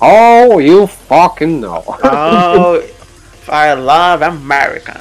oh, 0.00 0.58
you 0.58 0.86
fucking 0.86 1.60
know. 1.60 1.82
Oh, 2.04 2.82
I 3.48 3.72
love 3.72 4.22
America. 4.22 5.00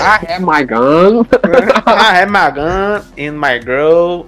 Ah, 0.00 0.20
é 0.26 0.38
my 0.38 0.64
gun. 0.64 1.24
ah, 1.86 2.16
é 2.18 2.26
my 2.26 2.50
gun 2.52 3.02
and 3.18 3.32
my 3.38 3.60
girl. 3.60 4.24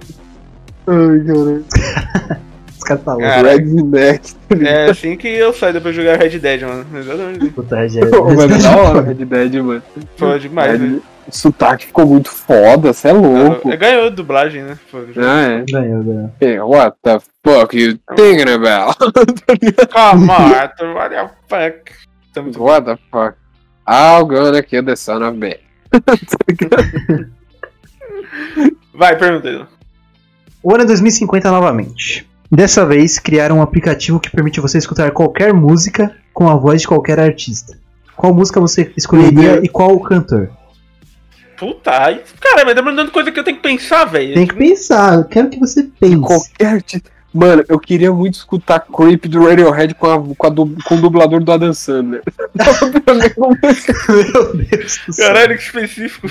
Ai, 0.87 1.19
cara. 1.25 2.37
Os 2.71 2.83
caras 2.83 3.03
tá 3.03 3.13
louco. 3.13 3.27
Redneck. 3.43 4.33
É 4.65 4.89
assim 4.89 5.15
que 5.17 5.27
eu 5.27 5.53
saio 5.53 5.73
depois 5.73 5.93
de 5.93 6.01
jogar 6.01 6.17
Red 6.17 6.39
Dead, 6.39 6.61
mano. 6.61 6.85
Exatamente. 6.97 7.49
Puta, 7.51 7.75
Red 7.75 7.89
Dead. 7.89 8.09
Pô, 8.09 8.23
mas 8.33 8.51
é 8.51 8.57
da 8.69 8.77
hora 8.77 9.01
Red 9.01 9.25
Dead, 9.25 9.55
mano. 9.63 9.83
Foi 10.15 10.39
demais, 10.39 10.73
É, 10.75 10.77
né? 10.77 10.99
O 11.27 11.35
sotaque 11.35 11.85
ficou 11.85 12.05
muito 12.07 12.29
foda, 12.29 12.91
cê 12.93 13.09
é 13.09 13.13
louco. 13.13 13.71
É, 13.71 13.77
Ganhou 13.77 14.09
dublagem, 14.09 14.63
né? 14.63 14.79
Pô, 14.89 14.97
Ah, 15.17 15.41
é. 15.41 15.63
Ganhou, 15.71 16.03
ganhou. 16.03 16.31
Hey, 16.41 16.59
what 16.59 16.97
the 17.03 17.19
fuck 17.45 17.77
you 17.77 17.99
thinking 18.15 18.51
about? 18.51 18.97
Calma, 19.93 20.33
Arthur, 20.33 20.93
what 20.93 21.09
the 21.15 21.29
fuck? 21.47 21.91
Tá 22.33 22.41
what 22.57 22.85
the 22.85 22.97
fuck? 23.11 23.35
I'm 23.91 24.25
gonna 24.27 24.63
kill 24.63 24.85
the 24.85 24.95
son 24.95 25.21
of 25.23 25.37
man. 25.37 25.55
Vai, 28.93 29.17
pergunta. 29.17 29.67
O 30.63 30.73
ano 30.73 30.83
é 30.83 30.87
2050 30.87 31.49
novamente. 31.51 32.27
Dessa 32.51 32.85
vez, 32.85 33.17
criaram 33.17 33.57
um 33.57 33.61
aplicativo 33.61 34.19
que 34.19 34.29
permite 34.29 34.59
você 34.59 34.77
escutar 34.77 35.11
qualquer 35.11 35.53
música 35.53 36.15
com 36.33 36.47
a 36.49 36.55
voz 36.55 36.81
de 36.81 36.87
qualquer 36.87 37.19
artista. 37.19 37.77
Qual 38.15 38.33
música 38.33 38.59
você 38.59 38.91
escolheria 38.95 39.55
Uhum. 39.57 39.63
e 39.63 39.69
qual 39.69 39.93
o 39.95 40.01
cantor? 40.01 40.49
Puta, 41.57 42.05
aí, 42.05 42.21
cara, 42.39 42.65
mas 42.65 42.75
tá 42.75 42.81
mandando 42.81 43.11
coisa 43.11 43.31
que 43.31 43.39
eu 43.39 43.43
tenho 43.43 43.57
que 43.57 43.63
pensar, 43.63 44.05
velho. 44.05 44.33
Tem 44.33 44.47
que 44.47 44.55
pensar, 44.55 45.15
eu 45.15 45.25
quero 45.25 45.49
que 45.49 45.59
você 45.59 45.83
pense. 45.99 46.19
Qualquer 46.21 46.67
artista. 46.67 47.09
Mano, 47.33 47.63
eu 47.69 47.79
queria 47.79 48.11
muito 48.11 48.33
escutar 48.33 48.81
Creep 48.81 49.25
do 49.25 49.45
Radiohead 49.47 49.93
com, 49.95 50.07
a, 50.07 50.19
com, 50.35 50.47
a 50.47 50.51
com 50.53 50.95
o 50.95 51.01
dublador 51.01 51.41
do 51.41 51.51
Adam 51.51 51.73
Sandler. 51.73 52.21
Meu 54.09 54.53
Deus 54.53 54.99
do 55.07 55.13
céu. 55.13 55.27
Caralho, 55.27 55.57
que 55.57 55.63
específico. 55.63 56.27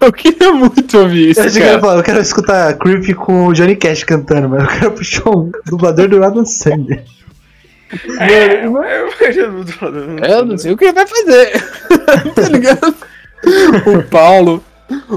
eu 0.00 0.12
queria 0.12 0.52
muito 0.52 0.98
ouvir 0.98 1.30
isso, 1.30 1.40
Eu 1.40 1.52
que 1.52 1.60
cara. 1.60 1.78
falar, 1.78 1.96
eu 1.98 2.02
quero 2.02 2.20
escutar 2.20 2.76
Creep 2.78 3.14
com 3.14 3.46
o 3.46 3.52
Johnny 3.52 3.76
Cash 3.76 4.02
cantando, 4.02 4.48
mas 4.48 4.62
eu 4.64 4.68
quero 4.68 4.90
puxar 4.92 5.30
um 5.30 5.52
dublador 5.66 6.08
do 6.08 6.24
Adam 6.24 6.44
Sandler. 6.44 7.04
É, 8.18 8.66
eu, 8.66 8.76
eu 8.82 10.44
não. 10.44 10.52
Eu 10.52 10.58
sei 10.58 10.72
o 10.72 10.76
que 10.76 10.84
ele 10.84 10.92
vai 10.92 11.06
fazer. 11.06 11.62
tá 12.34 12.48
ligado? 12.48 12.94
O 13.86 14.02
Paulo. 14.02 14.64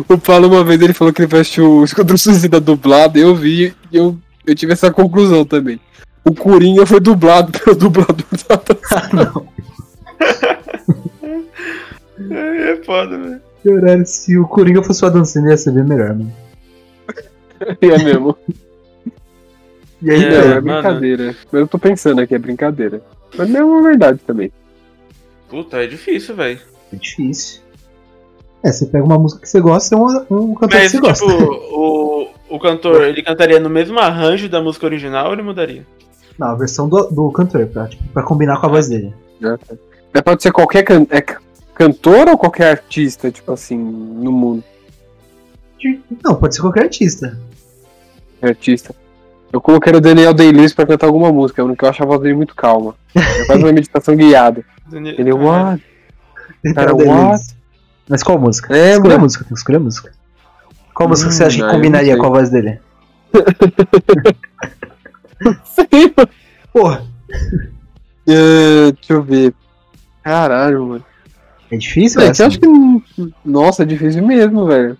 O 0.07 0.17
Paulo, 0.17 0.47
uma 0.47 0.63
vez, 0.63 0.81
ele 0.81 0.93
falou 0.93 1.13
que 1.13 1.21
ele 1.21 1.27
vai 1.27 1.41
assistir 1.41 1.61
o 1.61 1.83
Esquadrão 1.83 2.17
Suicida 2.17 2.59
dublado, 2.59 3.17
e 3.17 3.21
eu 3.21 3.35
vi 3.35 3.73
e 3.91 3.97
eu, 3.97 4.17
eu 4.45 4.55
tive 4.55 4.73
essa 4.73 4.91
conclusão 4.91 5.45
também. 5.45 5.79
O 6.25 6.33
Coringa 6.33 6.85
foi 6.85 6.99
dublado 6.99 7.51
pelo 7.57 7.75
dublador 7.75 8.15
do 8.15 8.53
Adam 8.53 8.77
Ah, 8.91 9.09
não. 9.15 9.47
É, 12.31 12.71
é 12.71 12.83
foda, 12.83 13.17
velho. 13.17 13.41
Caralho, 13.63 14.05
se 14.05 14.37
o 14.37 14.47
Coringa 14.47 14.83
fosse 14.83 15.03
o 15.03 15.07
Adam 15.07 15.25
Sandler 15.25 15.51
ia 15.51 15.57
ser 15.57 15.71
bem 15.71 15.83
melhor, 15.83 16.09
mano. 16.09 16.33
Sandler. 17.59 17.99
É 17.99 18.03
mesmo. 18.03 18.37
E 20.01 20.11
aí, 20.11 20.23
É, 20.23 20.29
Não, 20.29 20.37
é 20.37 20.41
velho? 20.41 20.49
mano. 20.65 20.81
brincadeira. 20.81 21.35
Mas 21.51 21.61
eu 21.61 21.67
tô 21.67 21.79
pensando 21.79 22.21
aqui, 22.21 22.35
é 22.35 22.39
brincadeira. 22.39 23.01
Mas 23.37 23.49
não 23.49 23.59
é 23.59 23.63
uma 23.63 23.81
verdade 23.83 24.19
também. 24.25 24.51
Puta, 25.49 25.83
é 25.83 25.87
difícil, 25.87 26.35
velho. 26.35 26.59
É 26.93 26.95
difícil. 26.95 27.61
É, 28.63 28.71
você 28.71 28.85
pega 28.85 29.03
uma 29.05 29.17
música 29.17 29.41
que 29.41 29.49
você 29.49 29.59
gosta 29.61 29.95
e 29.95 29.97
um, 29.97 30.05
um 30.31 30.53
cantor 30.55 30.79
Mas, 30.79 30.91
que 30.91 30.97
você 30.97 30.97
tipo, 30.97 31.07
gosta. 31.07 31.25
o, 31.25 32.27
o 32.49 32.59
cantor, 32.59 33.03
ele 33.03 33.21
cantaria 33.21 33.59
no 33.59 33.69
mesmo 33.69 33.99
arranjo 33.99 34.49
da 34.49 34.61
música 34.61 34.85
original 34.85 35.27
ou 35.27 35.33
ele 35.33 35.41
mudaria? 35.41 35.85
Não, 36.37 36.47
a 36.47 36.55
versão 36.55 36.87
do, 36.87 37.03
do 37.09 37.31
cantor, 37.31 37.67
pra, 37.67 37.87
tipo, 37.87 38.03
pra 38.13 38.23
combinar 38.23 38.59
com 38.59 38.65
a 38.65 38.69
voz 38.69 38.89
dele. 38.89 39.13
Mas 40.13 40.21
pode 40.23 40.41
ser 40.41 40.51
qualquer 40.51 40.83
can 40.83 41.05
é 41.09 41.21
cantor 41.73 42.27
ou 42.29 42.37
qualquer 42.37 42.71
artista, 42.71 43.31
tipo 43.31 43.51
assim, 43.51 43.77
no 43.77 44.31
mundo. 44.31 44.63
Não, 46.23 46.35
pode 46.35 46.55
ser 46.55 46.61
qualquer 46.61 46.83
artista. 46.83 47.37
Artista. 48.41 48.95
Eu 49.51 49.59
colocaria 49.59 49.97
o 49.97 50.01
Daniel 50.01 50.33
Day-Lewis 50.33 50.73
pra 50.73 50.85
cantar 50.85 51.07
alguma 51.07 51.31
música, 51.31 51.63
porque 51.63 51.83
eu 51.83 51.89
acho 51.89 52.03
a 52.03 52.05
voz 52.05 52.21
dele 52.21 52.35
muito 52.35 52.55
calma. 52.55 52.95
É 53.15 53.45
quase 53.45 53.63
uma 53.63 53.71
meditação 53.71 54.15
guiada. 54.15 54.63
Ele, 54.91 55.33
what? 55.33 55.83
Cara, 56.75 56.95
what? 56.95 57.43
Mas 58.07 58.23
qual 58.23 58.39
música? 58.39 58.75
É, 58.75 58.93
escolha 58.93 59.15
a 59.15 59.19
música, 59.19 59.45
escolher 59.53 59.77
a 59.77 59.81
música. 59.81 60.11
Qual 60.99 61.07
música 61.07 61.29
Hum, 61.29 61.31
você 61.31 61.43
acha 61.45 61.55
que 61.55 61.63
eu 61.63 61.69
combinaria 61.69 62.11
sei. 62.11 62.19
com 62.19 62.25
a 62.25 62.29
voz 62.29 62.49
dele? 62.49 62.77
Sim, 65.63 66.13
mano. 66.17 66.29
Porra, 66.73 67.05
É, 68.27 68.91
deixa 68.91 69.13
eu 69.13 69.23
ver. 69.23 69.53
Caralho, 70.21 70.85
mano. 70.85 71.05
é 71.71 71.77
difícil 71.77 72.19
É, 72.19 72.27
essa? 72.27 72.43
eu 72.43 72.47
acho 72.47 72.59
que. 72.59 72.67
Nossa, 73.45 73.83
é 73.83 73.85
difícil 73.85 74.25
mesmo, 74.27 74.65
velho. 74.65 74.97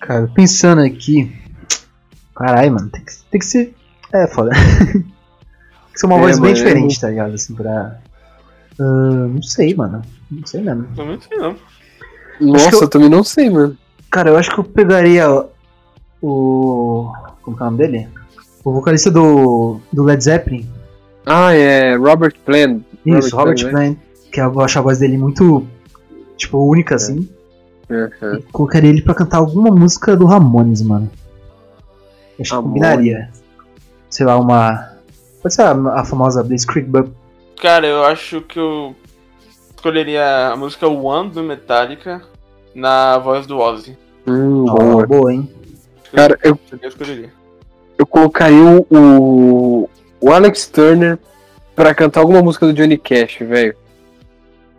Cara, 0.00 0.30
pensando 0.32 0.82
aqui. 0.82 1.32
Caralho, 2.36 2.72
mano, 2.74 2.88
tem 2.90 3.04
que, 3.04 3.12
tem 3.30 3.40
que 3.40 3.46
ser. 3.46 3.74
É, 4.12 4.28
foda. 4.28 4.50
tem 4.92 5.02
que 5.92 5.98
ser 5.98 6.06
uma 6.06 6.16
É, 6.16 6.20
voz 6.20 6.38
bem 6.38 6.54
diferente, 6.54 7.00
tá 7.00 7.08
ligado? 7.10 7.34
Assim, 7.34 7.52
pra. 7.54 7.98
Ah, 8.78 9.26
não 9.28 9.42
sei, 9.42 9.74
mano. 9.74 10.02
Não 10.30 10.46
sei 10.46 10.62
mesmo. 10.62 10.86
Não, 10.96 11.04
não 11.06 11.20
sei 11.20 11.36
não. 11.36 11.56
Nossa, 12.40 12.76
eu 12.76 12.88
também 12.88 13.08
não 13.08 13.24
sei, 13.24 13.50
mano. 13.50 13.76
Cara, 14.10 14.30
eu 14.30 14.36
acho 14.36 14.50
que 14.50 14.58
eu 14.58 14.64
pegaria 14.64 15.28
o. 16.22 17.12
Como 17.42 17.56
que 17.56 17.62
é 17.62 17.66
o 17.66 17.70
nome 17.70 17.78
dele? 17.78 18.08
O 18.64 18.72
vocalista 18.72 19.10
do, 19.10 19.80
do 19.92 20.02
Led 20.02 20.22
Zeppelin. 20.22 20.68
Ah, 21.24 21.52
é 21.52 21.96
Robert 21.96 22.34
Plant. 22.44 22.82
Isso, 23.04 23.36
Robert 23.36 23.58
Plant, 23.58 23.70
Plant. 23.72 23.98
Que 24.32 24.40
eu 24.40 24.60
acho 24.60 24.78
a 24.78 24.82
voz 24.82 24.98
dele 24.98 25.18
muito. 25.18 25.66
Tipo, 26.36 26.58
única, 26.58 26.96
assim. 26.96 27.28
né? 27.88 28.10
Uhum. 28.20 28.42
Colocaria 28.52 28.90
ele 28.90 29.02
pra 29.02 29.14
cantar 29.14 29.38
alguma 29.38 29.70
música 29.70 30.16
do 30.16 30.26
Ramones, 30.26 30.82
mano. 30.82 31.10
Acho 32.40 32.50
que 32.50 32.54
Ramones. 32.54 32.72
combinaria. 32.72 33.30
Sei 34.10 34.26
lá, 34.26 34.36
uma. 34.38 34.92
Pode 35.42 35.54
ser 35.54 35.62
a, 35.62 35.72
a 36.00 36.04
famosa 36.04 36.42
Blaze 36.42 36.66
Creek 36.66 36.88
Bub. 36.88 37.12
Cara, 37.60 37.86
eu 37.86 38.04
acho 38.04 38.40
que 38.42 38.58
eu 38.58 38.94
escolheria 39.76 40.48
a 40.48 40.56
música 40.56 40.88
One 40.88 41.30
do 41.30 41.42
Metallica 41.42 42.22
na 42.76 43.18
voz 43.18 43.46
do 43.46 43.58
Ozzy. 43.58 43.96
Hum, 44.26 44.66
Ó, 44.68 44.74
boa. 44.74 45.06
boa, 45.06 45.32
hein? 45.32 45.48
Cara, 46.12 46.38
eu, 46.42 46.58
Eu 46.82 47.30
eu 47.98 48.06
colocaria 48.06 48.84
o, 48.90 49.88
o, 50.20 50.30
Alex 50.30 50.66
Turner 50.66 51.18
pra 51.74 51.94
cantar 51.94 52.20
alguma 52.20 52.42
música 52.42 52.66
do 52.66 52.72
Johnny 52.74 52.98
Cash, 52.98 53.38
velho. 53.40 53.74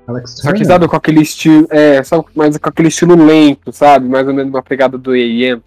Alex 0.07 0.37
Só 0.41 0.53
que 0.53 0.63
sabe 0.63 0.87
com 0.87 0.95
aquele 0.95 1.21
estilo. 1.21 1.67
É, 1.69 2.01
só 2.03 2.23
mais 2.35 2.57
com 2.57 2.69
aquele 2.69 2.87
estilo 2.87 3.15
lento, 3.15 3.73
sabe? 3.73 4.07
Mais 4.07 4.27
ou 4.27 4.33
menos 4.33 4.53
uma 4.53 4.63
pegada 4.63 4.97
do 4.97 5.11
AM. 5.11 5.61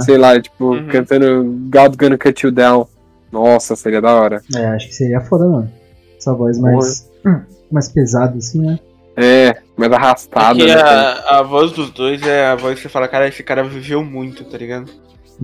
Sei 0.00 0.16
lá, 0.16 0.40
tipo, 0.40 0.74
Uhum. 0.74 0.88
cantando 0.88 1.44
God 1.70 1.94
Gonna 1.96 2.18
Cut 2.18 2.44
You 2.46 2.50
Down. 2.50 2.86
Nossa, 3.30 3.76
seria 3.76 4.00
da 4.00 4.14
hora. 4.14 4.42
É, 4.56 4.66
acho 4.68 4.88
que 4.88 4.94
seria 4.94 5.20
foda, 5.20 5.46
mano. 5.46 5.70
Essa 6.16 6.32
voz 6.32 6.58
mais. 6.58 7.08
hum, 7.24 7.40
mais 7.70 7.88
pesada, 7.90 8.38
assim, 8.38 8.62
né? 8.62 8.80
É, 9.20 9.62
mais 9.76 9.90
arrastada, 9.92 10.56
Porque 10.58 10.72
né? 10.72 10.80
a, 10.80 11.38
a 11.38 11.42
voz 11.42 11.72
dos 11.72 11.90
dois 11.90 12.22
é 12.22 12.46
a 12.46 12.54
voz 12.54 12.76
que 12.76 12.82
você 12.82 12.88
fala, 12.88 13.08
cara, 13.08 13.26
esse 13.26 13.42
cara 13.42 13.64
viveu 13.64 14.04
muito, 14.04 14.44
tá 14.44 14.56
ligado? 14.56 14.88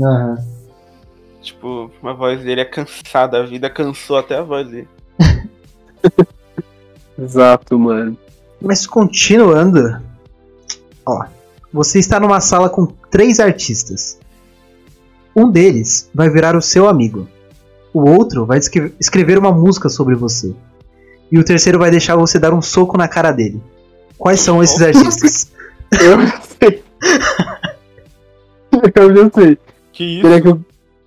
Aham. 0.00 0.36
Tipo, 1.42 1.90
a 2.04 2.12
voz 2.12 2.40
dele 2.42 2.60
é 2.60 2.64
cansada, 2.64 3.40
a 3.40 3.42
vida 3.42 3.68
cansou 3.68 4.16
até 4.16 4.36
a 4.38 4.42
voz 4.42 4.68
dele. 4.68 4.88
Exato, 7.18 7.78
mano. 7.78 8.16
Mas 8.60 8.86
continuando. 8.86 10.00
Ó. 11.04 11.24
Você 11.72 11.98
está 11.98 12.20
numa 12.20 12.40
sala 12.40 12.70
com 12.70 12.86
três 12.86 13.40
artistas. 13.40 14.18
Um 15.34 15.50
deles 15.50 16.08
vai 16.14 16.30
virar 16.30 16.54
o 16.56 16.62
seu 16.62 16.88
amigo. 16.88 17.26
O 17.92 18.08
outro 18.08 18.46
vai 18.46 18.58
escre- 18.58 18.94
escrever 19.00 19.36
uma 19.36 19.50
música 19.52 19.88
sobre 19.88 20.14
você. 20.14 20.54
E 21.30 21.38
o 21.38 21.44
terceiro 21.44 21.78
vai 21.78 21.90
deixar 21.90 22.16
você 22.16 22.38
dar 22.38 22.52
um 22.54 22.62
soco 22.62 22.96
na 22.96 23.08
cara 23.08 23.32
dele. 23.32 23.60
Quais 24.18 24.40
são 24.40 24.62
esses 24.62 24.80
artistas? 24.80 25.52
Eu 25.92 26.26
já 26.26 26.40
sei. 26.60 26.82
eu 28.94 29.16
já 29.16 29.30
sei. 29.30 29.58
Que 29.92 30.04
isso? 30.04 30.22
Queria 30.22 30.40
que, 30.40 30.48
eu, 30.48 30.60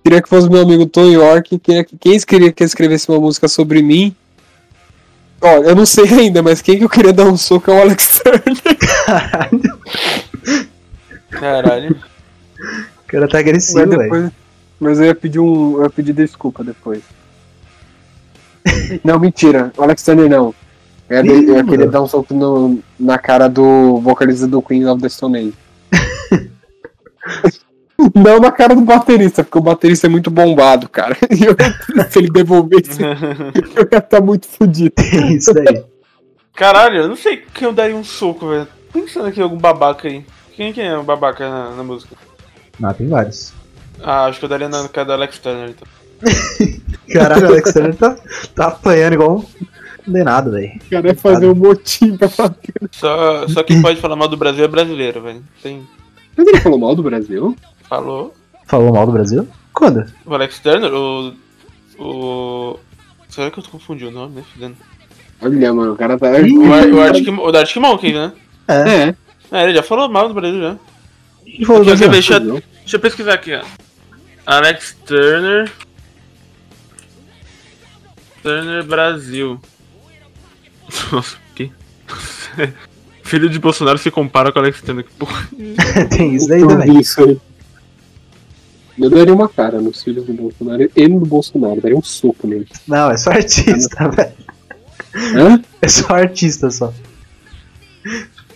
queria 0.04 0.22
que 0.22 0.28
fosse 0.28 0.48
meu 0.48 0.62
amigo 0.62 0.86
Tom 0.86 1.06
York. 1.06 1.58
Queria 1.58 1.84
que, 1.84 1.96
quem 1.96 2.18
queria 2.20 2.52
que 2.52 2.64
escrevesse 2.64 3.08
uma 3.08 3.20
música 3.20 3.48
sobre 3.48 3.82
mim. 3.82 4.14
Ó, 5.40 5.58
eu 5.58 5.74
não 5.74 5.86
sei 5.86 6.08
ainda, 6.08 6.42
mas 6.42 6.60
quem 6.60 6.78
que 6.78 6.84
eu 6.84 6.88
queria 6.88 7.12
dar 7.12 7.24
um 7.26 7.36
soco 7.36 7.70
é 7.70 7.74
o 7.74 7.80
Alex 7.80 8.20
Turner. 8.22 8.76
Caralho, 9.06 9.78
Caralho. 11.30 11.96
o 11.96 13.06
cara 13.06 13.28
tá 13.28 13.38
agressivo, 13.38 13.96
velho. 13.96 14.32
mas 14.80 14.98
eu 14.98 15.06
ia 15.06 15.14
pedir 15.14 15.38
um. 15.38 15.76
Eu 15.76 15.84
ia 15.84 15.90
pedir 15.90 16.12
desculpa 16.12 16.64
depois. 16.64 17.02
não, 19.04 19.18
mentira. 19.18 19.72
O 19.76 19.82
Alex 19.82 20.02
Turner 20.02 20.28
não. 20.28 20.54
Eu 21.08 21.24
ia, 21.24 21.32
Ih, 21.32 21.48
eu 21.48 21.54
ia 21.56 21.64
querer 21.64 21.78
mano. 21.78 21.90
dar 21.90 22.02
um 22.02 22.06
soco 22.08 22.34
no- 22.34 22.78
na 23.00 23.18
cara 23.18 23.48
do 23.48 23.98
vocalista 24.00 24.46
do 24.46 24.60
Queen 24.60 24.86
of 24.86 25.00
the 25.00 25.08
Stone 25.08 25.38
Age. 25.38 25.54
Não 28.14 28.38
na 28.38 28.52
cara 28.52 28.74
do 28.76 28.80
baterista, 28.82 29.42
porque 29.42 29.58
o 29.58 29.62
baterista 29.62 30.06
é 30.06 30.10
muito 30.10 30.30
bombado, 30.30 30.88
cara. 30.88 31.16
E 31.30 31.44
eu- 31.44 31.56
se 32.10 32.18
ele 32.18 32.30
devolvesse, 32.30 33.02
eu 33.02 33.88
ia 33.90 33.98
estar 33.98 34.20
muito 34.20 34.46
fodido. 34.46 34.94
Isso 35.30 35.52
daí. 35.52 35.84
Caralho, 36.54 36.96
eu 37.02 37.08
não 37.08 37.16
sei 37.16 37.38
quem 37.54 37.66
eu 37.66 37.72
daria 37.72 37.96
um 37.96 38.04
soco, 38.04 38.48
velho. 38.48 38.68
pensando 38.92 39.26
aqui 39.26 39.40
em 39.40 39.42
algum 39.42 39.56
babaca 39.58 40.08
aí. 40.08 40.24
Quem 40.54 40.72
que 40.72 40.80
é 40.80 40.96
o 40.96 41.02
babaca 41.02 41.48
na, 41.48 41.70
na 41.76 41.82
música? 41.84 42.14
Não, 42.78 42.92
tem 42.94 43.08
vários. 43.08 43.52
Ah, 44.02 44.26
acho 44.26 44.38
que 44.38 44.44
eu 44.44 44.48
daria 44.48 44.68
na 44.68 44.88
cara 44.88 45.06
do 45.06 45.12
Alex 45.12 45.38
Turner, 45.38 45.70
então. 45.70 45.86
Caralho, 47.12 47.46
o 47.46 47.48
Alex 47.48 47.72
Turner 47.72 47.94
tá, 47.96 48.16
tá 48.54 48.66
apanhando 48.68 49.14
igual 49.14 49.38
um 49.38 49.44
condenado, 50.04 50.50
velho. 50.52 50.72
O 50.86 50.90
cara 50.90 51.02
vai 51.02 51.14
fazer 51.14 51.46
um 51.46 51.54
motim 51.54 52.16
pra 52.16 52.28
bater. 52.28 52.74
Só, 52.92 53.46
só 53.48 53.62
quem 53.62 53.80
pode 53.80 54.00
falar 54.00 54.16
mal 54.16 54.28
do 54.28 54.36
Brasil 54.36 54.64
é 54.64 54.68
brasileiro, 54.68 55.22
velho. 55.22 55.42
Tem. 55.62 55.86
Mas 56.36 56.46
ele 56.46 56.60
falou 56.60 56.78
mal 56.78 56.94
do 56.94 57.02
Brasil? 57.02 57.56
Falou. 57.88 58.34
Falou 58.66 58.92
mal 58.92 59.06
do 59.06 59.12
Brasil? 59.12 59.48
Quando? 59.72 60.04
O 60.26 60.34
Alex 60.34 60.58
Turner, 60.58 60.92
o. 60.92 61.32
O. 61.98 62.78
Será 63.28 63.50
que 63.50 63.58
eu 63.58 63.62
tô 63.62 63.70
confundindo 63.70 64.10
o 64.10 64.14
nome, 64.14 64.36
né? 64.36 64.42
Fudendo. 64.52 64.76
Olha, 65.40 65.72
mano, 65.72 65.92
o 65.92 65.96
cara 65.96 66.18
tá. 66.18 66.38
Ih, 66.40 66.56
O, 66.58 66.72
Ar- 66.72 66.88
o 66.90 67.00
Arctic, 67.00 67.28
o 67.38 67.52
da 67.52 67.60
Arctic 67.60 67.76
Monkey, 67.80 68.12
né? 68.12 68.32
É. 68.66 68.74
É. 68.74 69.14
É, 69.50 69.64
ele 69.64 69.74
já 69.74 69.82
falou 69.82 70.08
mal 70.08 70.28
do 70.28 70.34
Brasil 70.34 70.60
já. 70.60 70.76
Ele 71.46 71.64
falou 71.64 71.82
do 71.84 71.90
Quer 71.90 71.96
ver? 71.96 72.08
Brasil. 72.08 72.10
Deixa, 72.12 72.40
deixa 72.40 72.96
eu 72.96 73.00
pesquisar 73.00 73.34
aqui, 73.34 73.54
ó. 73.54 73.62
Alex 74.46 74.96
Turner. 75.06 75.70
Turner 78.42 78.84
Brasil. 78.84 79.60
Nossa, 81.12 81.36
o 81.36 81.54
quê? 81.54 81.70
Filho 83.22 83.48
de 83.50 83.58
Bolsonaro 83.58 83.98
se 83.98 84.10
compara 84.10 84.50
com 84.50 84.58
Alex 84.58 84.80
Turner. 84.80 85.04
que 85.04 85.12
Porra. 85.12 85.46
tem 86.10 86.34
isso 86.34 86.48
daí 86.48 86.66
também. 86.66 86.98
isso 87.00 87.22
aí. 87.22 87.38
Eu 88.98 89.10
daria 89.10 89.32
uma 89.34 89.48
cara 89.48 89.80
nos 89.80 90.02
filhos 90.02 90.24
do 90.26 90.32
Bolsonaro 90.32 90.90
e 90.96 91.08
no 91.08 91.20
Bolsonaro, 91.20 91.80
daria 91.80 91.96
um 91.96 92.02
soco 92.02 92.46
nele. 92.48 92.66
Não, 92.86 93.10
é 93.10 93.16
só 93.16 93.30
artista, 93.30 94.08
velho. 94.10 94.32
Hã? 95.36 95.62
É 95.80 95.88
só 95.88 96.14
artista 96.14 96.68
só. 96.70 96.92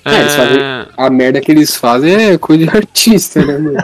É, 0.05 0.21
eles 0.21 0.35
fazem- 0.35 0.61
É, 0.63 0.89
A 0.97 1.11
merda 1.11 1.41
que 1.41 1.53
eles 1.53 1.77
fazem 1.77 2.13
é 2.13 2.39
coisa 2.39 2.65
de 2.67 2.77
artista, 2.77 3.45
né, 3.45 3.57
mano? 3.59 3.79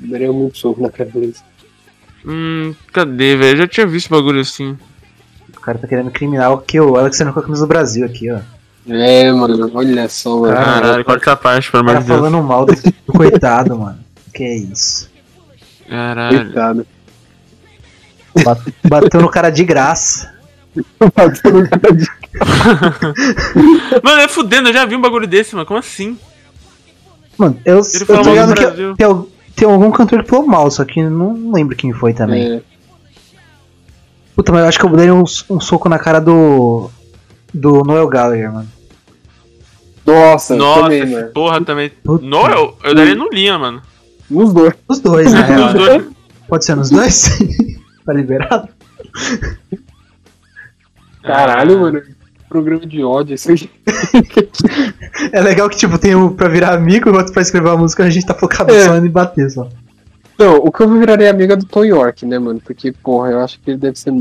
daria 0.00 0.32
muito 0.32 0.58
soco 0.58 0.80
na 0.82 0.90
cara 0.90 1.10
deles. 1.10 1.42
Hum, 2.26 2.74
cadê, 2.92 3.36
velho? 3.36 3.52
Eu 3.52 3.56
já 3.58 3.68
tinha 3.68 3.86
visto 3.86 4.08
bagulho 4.10 4.40
assim. 4.40 4.76
O 5.56 5.60
cara 5.60 5.78
tá 5.78 5.86
querendo 5.86 6.10
criminar 6.10 6.52
o 6.52 6.58
que 6.58 6.78
o 6.80 6.96
Alex 6.96 7.16
Turner 7.16 7.32
com 7.34 7.40
a 7.40 7.42
camisa 7.42 7.64
do 7.64 7.68
Brasil 7.68 8.04
aqui, 8.06 8.30
ó. 8.30 8.38
É, 8.86 9.32
mano, 9.32 9.70
olha 9.74 10.08
só, 10.08 10.38
mano. 10.40 10.54
Caralho, 10.54 11.04
corta 11.04 11.30
essa 11.30 11.36
parte, 11.36 11.70
pelo 11.70 11.82
O 11.84 11.86
amor 11.90 11.92
cara 11.94 12.02
de 12.02 12.08
Deus. 12.08 12.20
falando 12.20 12.42
mal 12.46 12.66
do, 12.66 12.74
do 12.74 13.12
coitado, 13.12 13.78
mano. 13.78 13.98
Que 14.32 14.42
é 14.44 14.56
isso. 14.56 15.10
Caralho. 15.88 16.44
Coitado. 16.44 16.86
Bat- 18.44 18.74
Bateu 18.88 19.20
no 19.22 19.28
cara 19.30 19.48
de 19.50 19.64
graça. 19.64 20.34
Mano, 24.02 24.20
é 24.20 24.28
fudendo, 24.28 24.68
eu 24.68 24.72
já 24.72 24.84
vi 24.84 24.96
um 24.96 25.00
bagulho 25.00 25.26
desse, 25.26 25.54
mano. 25.54 25.66
Como 25.66 25.78
assim? 25.78 26.18
Mano, 27.38 27.58
eu, 27.64 27.76
eu 27.78 27.82
Ele 27.94 28.04
tô 28.04 28.22
ligado 28.22 28.48
do 28.48 28.54
que 28.54 28.60
Brasil. 28.66 28.96
Tem, 29.56 29.66
al- 29.68 29.74
tem 29.74 29.82
algum 29.84 29.90
cantor 29.90 30.22
que 30.22 30.30
falou 30.30 30.46
mal, 30.46 30.70
só 30.70 30.84
que 30.84 31.02
não 31.02 31.52
lembro 31.52 31.76
quem 31.76 31.92
foi 31.92 32.12
também. 32.14 32.56
É, 32.56 32.62
Puta, 34.34 34.50
mas 34.52 34.62
eu 34.62 34.68
acho 34.68 34.78
que 34.80 34.84
eu 34.84 34.90
daria 34.90 35.14
um, 35.14 35.22
um 35.50 35.60
soco 35.60 35.88
na 35.88 35.98
cara 35.98 36.20
do. 36.20 36.90
Do 37.52 37.84
Noel 37.84 38.08
Gallagher, 38.08 38.52
mano. 38.52 38.68
Nossa, 40.04 40.56
Nossa, 40.56 40.82
também, 40.82 41.06
mano. 41.06 41.28
porra 41.28 41.64
também. 41.64 41.88
Puta. 42.02 42.24
Não, 42.26 42.48
eu, 42.50 42.94
daria 42.94 43.14
no 43.14 43.28
Linha, 43.30 43.56
mano. 43.58 43.80
Nos 44.28 44.52
dois. 44.52 44.74
Os 44.88 44.98
dois, 44.98 45.32
na 45.32 45.42
real. 45.46 45.68
Os 45.68 45.74
dois. 45.74 46.04
Pode 46.48 46.64
ser 46.64 46.74
nos 46.74 46.90
dois? 46.90 47.38
tá 48.04 48.12
liberado? 48.12 48.68
Caralho, 51.22 51.80
mano. 51.80 52.02
Programa 52.48 52.86
de 52.86 53.02
ódio, 53.02 53.34
isso 53.34 53.50
aí. 53.50 53.70
É 55.32 55.40
legal 55.40 55.68
que, 55.68 55.76
tipo, 55.76 55.98
tem 55.98 56.14
um 56.14 56.30
pra 56.34 56.48
virar 56.48 56.72
amigo, 56.74 57.10
o 57.10 57.14
outro 57.16 57.32
pra 57.32 57.42
escrever 57.42 57.68
uma 57.68 57.78
música, 57.78 58.04
a 58.04 58.10
gente 58.10 58.26
tá 58.26 58.34
focado 58.34 58.72
É. 58.72 58.80
só 58.84 58.96
em 58.96 59.08
bater 59.08 59.50
só. 59.50 59.68
Não, 60.38 60.56
o 60.56 60.70
que 60.72 60.82
eu 60.82 60.98
viraria 60.98 61.30
amiga 61.30 61.56
do 61.56 61.64
Tom 61.64 61.84
York, 61.84 62.26
né, 62.26 62.38
mano? 62.38 62.60
Porque, 62.64 62.92
porra, 62.92 63.30
eu 63.30 63.40
acho 63.40 63.58
que 63.60 63.70
ele 63.70 63.78
deve 63.78 63.98
ser. 63.98 64.12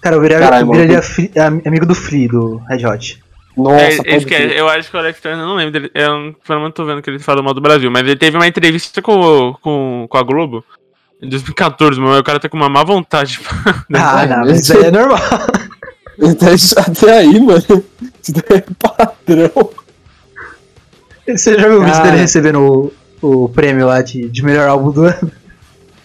Cara, 0.00 0.16
eu 0.16 0.20
viraria, 0.20 0.46
Caralho, 0.46 0.66
eu 0.66 0.72
viraria 0.72 1.02
Free- 1.02 1.30
am- 1.36 1.60
amigo 1.66 1.84
do 1.86 1.94
Free, 1.94 2.28
do 2.28 2.56
Red 2.68 2.86
Hot. 2.86 3.22
Nossa, 3.56 3.76
É, 3.82 3.96
pode 3.96 4.08
esse 4.10 4.26
que 4.26 4.34
é- 4.34 4.60
eu 4.60 4.68
acho 4.68 4.90
que 4.90 4.96
o 4.96 5.00
Alex 5.00 5.20
Turner, 5.20 5.40
eu 5.40 5.46
não 5.46 5.54
lembro 5.56 5.72
dele. 5.72 5.90
Eu, 5.94 6.34
pelo 6.46 6.60
menos 6.60 6.74
tô 6.74 6.84
vendo 6.84 7.02
que 7.02 7.10
ele 7.10 7.18
falou 7.18 7.42
mal 7.42 7.52
do 7.52 7.60
Brasil, 7.60 7.90
mas 7.90 8.02
ele 8.02 8.16
teve 8.16 8.36
uma 8.36 8.46
entrevista 8.46 9.02
com, 9.02 9.54
com, 9.60 10.06
com 10.08 10.16
a 10.18 10.22
Globo 10.22 10.64
em 11.20 11.28
2014, 11.28 12.00
mano. 12.00 12.18
O 12.18 12.24
cara 12.24 12.38
tá 12.38 12.48
com 12.48 12.56
uma 12.56 12.68
má 12.68 12.82
vontade. 12.84 13.38
Ah, 13.92 14.22
é, 14.22 14.26
não, 14.30 14.38
mas 14.46 14.60
isso 14.60 14.76
aí 14.76 14.84
é 14.84 14.90
normal. 14.90 15.18
Até, 16.20 16.46
até 16.80 17.18
aí, 17.18 17.40
mano. 17.40 17.62
Isso 18.22 18.32
daí 18.32 18.58
é 18.58 18.64
padrão. 18.78 19.70
Você 21.26 21.58
já 21.58 21.68
viu 21.68 21.80
o 21.80 21.84
vídeo 21.84 22.02
dele 22.02 22.16
recebendo 22.16 22.92
o, 23.22 23.44
o 23.44 23.48
prêmio 23.48 23.86
lá 23.86 24.00
de, 24.02 24.28
de 24.28 24.42
melhor 24.44 24.68
álbum 24.68 24.90
do 24.90 25.04
ano? 25.04 25.30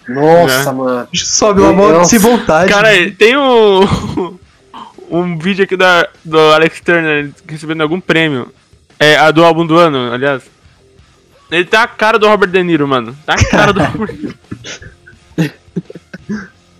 Nossa, 0.08 0.70
É. 0.70 0.72
mano. 0.72 1.08
Sobe 1.14 1.62
uma 1.62 1.72
Nossa. 1.72 2.10
sem 2.10 2.18
vontade. 2.18 2.70
Cara, 2.70 2.90
tem 3.18 3.36
um, 3.36 4.38
um 5.10 5.38
vídeo 5.38 5.64
aqui 5.64 5.76
da, 5.76 6.06
do 6.24 6.38
Alex 6.52 6.80
Turner 6.80 7.30
recebendo 7.48 7.80
algum 7.80 7.98
prêmio. 8.00 8.52
É, 9.00 9.16
a 9.16 9.30
do 9.30 9.42
álbum 9.44 9.66
do 9.66 9.76
ano, 9.76 10.12
aliás. 10.12 10.42
Ele 11.50 11.64
tá 11.64 11.82
a 11.82 11.88
cara 11.88 12.18
do 12.18 12.28
Robert 12.28 12.50
De 12.50 12.62
Niro, 12.62 12.86
mano. 12.86 13.16
Tá 13.26 13.34
a 13.34 13.44
cara 13.50 13.72
do 13.72 13.80
Robert 13.84 14.14
De 14.14 14.22
Niro. 14.26 14.34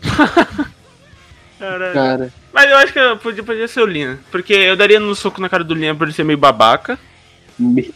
Caralho. 1.71 1.93
Cara. 1.95 2.33
Mas 2.53 2.71
eu 2.71 2.77
acho 2.77 2.93
que 2.93 2.99
eu 2.99 3.17
podia, 3.17 3.43
podia 3.43 3.69
ser 3.69 3.81
o 3.81 3.87
Linha. 3.87 4.19
Porque 4.31 4.53
eu 4.53 4.77
daria 4.77 5.01
no 5.01 5.15
soco 5.15 5.41
na 5.41 5.49
cara 5.49 5.65
do 5.65 5.75
Linha 5.75 5.95
por 5.95 6.05
ele 6.07 6.13
ser 6.15 6.25
meio 6.25 6.39
babaca. 6.39 6.99
me- 7.59 7.93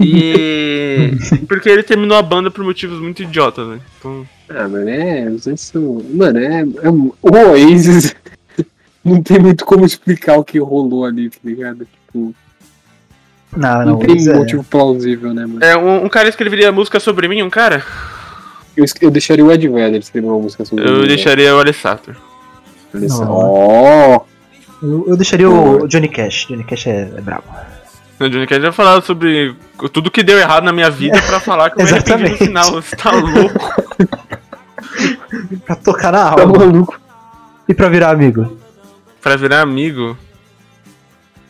E. 0.00 1.12
porque 1.48 1.68
ele 1.68 1.82
terminou 1.82 2.16
a 2.18 2.22
banda 2.22 2.50
por 2.50 2.64
motivos 2.64 2.98
muito 3.00 3.22
idiotas, 3.22 3.66
né? 3.68 3.80
Então. 3.98 4.26
Ah, 4.50 4.68
mano, 4.68 4.88
é. 4.88 5.30
Isso, 5.46 6.04
mano, 6.12 6.38
é, 6.38 6.60
é. 6.60 6.88
O 6.90 7.14
Oasis. 7.22 8.14
Não 9.04 9.22
tem 9.22 9.38
muito 9.38 9.64
como 9.66 9.84
explicar 9.84 10.38
o 10.38 10.44
que 10.44 10.58
rolou 10.58 11.04
ali, 11.04 11.28
tá 11.28 11.36
ligado? 11.44 11.86
Tipo, 12.06 12.34
Não, 13.54 13.78
não 13.80 13.86
não, 13.86 13.98
tem 13.98 14.28
é- 14.28 14.32
motivo 14.34 14.64
plausível, 14.64 15.34
né, 15.34 15.44
mano? 15.44 15.62
É, 15.62 15.76
um, 15.76 16.06
um 16.06 16.08
cara 16.08 16.26
escreveria 16.28 16.72
música 16.72 16.98
sobre 16.98 17.28
mim, 17.28 17.42
um 17.42 17.50
cara? 17.50 17.84
Eu, 18.74 18.84
eu 19.02 19.10
deixaria 19.10 19.44
o 19.44 19.52
Ed 19.52 19.68
Vedder 19.68 20.00
escrever 20.00 20.26
uma 20.26 20.38
música 20.40 20.64
sobre 20.64 20.88
Eu 20.88 21.00
mim, 21.02 21.06
deixaria 21.06 21.54
o 21.54 21.60
Alessator. 21.60 22.16
Né? 23.00 23.06
Não. 23.08 23.30
Ó, 23.30 24.20
eu, 24.82 25.04
eu 25.08 25.16
deixaria 25.16 25.48
o 25.48 25.86
Johnny 25.86 26.08
Cash. 26.08 26.46
Johnny 26.48 26.64
Cash 26.64 26.86
é, 26.86 27.12
é 27.16 27.20
brabo. 27.20 27.44
O 28.20 28.28
Johnny 28.28 28.46
Cash 28.46 28.62
já 28.62 28.72
falado 28.72 29.04
sobre 29.04 29.54
tudo 29.92 30.10
que 30.10 30.22
deu 30.22 30.38
errado 30.38 30.64
na 30.64 30.72
minha 30.72 30.90
vida 30.90 31.20
pra 31.22 31.40
falar 31.40 31.70
que 31.70 31.80
eu 31.80 31.84
me 31.84 31.90
arrependi 31.90 32.30
no 32.30 32.36
final. 32.36 32.72
Você 32.72 32.96
tá 32.96 33.10
louco? 33.10 33.58
Pra 35.66 35.74
tocar 35.74 36.12
na 36.12 36.34
tá 36.34 36.42
alma. 36.42 36.58
maluco. 36.58 37.00
e 37.68 37.74
pra 37.74 37.88
virar 37.88 38.10
amigo. 38.10 38.56
pra 39.20 39.36
virar 39.36 39.62
amigo. 39.62 40.16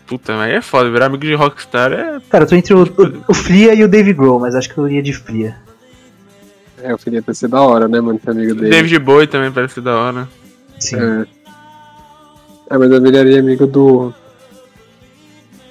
Puta, 0.06 0.34
mas 0.36 0.50
aí 0.50 0.52
é 0.56 0.62
foda. 0.62 0.90
Virar 0.90 1.06
amigo 1.06 1.22
de 1.24 1.34
Rockstar 1.34 1.92
é. 1.92 2.20
Cara, 2.28 2.44
eu 2.44 2.48
tô 2.48 2.54
entre 2.54 2.74
o, 2.74 2.82
o, 2.82 3.24
o 3.28 3.34
Fria 3.34 3.74
e 3.74 3.82
o 3.84 3.88
Dave 3.88 4.12
Grohl, 4.12 4.40
mas 4.40 4.54
acho 4.54 4.72
que 4.72 4.78
eu 4.78 4.86
iria 4.86 5.02
de 5.02 5.12
Fria. 5.12 5.56
É, 6.82 6.92
eu 6.92 6.98
queria 6.98 7.22
ter 7.22 7.34
sido 7.34 7.50
da 7.50 7.62
hora, 7.62 7.88
né, 7.88 8.00
mano? 8.00 8.20
Ser 8.22 8.30
amigo 8.30 8.54
dele. 8.54 8.70
David 8.70 8.98
Bowie 8.98 9.26
também 9.26 9.50
parece 9.50 9.80
da 9.80 9.96
hora. 9.96 10.28
Sim. 10.78 10.96
É. 10.96 11.26
é, 12.70 12.78
mas 12.78 12.90
eu 12.90 13.00
viraria 13.02 13.40
amigo 13.40 13.66
do. 13.66 14.12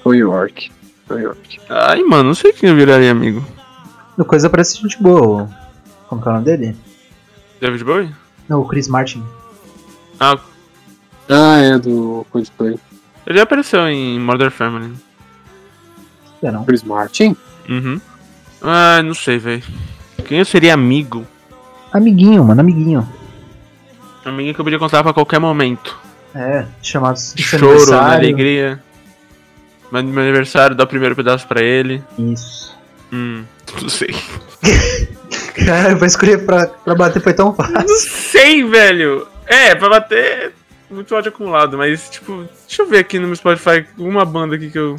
Tom 0.02 0.14
York. 0.14 0.70
Tom 1.08 1.18
York. 1.18 1.60
Ai, 1.68 2.02
mano, 2.02 2.24
não 2.24 2.34
sei 2.34 2.52
quem 2.52 2.70
eu 2.70 2.76
viraria 2.76 3.10
amigo. 3.10 3.44
No 4.16 4.24
Coisa 4.24 4.48
parece 4.50 4.76
gente 4.80 5.02
boa. 5.02 5.48
Como 6.08 6.20
que 6.22 6.28
é 6.28 6.30
o 6.30 6.34
nome 6.34 6.44
dele? 6.44 6.76
David 7.60 7.84
Bowie? 7.84 8.14
Não, 8.48 8.60
o 8.60 8.68
Chris 8.68 8.88
Martin. 8.88 9.24
Ah, 10.20 10.38
Ah, 11.28 11.58
é, 11.58 11.78
do 11.78 12.26
Coldplay. 12.30 12.78
ele 13.26 13.38
já 13.38 13.42
apareceu 13.44 13.80
em 13.88 14.20
Mother 14.20 14.50
Family. 14.50 14.94
É, 16.42 16.50
não. 16.50 16.64
Chris 16.64 16.82
Martin? 16.82 17.34
Uhum. 17.68 17.98
Ah, 18.62 19.02
não 19.02 19.14
sei, 19.14 19.38
velho. 19.38 19.62
Quem 20.26 20.38
eu 20.38 20.44
seria 20.44 20.74
amigo? 20.74 21.26
Amiguinho, 21.92 22.44
mano, 22.44 22.60
amiguinho. 22.60 23.08
Amigo 24.24 24.54
que 24.54 24.60
eu 24.60 24.64
podia 24.64 24.78
contar 24.78 25.02
pra 25.02 25.12
qualquer 25.12 25.38
momento. 25.38 25.98
É, 26.34 26.66
chamados 26.82 27.32
de 27.34 27.44
seu 27.44 27.58
Choro, 27.58 27.90
na 27.90 28.14
alegria. 28.14 28.82
Meu 29.92 30.00
aniversário, 30.00 30.74
dá 30.74 30.84
o 30.84 30.86
primeiro 30.86 31.14
pedaço 31.14 31.46
pra 31.46 31.62
ele. 31.62 32.02
Isso. 32.18 32.76
Hum, 33.12 33.44
não 33.80 33.88
sei. 33.88 34.14
Cara, 35.64 35.94
pra 35.96 36.06
escolher 36.06 36.44
pra, 36.44 36.66
pra 36.66 36.94
bater 36.94 37.22
foi 37.22 37.32
tão 37.32 37.54
fácil. 37.54 37.74
Não 37.74 37.88
sei, 37.88 38.64
velho. 38.64 39.28
É, 39.46 39.74
pra 39.74 39.88
bater 39.88 40.52
muito 40.90 41.14
ódio 41.14 41.28
acumulado, 41.28 41.76
mas 41.76 42.08
tipo, 42.08 42.44
deixa 42.66 42.82
eu 42.82 42.86
ver 42.86 42.98
aqui 42.98 43.18
no 43.18 43.26
meu 43.26 43.36
Spotify 43.36 43.86
uma 43.96 44.24
banda 44.24 44.56
aqui 44.56 44.70
que 44.70 44.78
eu. 44.78 44.96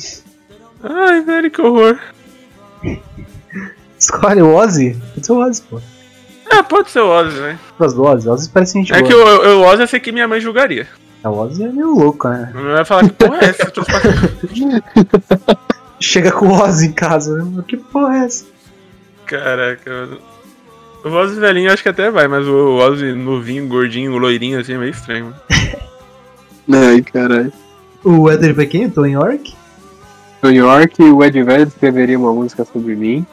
Ai, 0.83 1.21
velho, 1.21 1.51
que 1.51 1.61
horror. 1.61 1.99
Escolhe 3.99 4.41
o 4.41 4.53
Ozzy? 4.53 4.95
Pode 5.13 5.25
ser 5.25 5.31
o 5.31 5.37
Ozzy, 5.37 5.61
pô. 5.63 5.81
Ah, 6.51 6.63
pode 6.63 6.89
ser 6.91 6.99
o 7.01 7.09
Ozzy, 7.09 7.37
né? 7.39 7.59
Gosto 7.79 7.95
do 7.95 8.03
Ozzy. 8.03 8.29
Ozzy 8.29 8.49
parece 8.49 8.73
gente 8.73 8.93
É 8.93 8.99
boa. 8.99 9.07
que 9.07 9.13
o, 9.15 9.57
o 9.59 9.65
Ozzy 9.67 9.81
eu 9.83 9.87
sei 9.87 9.99
que 9.99 10.11
minha 10.11 10.27
mãe 10.27 10.39
julgaria. 10.39 10.87
A 11.23 11.29
Ozzy 11.29 11.63
é 11.63 11.67
meio 11.71 11.95
louco, 11.95 12.27
né? 12.29 12.51
Não 12.53 12.63
vai 12.73 12.85
falar 12.85 13.03
que 13.03 13.13
porra 13.13 13.37
é 13.41 13.45
essa? 13.45 13.63
Eu 13.75 13.83
pra- 13.83 15.57
Chega 15.99 16.31
com 16.31 16.47
o 16.47 16.53
Ozzy 16.63 16.87
em 16.87 16.91
casa. 16.93 17.35
né? 17.43 17.63
Que 17.67 17.77
porra 17.77 18.15
é 18.17 18.25
essa? 18.25 18.45
Caraca, 19.25 19.89
mano. 19.89 20.17
O 21.03 21.09
Ozzy 21.09 21.39
velhinho 21.39 21.71
acho 21.71 21.83
que 21.83 21.89
até 21.89 22.09
vai, 22.11 22.27
mas 22.27 22.47
o 22.47 22.75
Ozzy 22.77 23.13
novinho, 23.13 23.67
gordinho, 23.67 24.17
loirinho 24.17 24.59
assim 24.59 24.73
é 24.73 24.77
meio 24.77 24.91
estranho. 24.91 25.25
mano. 25.25 25.35
Ai, 26.89 27.01
caralho. 27.01 27.51
O 28.03 28.29
Éder 28.29 28.55
Pequeno, 28.55 28.91
Tom 28.91 29.05
York. 29.05 29.53
New 30.43 30.53
York, 30.53 31.01
o 31.01 31.23
Ed 31.23 31.41
Vedder 31.41 31.67
escreveria 31.67 32.19
uma 32.19 32.31
música 32.31 32.63
sobre 32.65 32.95
mim. 32.95 33.25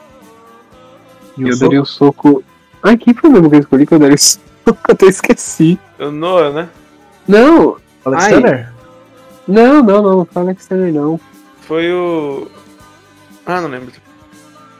E 1.37 1.41
E 1.41 1.45
o 1.45 1.47
eu 1.49 1.53
Soco. 1.53 1.63
daria 1.65 1.81
um 1.81 1.85
soco. 1.85 2.43
Ai, 2.83 2.97
quem 2.97 3.13
foi 3.13 3.29
mesmo 3.29 3.49
que 3.49 3.55
eu 3.55 3.59
escolhi 3.61 3.85
que 3.85 3.93
eu 3.93 3.99
daria 3.99 4.17
soco? 4.17 4.43
Eu 4.65 4.77
até 4.83 5.05
esqueci. 5.07 5.79
O 5.99 6.11
Noah, 6.11 6.51
né? 6.51 6.69
Não, 7.27 7.77
Alex 8.05 8.23
Ai. 8.23 8.67
Não, 9.47 9.83
não, 9.83 10.01
não, 10.01 10.17
não 10.17 10.25
fala 10.25 10.53
que 10.53 10.65
Turner 10.65 10.93
não. 10.93 11.19
Foi 11.61 11.91
o. 11.91 12.47
Ah, 13.45 13.61
não 13.61 13.69
lembro. 13.69 13.91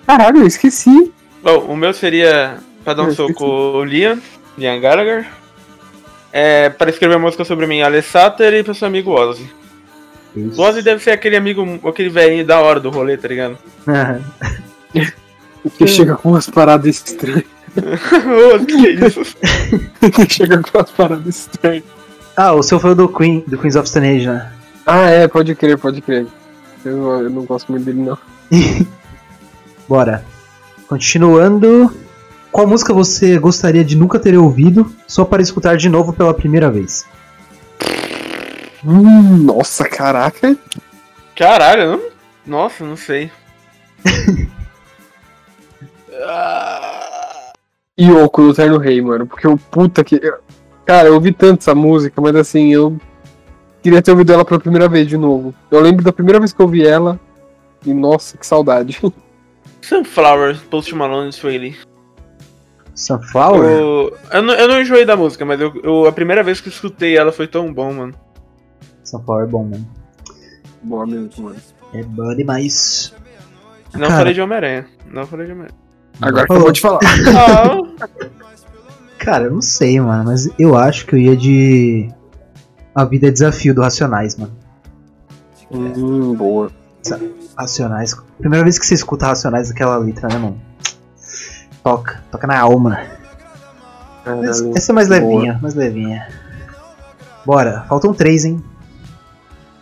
Caralho, 0.06 0.40
eu 0.40 0.48
esqueci. 0.48 1.12
Bom, 1.42 1.60
o 1.66 1.76
meu 1.76 1.94
seria 1.94 2.60
pra 2.84 2.94
dar 2.94 3.04
um 3.04 3.08
Eu 3.08 3.16
soco 3.16 3.46
o 3.46 3.84
Liam, 3.84 4.20
Liam 4.58 4.80
Gallagher. 4.80 5.28
É, 6.32 6.70
para 6.70 6.90
escrever 6.90 7.16
uma 7.16 7.28
música 7.28 7.46
sobre 7.46 7.68
mim, 7.68 7.82
Alex 7.82 8.12
e 8.40 8.64
pro 8.64 8.74
seu 8.74 8.88
amigo 8.88 9.12
Ozzy. 9.12 9.50
Isso. 10.36 10.60
O 10.60 10.66
Ozzy 10.66 10.82
deve 10.82 11.04
ser 11.04 11.12
aquele 11.12 11.36
amigo, 11.36 11.80
aquele 11.88 12.10
velhinho 12.10 12.46
da 12.46 12.60
hora 12.60 12.80
do 12.80 12.90
rolê, 12.90 13.18
tá 13.18 13.28
ligado? 13.28 13.58
Que 15.78 15.88
chega 15.88 16.18
com 16.18 16.32
umas 16.32 16.50
paradas 16.50 16.88
estranhas. 16.88 17.46
Que 18.68 18.90
isso? 18.90 19.22
que 20.12 20.30
chega 20.34 20.62
com 20.62 20.78
umas 20.78 20.92
paradas 20.92 21.28
estranhas. 21.28 21.84
ah, 22.38 22.54
o 22.54 22.64
seu 22.64 22.80
foi 22.80 22.92
o 22.92 22.96
do 22.96 23.10
Queen, 23.10 23.44
do 23.48 23.58
Queens 23.58 23.76
of 23.76 23.90
Stone 23.90 24.08
Age, 24.08 24.28
né? 24.28 24.52
Ah, 24.86 25.10
é, 25.10 25.28
pode 25.28 25.56
crer, 25.56 25.78
pode 25.78 26.02
crer. 26.02 26.28
Eu, 26.86 27.24
eu 27.24 27.30
não 27.30 27.46
gosto 27.46 27.72
muito 27.72 27.86
dele, 27.86 28.02
não. 28.02 28.18
Bora. 29.88 30.24
Continuando. 30.88 31.92
Qual 32.52 32.68
música 32.68 32.94
você 32.94 33.40
gostaria 33.40 33.84
de 33.84 33.98
nunca 33.98 34.20
ter 34.20 34.38
ouvido, 34.38 34.94
só 35.08 35.26
para 35.26 35.42
escutar 35.42 35.76
de 35.76 35.90
novo 35.90 36.14
pela 36.14 36.34
primeira 36.34 36.70
vez? 36.70 37.06
Hum, 38.86 39.38
nossa, 39.38 39.90
caraca. 39.90 40.56
Caralho, 41.36 41.92
não... 41.94 42.02
nossa, 42.46 42.86
não 42.86 42.96
sei. 42.96 43.32
Ah, 46.26 47.13
Yoko 48.00 48.42
do 48.48 48.54
Terno 48.54 48.78
Rei, 48.78 49.02
mano. 49.02 49.28
Porque 49.28 49.48
o 49.48 49.58
puta 49.58 50.04
que. 50.04 50.20
Cara, 50.86 51.08
eu 51.08 51.14
ouvi 51.16 51.32
tanto 51.32 51.62
essa 51.62 51.76
música, 51.76 52.20
mas 52.20 52.36
assim, 52.36 52.74
eu 52.74 52.98
queria 53.82 54.02
ter 54.02 54.12
ouvido 54.12 54.34
ela 54.34 54.44
pela 54.46 54.60
primeira 54.60 54.90
vez 54.90 55.08
de 55.08 55.18
novo. 55.18 55.54
Eu 55.72 55.80
lembro 55.80 56.04
da 56.04 56.12
primeira 56.12 56.40
vez 56.40 56.52
que 56.52 56.62
eu 56.62 56.66
ouvi 56.66 56.86
ela. 56.86 57.20
E 57.86 57.94
nossa, 57.94 58.38
que 58.38 58.46
saudade. 58.46 59.00
Sunflower, 59.82 60.60
Post 60.70 60.96
Malone, 60.96 61.32
Swaley. 61.34 61.76
Sunflower? 62.96 63.66
Eu, 63.70 64.18
eu, 64.32 64.42
não, 64.42 64.54
eu 64.54 64.68
não 64.68 64.82
enjoei 64.82 65.04
da 65.06 65.16
música, 65.16 65.44
mas 65.46 65.60
eu, 65.60 65.74
eu- 65.84 66.06
a 66.06 66.12
primeira 66.12 66.44
vez 66.44 66.62
que 66.62 66.70
eu 66.70 66.74
escutei 66.74 67.18
ela 67.18 67.32
foi 67.32 67.48
tão 67.48 67.74
bom, 67.74 67.92
mano. 67.94 68.14
Sunflower 69.04 69.44
é 69.46 69.48
bom, 69.48 69.64
mano. 69.66 69.88
Boa 70.82 71.06
mesmo, 71.06 71.44
mano. 71.46 71.56
É 71.94 72.02
bom 72.04 72.34
demais. 72.36 73.14
Não 73.94 74.08
Cara. 74.08 74.18
falei 74.20 74.34
de 74.34 74.42
Homem-Aranha. 74.42 74.88
Não 75.12 75.26
falei 75.28 75.46
de 75.46 75.52
Homem-Aranha. 75.52 75.83
Agora 76.22 76.46
que 76.46 76.54
eu 76.54 76.60
vou 76.60 76.72
te 76.72 76.82
falar. 76.82 77.00
Cara, 79.18 79.46
eu 79.46 79.52
não 79.52 79.62
sei, 79.62 80.00
mano, 80.00 80.26
mas 80.26 80.50
eu 80.60 80.78
acho 80.78 81.06
que 81.06 81.16
eu 81.16 81.20
ia 81.20 81.36
de. 81.36 82.10
A 82.94 83.06
Vida 83.06 83.28
é 83.28 83.32
Desafio 83.32 83.74
do 83.74 83.82
Racionais, 83.82 84.36
mano. 84.36 84.54
hum, 85.72 86.36
boa. 86.36 86.72
Racionais. 87.58 88.16
Primeira 88.38 88.64
vez 88.64 88.78
que 88.78 88.86
você 88.86 88.94
escuta 88.94 89.28
Racionais 89.28 89.70
daquela 89.70 89.98
letra, 89.98 90.28
né, 90.28 90.38
mano? 90.38 90.62
Toca, 91.84 92.24
toca 92.32 92.48
na 92.48 92.60
alma. 92.60 93.02
Caralho. 94.24 94.72
essa 94.76 94.92
é 94.92 94.94
mais 94.94 95.08
boa. 95.08 95.20
levinha, 95.20 95.60
mais 95.62 95.74
levinha. 95.74 96.28
Bora, 97.46 97.86
faltam 97.90 98.14
três, 98.14 98.46
hein? 98.46 98.64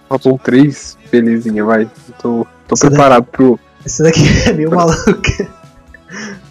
Faltam 0.09 0.37
três. 0.37 0.97
Belezinha, 1.11 1.63
vai. 1.63 1.85
Tô, 2.19 2.45
tô 2.67 2.73
Essa 2.73 2.87
preparado 2.87 3.23
pro. 3.25 3.59
Essa 3.85 4.03
daqui 4.03 4.21
é 4.47 4.53
meio 4.53 4.71
maluca. 4.71 5.60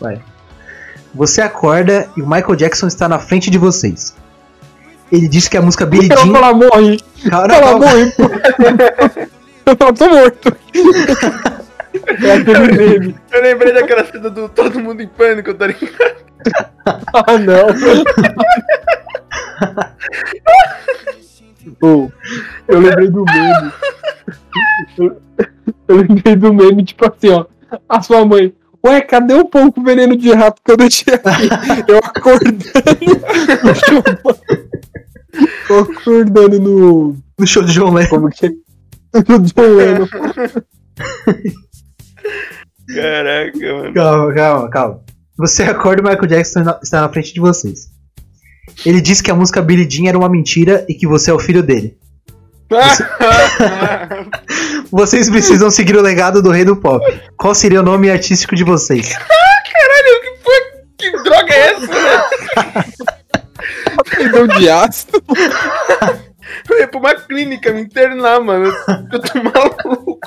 Vai. 0.01 0.21
Você 1.15 1.41
acorda 1.41 2.09
e 2.17 2.23
o 2.23 2.29
Michael 2.29 2.57
Jackson 2.57 2.87
está 2.87 3.09
na 3.09 3.19
frente 3.19 3.51
de 3.51 3.59
vocês. 3.59 4.15
Ele 5.11 5.29
diz 5.29 5.49
que 5.49 5.57
a 5.57 5.63
música 5.63 5.85
Billie 5.85 6.09
Ela 6.11 6.23
Jean. 6.25 6.33
fala, 6.33 6.55
morre. 6.55 7.01
Calma, 7.29 7.55
Ela 7.55 7.63
calma. 7.73 7.87
morre. 7.87 8.13
Eu 9.67 9.77
tô 9.95 10.09
morto. 10.09 10.57
É 12.25 12.33
aquele 12.35 12.73
meme. 12.99 13.17
eu 13.33 13.43
lembrei 13.43 13.73
daquela 13.73 14.05
cena 14.05 14.31
do 14.31 14.49
Todo 14.49 14.79
Mundo 14.79 15.03
em 15.03 15.09
Pânico, 15.09 15.53
tá 15.55 15.67
ligado? 15.67 15.91
Ah, 17.13 17.37
não. 17.37 17.67
Oh, 21.83 22.09
eu 22.69 22.81
lembrei 22.81 23.09
do 23.09 23.25
meme. 23.25 23.73
Eu, 24.99 25.21
eu 25.89 25.97
lembrei 25.97 26.37
do 26.37 26.55
meme, 26.55 26.85
tipo 26.85 27.07
assim, 27.07 27.31
ó. 27.31 27.45
A 27.89 28.01
sua 28.03 28.25
mãe. 28.25 28.55
Ué, 28.87 29.01
cadê 29.03 29.35
o 29.35 29.45
pão 29.45 29.71
com 29.71 29.83
veneno 29.83 30.17
de 30.17 30.33
rato 30.33 30.61
que 30.65 30.73
eu 30.73 30.77
deixei 30.77 31.15
aqui? 31.15 31.49
Eu 31.89 31.99
acordando. 31.99 32.65
no 33.65 33.75
show- 33.77 34.39
Eu 35.69 35.79
acordando 35.81 36.61
no. 36.61 37.17
No 37.39 37.47
show 37.47 37.63
de 37.63 37.73
João 37.73 37.93
Lennon. 37.93 38.09
Como 38.09 38.31
que 38.31 38.47
é? 38.47 38.51
No 39.29 39.39
John 39.41 39.75
Lennon. 39.77 40.07
Caraca, 42.95 43.59
mano. 43.59 43.95
Calma, 43.95 44.35
calma, 44.35 44.71
calma. 44.71 45.01
Você 45.37 45.63
acorda 45.63 46.03
e 46.03 46.05
o 46.05 46.09
Michael 46.09 46.27
Jackson 46.29 46.61
está 46.83 47.01
na 47.03 47.09
frente 47.09 47.33
de 47.33 47.41
vocês. 47.41 47.89
Ele 48.85 49.01
disse 49.01 49.23
que 49.23 49.31
a 49.31 49.35
música 49.35 49.63
Billie 49.63 49.89
Jean 49.89 50.09
era 50.09 50.19
uma 50.19 50.29
mentira 50.29 50.85
e 50.89 50.95
que 50.95 51.07
você 51.07 51.31
é 51.31 51.35
o 51.35 51.39
filho 51.39 51.63
dele. 51.63 51.97
Vocês 54.91 55.29
precisam 55.29 55.71
seguir 55.71 55.97
o 55.97 56.03
legado 56.03 56.41
do 56.41 56.51
rei 56.51 56.65
do 56.65 56.77
pop. 56.77 57.05
Qual 57.37 57.55
seria 57.55 57.81
o 57.81 57.85
nome 57.85 58.11
artístico 58.11 58.55
de 58.55 58.65
vocês? 58.65 59.15
Caralho, 59.17 60.21
que, 60.23 60.33
foi, 60.43 60.61
que 60.99 61.11
droga 61.23 61.53
é 61.53 61.73
essa, 61.73 61.87
né? 61.87 62.23
Perdeu 64.11 64.47
de 64.47 64.71
ácido. 64.71 65.23
Eu 66.69 66.79
ia 66.79 66.87
pra 66.89 67.01
uma 67.01 67.15
clínica 67.15 67.73
me 67.73 67.81
internar, 67.83 68.41
mano. 68.41 68.73
Eu 69.13 69.21
tô 69.21 69.43
maluco. 69.43 70.19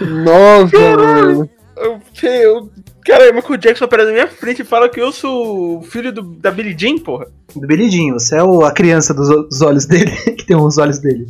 Nossa, 0.00 0.78
mano. 0.96 1.50
Eu, 1.76 2.00
eu, 2.22 2.70
cara, 3.04 3.30
o 3.30 3.34
Michael 3.34 3.56
Jackson 3.58 3.84
aparece 3.84 4.08
na 4.08 4.14
minha 4.14 4.28
frente 4.28 4.62
e 4.62 4.64
fala 4.64 4.88
que 4.88 5.00
eu 5.00 5.12
sou 5.12 5.78
o 5.78 5.82
filho 5.82 6.12
do, 6.12 6.22
da 6.22 6.50
Billie 6.50 6.76
Jean, 6.78 6.98
porra. 6.98 7.26
Do 7.54 7.66
Billie 7.66 7.90
Jean, 7.90 8.12
você 8.14 8.36
é 8.36 8.42
o- 8.42 8.64
a 8.64 8.72
criança 8.72 9.12
dos, 9.14 9.28
dos 9.28 9.60
olhos 9.62 9.86
dele, 9.86 10.10
que 10.36 10.44
tem 10.46 10.56
os 10.56 10.78
olhos 10.78 10.98
dele. 10.98 11.26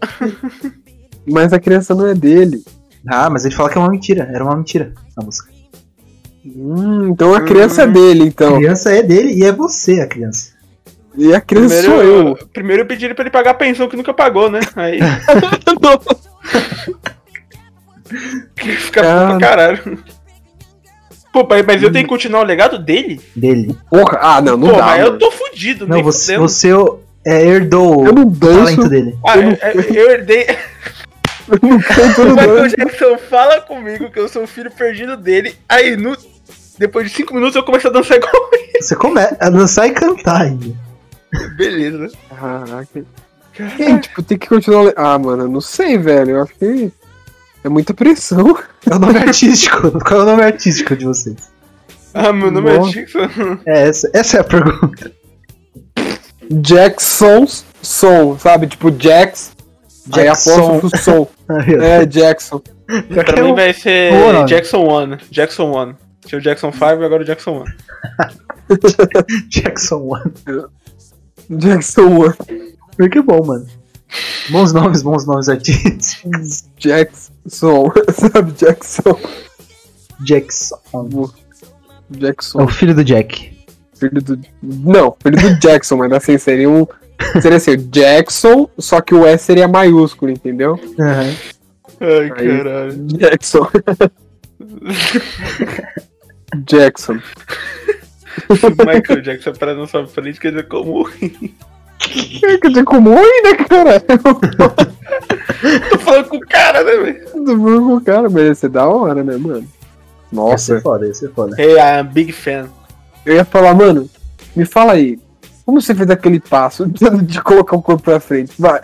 Mas 1.26 1.52
a 1.52 1.60
criança 1.60 1.94
não 1.94 2.06
é 2.06 2.14
dele. 2.14 2.62
Ah, 3.06 3.28
mas 3.30 3.44
ele 3.46 3.54
fala 3.54 3.70
que 3.70 3.78
é 3.78 3.80
uma 3.80 3.90
mentira, 3.90 4.28
era 4.32 4.44
uma 4.44 4.56
mentira 4.56 4.92
a 5.16 5.22
música. 5.24 5.50
Hum, 6.44 7.08
então 7.08 7.32
a 7.34 7.40
criança 7.42 7.82
é 7.82 7.86
dele, 7.86 8.22
A 8.24 8.26
então. 8.26 8.56
criança 8.56 8.90
é 8.92 9.02
dele 9.02 9.32
e 9.34 9.44
é 9.44 9.52
você 9.52 10.00
a 10.00 10.06
criança. 10.06 10.52
E 11.16 11.34
a 11.34 11.40
criança 11.40 11.76
Primeiro 11.82 11.92
sou 11.92 12.02
eu. 12.02 12.36
Primeiro 12.52 12.82
eu 12.82 12.86
pedi 12.86 13.04
ele 13.06 13.14
pra 13.14 13.22
ele 13.24 13.30
pagar 13.30 13.50
a 13.52 13.54
pensão 13.54 13.88
que 13.88 13.96
nunca 13.96 14.12
pagou, 14.14 14.50
né? 14.50 14.60
Aí 14.76 14.98
fica 18.56 19.02
Cara. 19.02 19.28
pra 19.28 19.38
caralho. 19.38 19.98
Pô, 21.32 21.46
mas 21.66 21.82
eu 21.82 21.92
tenho 21.92 22.04
que 22.04 22.08
continuar 22.10 22.40
o 22.40 22.44
legado 22.46 22.78
dele? 22.78 23.20
Dele. 23.36 23.76
Porra, 23.88 24.18
ah, 24.20 24.40
não, 24.40 24.56
não 24.56 24.68
Pô, 24.68 24.76
dá. 24.76 24.84
mas 24.86 25.00
eu 25.00 25.06
mano. 25.06 25.18
tô 25.18 25.30
fudido, 25.30 25.86
Não, 25.86 26.02
você, 26.02 26.32
fudendo. 26.34 26.48
você 26.48 26.68
é, 27.24 27.46
herdou 27.46 28.06
Eu 28.06 28.12
não 28.12 28.22
o 28.26 28.34
talento 28.36 28.76
danço, 28.76 28.88
dele. 28.88 29.16
Ah, 29.26 29.36
eu 29.36 29.42
não- 29.44 29.50
é- 29.52 29.58
é- 29.62 29.74
eu 29.90 30.10
herdei. 30.10 30.46
eu 31.48 31.58
não 31.62 31.78
canto, 31.80 32.20
eu 32.22 32.30
Michael 32.30 32.56
danço. 32.56 32.76
Jackson 32.76 33.18
fala 33.28 33.60
comigo 33.60 34.10
que 34.10 34.18
eu 34.18 34.28
sou 34.28 34.42
o 34.42 34.46
filho 34.46 34.70
perdido 34.72 35.16
dele. 35.16 35.54
Aí, 35.68 35.96
no... 35.96 36.16
depois 36.78 37.08
de 37.08 37.14
5 37.16 37.32
minutos, 37.34 37.54
eu 37.54 37.62
começo 37.62 37.86
a 37.86 37.90
dançar 37.90 38.16
igual 38.16 38.32
ele. 38.52 38.80
Você 38.82 38.96
começa 38.96 39.36
a 39.40 39.50
dançar 39.50 39.86
e 39.86 39.92
cantar 39.92 40.42
ainda. 40.42 40.74
Beleza. 41.56 42.10
Caraca. 42.28 43.04
Ei, 43.78 43.98
tipo, 43.98 44.22
tem 44.22 44.38
que 44.38 44.48
continuar. 44.48 44.92
Ah, 44.96 45.18
mano, 45.18 45.44
eu 45.44 45.48
não 45.48 45.60
sei, 45.60 45.96
velho. 45.98 46.30
Eu 46.30 46.42
acho 46.42 46.54
que 46.58 46.90
é 47.64 47.68
muita 47.68 47.92
pressão. 47.94 48.58
É 48.90 48.94
o 48.94 48.98
nome 48.98 49.18
artístico. 49.18 49.90
Qual 50.00 50.20
é 50.20 50.22
o 50.22 50.26
nome 50.26 50.42
artístico 50.42 50.96
de 50.96 51.04
vocês? 51.04 51.36
Ah, 52.14 52.32
meu 52.32 52.50
nome 52.50 52.72
Nossa. 52.76 52.90
é 52.90 52.92
Jackson. 53.02 53.28
É, 53.66 53.88
essa, 53.88 54.10
essa 54.14 54.36
é 54.38 54.40
a 54.40 54.44
pergunta. 54.44 55.12
Jackson's 56.50 57.64
som, 57.82 58.38
sabe? 58.38 58.66
Tipo, 58.66 58.90
Jax. 58.98 59.52
Aí 60.12 60.24
Jackson. 60.24 60.76
apóstrofo 60.78 60.96
som. 60.98 61.28
É, 61.80 62.04
Jackson. 62.06 62.60
Pra 63.08 63.38
é 63.38 63.42
mim 63.42 63.52
um- 63.52 63.54
vai 63.54 63.72
ser 63.72 64.12
Boa, 64.12 64.32
nome. 64.32 64.48
Jackson 64.48 64.78
1. 65.04 65.16
Jackson 65.30 65.70
1. 65.90 65.94
Tinha 66.26 66.38
o 66.38 66.42
Jackson 66.42 66.72
5 66.72 66.84
e 66.84 67.04
agora 67.04 67.22
o 67.22 67.24
Jackson 67.24 67.62
1. 67.62 67.64
Jackson 69.48 69.96
One. 70.02 70.32
Jackson 71.50 72.06
One. 72.20 72.34
Porque 72.96 73.18
é 73.18 73.22
bom, 73.22 73.44
mano. 73.46 73.66
Bons 74.50 74.72
nomes, 74.72 75.02
bons 75.02 75.26
nomes 75.26 75.48
artísticos. 75.48 76.64
Jackson. 76.78 77.30
Sabe, 77.46 78.52
Jackson? 78.52 79.20
Jackson. 80.20 80.80
É 82.12 82.16
Jackson. 82.18 82.62
o 82.64 82.68
filho 82.68 82.94
do 82.94 83.04
Jack. 83.04 83.56
Filho 83.94 84.22
do. 84.22 84.40
Não, 84.62 85.16
filho 85.22 85.40
do 85.40 85.58
Jackson, 85.60 85.96
mas 85.96 86.12
assim, 86.12 86.38
seria 86.38 86.68
um. 86.68 86.86
Seria 87.40 87.58
assim, 87.58 87.76
Jackson, 87.76 88.68
só 88.78 89.00
que 89.00 89.14
o 89.14 89.26
S 89.26 89.44
seria 89.44 89.68
maiúsculo, 89.68 90.30
entendeu? 90.32 90.78
Aham. 90.98 91.34
Ai, 92.00 92.32
Aí- 92.36 92.56
caralho. 92.58 93.06
Jackson. 93.06 93.68
Jackson. 96.66 97.14
Michael 98.86 99.22
Jackson 99.22 99.52
para 99.52 99.86
frente, 100.06 100.40
quer 100.40 100.50
dizer 100.50 100.68
como. 100.68 101.08
É, 102.42 102.58
quer 102.58 102.68
dizer, 102.68 102.84
como 102.84 103.10
oi, 103.10 103.42
né, 103.42 103.54
cara? 103.68 104.00
Tô 105.90 105.98
falando 105.98 106.28
com 106.28 106.36
o 106.36 106.40
cara, 106.40 106.82
né, 106.84 106.92
velho? 106.96 107.24
Tô 107.26 107.44
falando 107.46 107.86
com 107.86 107.96
o 107.96 108.00
cara, 108.00 108.30
mas 108.30 108.42
ia 108.44 108.54
ser 108.54 108.68
da 108.70 108.86
hora, 108.86 109.22
né, 109.22 109.36
mano? 109.36 109.58
Ia 109.60 109.66
Nossa, 110.32 110.76
ser 110.76 110.82
foda, 110.82 111.06
ia 111.06 111.14
ser 111.14 111.30
foda. 111.32 111.54
Hey, 111.60 111.76
I'm 111.76 112.06
big 112.08 112.32
fan. 112.32 112.68
eu 113.26 113.34
ia 113.34 113.44
falar, 113.44 113.74
mano, 113.74 114.08
me 114.56 114.64
fala 114.64 114.92
aí. 114.92 115.18
Como 115.66 115.80
você 115.80 115.94
fez 115.94 116.08
aquele 116.10 116.40
passo 116.40 116.86
de, 117.22 117.40
colocar 117.42 117.76
o 117.76 117.82
corpo 117.82 118.02
pra 118.02 118.18
frente? 118.18 118.52
Vai, 118.58 118.80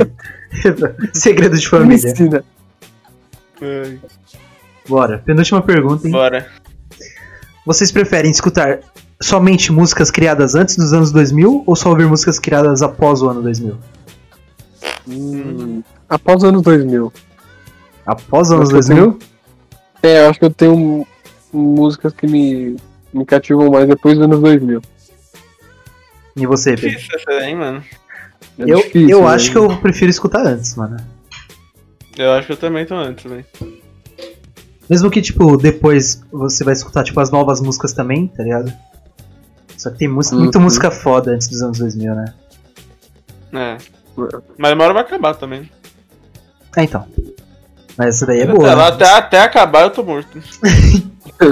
Segredo 1.12 1.56
de 1.58 1.64
me 1.64 1.70
família. 1.70 2.10
ensina. 2.10 2.44
Ai, 3.60 3.98
Bora. 4.88 5.18
Penúltima 5.24 5.62
pergunta, 5.62 6.06
hein? 6.06 6.12
Bora. 6.12 6.46
Vocês 7.66 7.92
preferem 7.92 8.30
escutar 8.30 8.80
somente 9.22 9.72
músicas 9.72 10.10
criadas 10.10 10.54
antes 10.54 10.76
dos 10.76 10.92
anos 10.92 11.12
2000 11.12 11.64
ou 11.66 11.76
só 11.76 11.90
ouvir 11.90 12.06
músicas 12.06 12.38
criadas 12.38 12.82
após 12.82 13.22
o 13.22 13.28
ano 13.28 13.42
2000? 13.42 13.78
Hum, 15.08 15.82
após 16.08 16.42
os 16.42 16.44
anos 16.44 16.62
2000. 16.62 17.12
Após 18.04 18.48
os 18.48 18.52
anos 18.52 18.74
Acho 18.74 18.86
que 18.86 18.92
eu 18.92 18.96
2000? 18.96 19.18
É, 20.02 20.20
eu 20.20 20.30
acho 20.30 20.38
que 20.38 20.44
eu 20.44 20.50
tenho 20.50 21.06
músicas 21.52 22.12
que 22.12 22.26
me, 22.26 22.76
me 23.12 23.24
cativam 23.24 23.70
mais 23.70 23.86
depois 23.86 24.16
dos 24.16 24.24
anos 24.24 24.40
2000. 24.40 24.82
E 26.36 26.46
você, 26.46 26.74
Pedro? 26.74 26.90
Difícil 26.90 27.18
essa 27.18 27.30
aí, 27.30 27.54
mano. 27.54 27.82
É 28.58 28.62
eu 28.64 28.76
difícil, 28.76 29.08
eu 29.08 29.20
né? 29.22 29.26
acho 29.28 29.50
que 29.50 29.58
eu 29.58 29.76
prefiro 29.78 30.10
escutar 30.10 30.44
antes, 30.46 30.74
mano. 30.74 30.96
Eu 32.16 32.32
acho 32.32 32.46
que 32.46 32.52
eu 32.52 32.56
também 32.56 32.84
tô 32.84 32.94
antes, 32.94 33.24
velho. 33.24 33.44
Mesmo 34.90 35.10
que, 35.10 35.22
tipo, 35.22 35.56
depois 35.56 36.22
você 36.30 36.64
vai 36.64 36.72
escutar, 36.72 37.04
tipo, 37.04 37.18
as 37.20 37.30
novas 37.30 37.60
músicas 37.60 37.92
também, 37.92 38.26
tá 38.26 38.42
ligado? 38.42 38.72
Só 39.82 39.90
que 39.90 39.98
tem 39.98 40.06
música, 40.06 40.36
muita 40.36 40.58
Uhum. 40.58 40.64
música 40.64 40.92
foda 40.92 41.32
antes 41.32 41.48
dos 41.48 41.60
anos 41.60 41.78
2000, 41.80 42.14
né? 42.14 42.34
É. 43.52 43.78
Mas 44.56 44.72
uma 44.74 44.84
hora 44.84 44.94
vai 44.94 45.02
acabar 45.02 45.34
também. 45.34 45.68
É, 46.76 46.84
então. 46.84 47.04
Mas 47.98 48.14
essa 48.16 48.26
daí 48.26 48.38
é 48.40 48.44
até, 48.44 48.52
boa. 48.52 48.74
lá, 48.74 48.76
né? 48.76 48.94
até, 48.94 49.04
até 49.12 49.40
acabar 49.40 49.82
eu 49.82 49.90
tô 49.90 50.04
morto. 50.04 50.38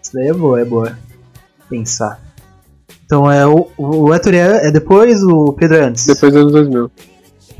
Essa 0.00 0.12
daí 0.14 0.28
é 0.28 0.32
boa, 0.32 0.58
é 0.60 0.64
boa. 0.64 0.98
Pensar. 1.68 2.18
Então 3.04 3.30
é 3.30 3.46
o, 3.46 3.70
o 3.76 4.14
Héctor 4.14 4.32
é, 4.34 4.68
é 4.68 4.70
depois, 4.70 5.22
o 5.22 5.52
Pedro 5.52 5.76
é 5.76 5.84
antes. 5.84 6.06
Depois 6.06 6.32
dos 6.32 6.40
anos 6.42 6.52
2000. 6.52 6.90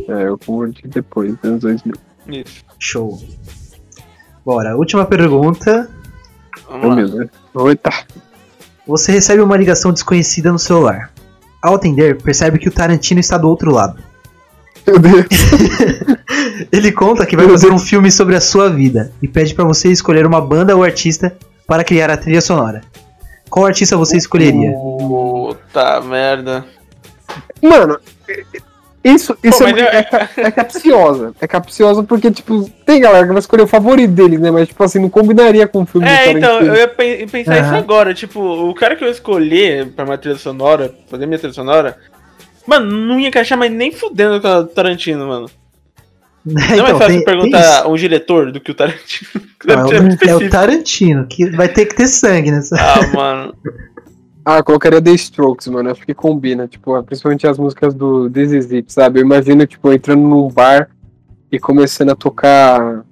É, 0.08 0.28
eu 0.28 0.38
converti 0.38 0.88
depois 0.88 1.34
dos 1.36 1.44
anos 1.44 1.60
2000. 1.60 1.94
Isso. 2.28 2.64
Show. 2.78 3.20
Bora, 4.44 4.76
última 4.76 5.04
pergunta. 5.04 5.90
Vamos 6.68 6.84
Oh, 6.84 6.88
lá. 6.88 6.96
meu 6.96 7.08
Deus. 7.08 7.30
Eita. 7.68 7.90
Você 8.86 9.12
recebe 9.12 9.42
uma 9.42 9.56
ligação 9.56 9.92
desconhecida 9.92 10.52
no 10.52 10.58
celular. 10.58 11.10
Ao 11.62 11.74
atender, 11.74 12.20
percebe 12.20 12.58
que 12.58 12.68
o 12.68 12.72
Tarantino 12.72 13.20
está 13.20 13.38
do 13.38 13.48
outro 13.48 13.72
lado. 13.72 13.98
Meu 14.86 14.98
Deus. 14.98 15.26
Ele 16.70 16.92
conta 16.92 17.24
que 17.24 17.36
vai 17.36 17.48
fazer 17.48 17.70
um 17.70 17.78
filme 17.78 18.10
sobre 18.10 18.36
a 18.36 18.40
sua 18.40 18.68
vida 18.68 19.12
e 19.22 19.26
pede 19.26 19.54
pra 19.54 19.64
você 19.64 19.90
escolher 19.90 20.26
uma 20.26 20.40
banda 20.40 20.76
ou 20.76 20.84
artista 20.84 21.34
para 21.66 21.82
criar 21.82 22.10
a 22.10 22.16
trilha 22.16 22.42
sonora. 22.42 22.82
Qual 23.48 23.64
artista 23.64 23.96
você 23.96 24.16
escolheria? 24.16 24.72
Puta 24.72 26.00
merda. 26.02 26.66
Mano, 27.62 27.98
isso, 29.04 29.36
isso 29.42 29.58
Pô, 29.58 29.66
é, 29.66 29.72
eu- 29.72 29.84
é, 29.84 30.08
é 30.38 30.50
capciosa. 30.50 31.34
É 31.40 31.46
capciosa 31.46 32.02
porque, 32.02 32.30
tipo, 32.30 32.68
tem 32.86 33.00
galera 33.00 33.26
que 33.26 33.32
vai 33.32 33.38
escolher 33.40 33.62
o 33.62 33.66
favorito 33.66 34.10
deles, 34.12 34.40
né? 34.40 34.50
Mas, 34.50 34.68
tipo 34.68 34.82
assim, 34.82 34.98
não 34.98 35.10
combinaria 35.10 35.68
com 35.68 35.82
o 35.82 35.86
filme 35.86 36.08
É, 36.08 36.32
do 36.32 36.38
então, 36.38 36.60
eu 36.60 36.74
ia 36.74 36.88
pen- 36.88 37.26
pensar 37.28 37.58
isso 37.58 37.74
agora. 37.74 38.14
Tipo, 38.14 38.40
o 38.40 38.74
cara 38.74 38.96
que 38.96 39.04
eu 39.04 39.10
escolher 39.10 39.88
pra 39.92 40.04
minha 40.04 40.16
trilha 40.18 40.38
sonora, 40.38 40.94
fazer 41.10 41.26
minha 41.26 41.38
trilha 41.38 41.52
sonora, 41.52 41.98
mano, 42.66 42.90
não 42.90 43.20
ia 43.20 43.28
encaixar 43.28 43.58
mais 43.58 43.70
nem 43.70 43.92
fudendo 43.92 44.40
com 44.40 44.48
o 44.48 44.64
Tarantino, 44.64 45.26
mano. 45.28 45.50
Não 46.46 46.62
é 46.62 46.82
mais 46.82 46.98
fácil 46.98 47.24
perguntar 47.24 47.88
um 47.88 47.94
diretor 47.96 48.52
do 48.52 48.60
que 48.60 48.70
o 48.70 48.74
Tarantino. 48.74 49.30
Não, 49.66 49.86
Tarantino 49.88 50.18
é, 50.30 50.36
o, 50.36 50.42
é 50.42 50.46
o. 50.46 50.50
Tarantino, 50.50 51.26
que 51.26 51.50
vai 51.50 51.68
ter 51.68 51.86
que 51.86 51.94
ter 51.96 52.06
sangue 52.06 52.50
nessa. 52.50 52.76
Ah, 52.78 53.06
mano. 53.14 53.54
Ah, 54.44 54.58
eu 54.58 54.64
colocaria 54.64 55.00
The 55.00 55.12
Strokes, 55.12 55.68
mano. 55.68 55.90
Acho 55.90 56.04
que 56.04 56.12
combina. 56.14 56.68
Tipo, 56.68 57.02
principalmente 57.02 57.46
as 57.46 57.58
músicas 57.58 57.94
do 57.94 58.28
This 58.28 58.52
Is 58.52 58.72
It, 58.72 58.92
sabe? 58.92 59.20
Eu 59.20 59.24
imagino, 59.24 59.66
tipo, 59.66 59.90
entrando 59.92 60.20
num 60.22 60.48
bar 60.48 60.90
e 61.50 61.58
começando 61.58 62.10
a 62.10 62.14
tocar 62.16 63.04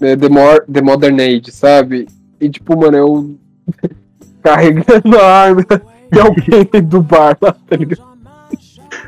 né, 0.00 0.16
The, 0.16 0.28
More, 0.28 0.64
The 0.70 0.82
Modern 0.82 1.20
Age, 1.20 1.52
sabe? 1.52 2.08
E, 2.40 2.48
tipo, 2.50 2.76
mano, 2.76 2.96
eu 2.96 3.38
carregando 4.42 5.16
a 5.20 5.26
arma 5.26 5.64
e 6.12 6.18
alguém 6.18 6.82
do 6.82 7.00
bar 7.02 7.36
lá, 7.40 7.52
tá 7.52 7.76
ligado? 7.76 8.04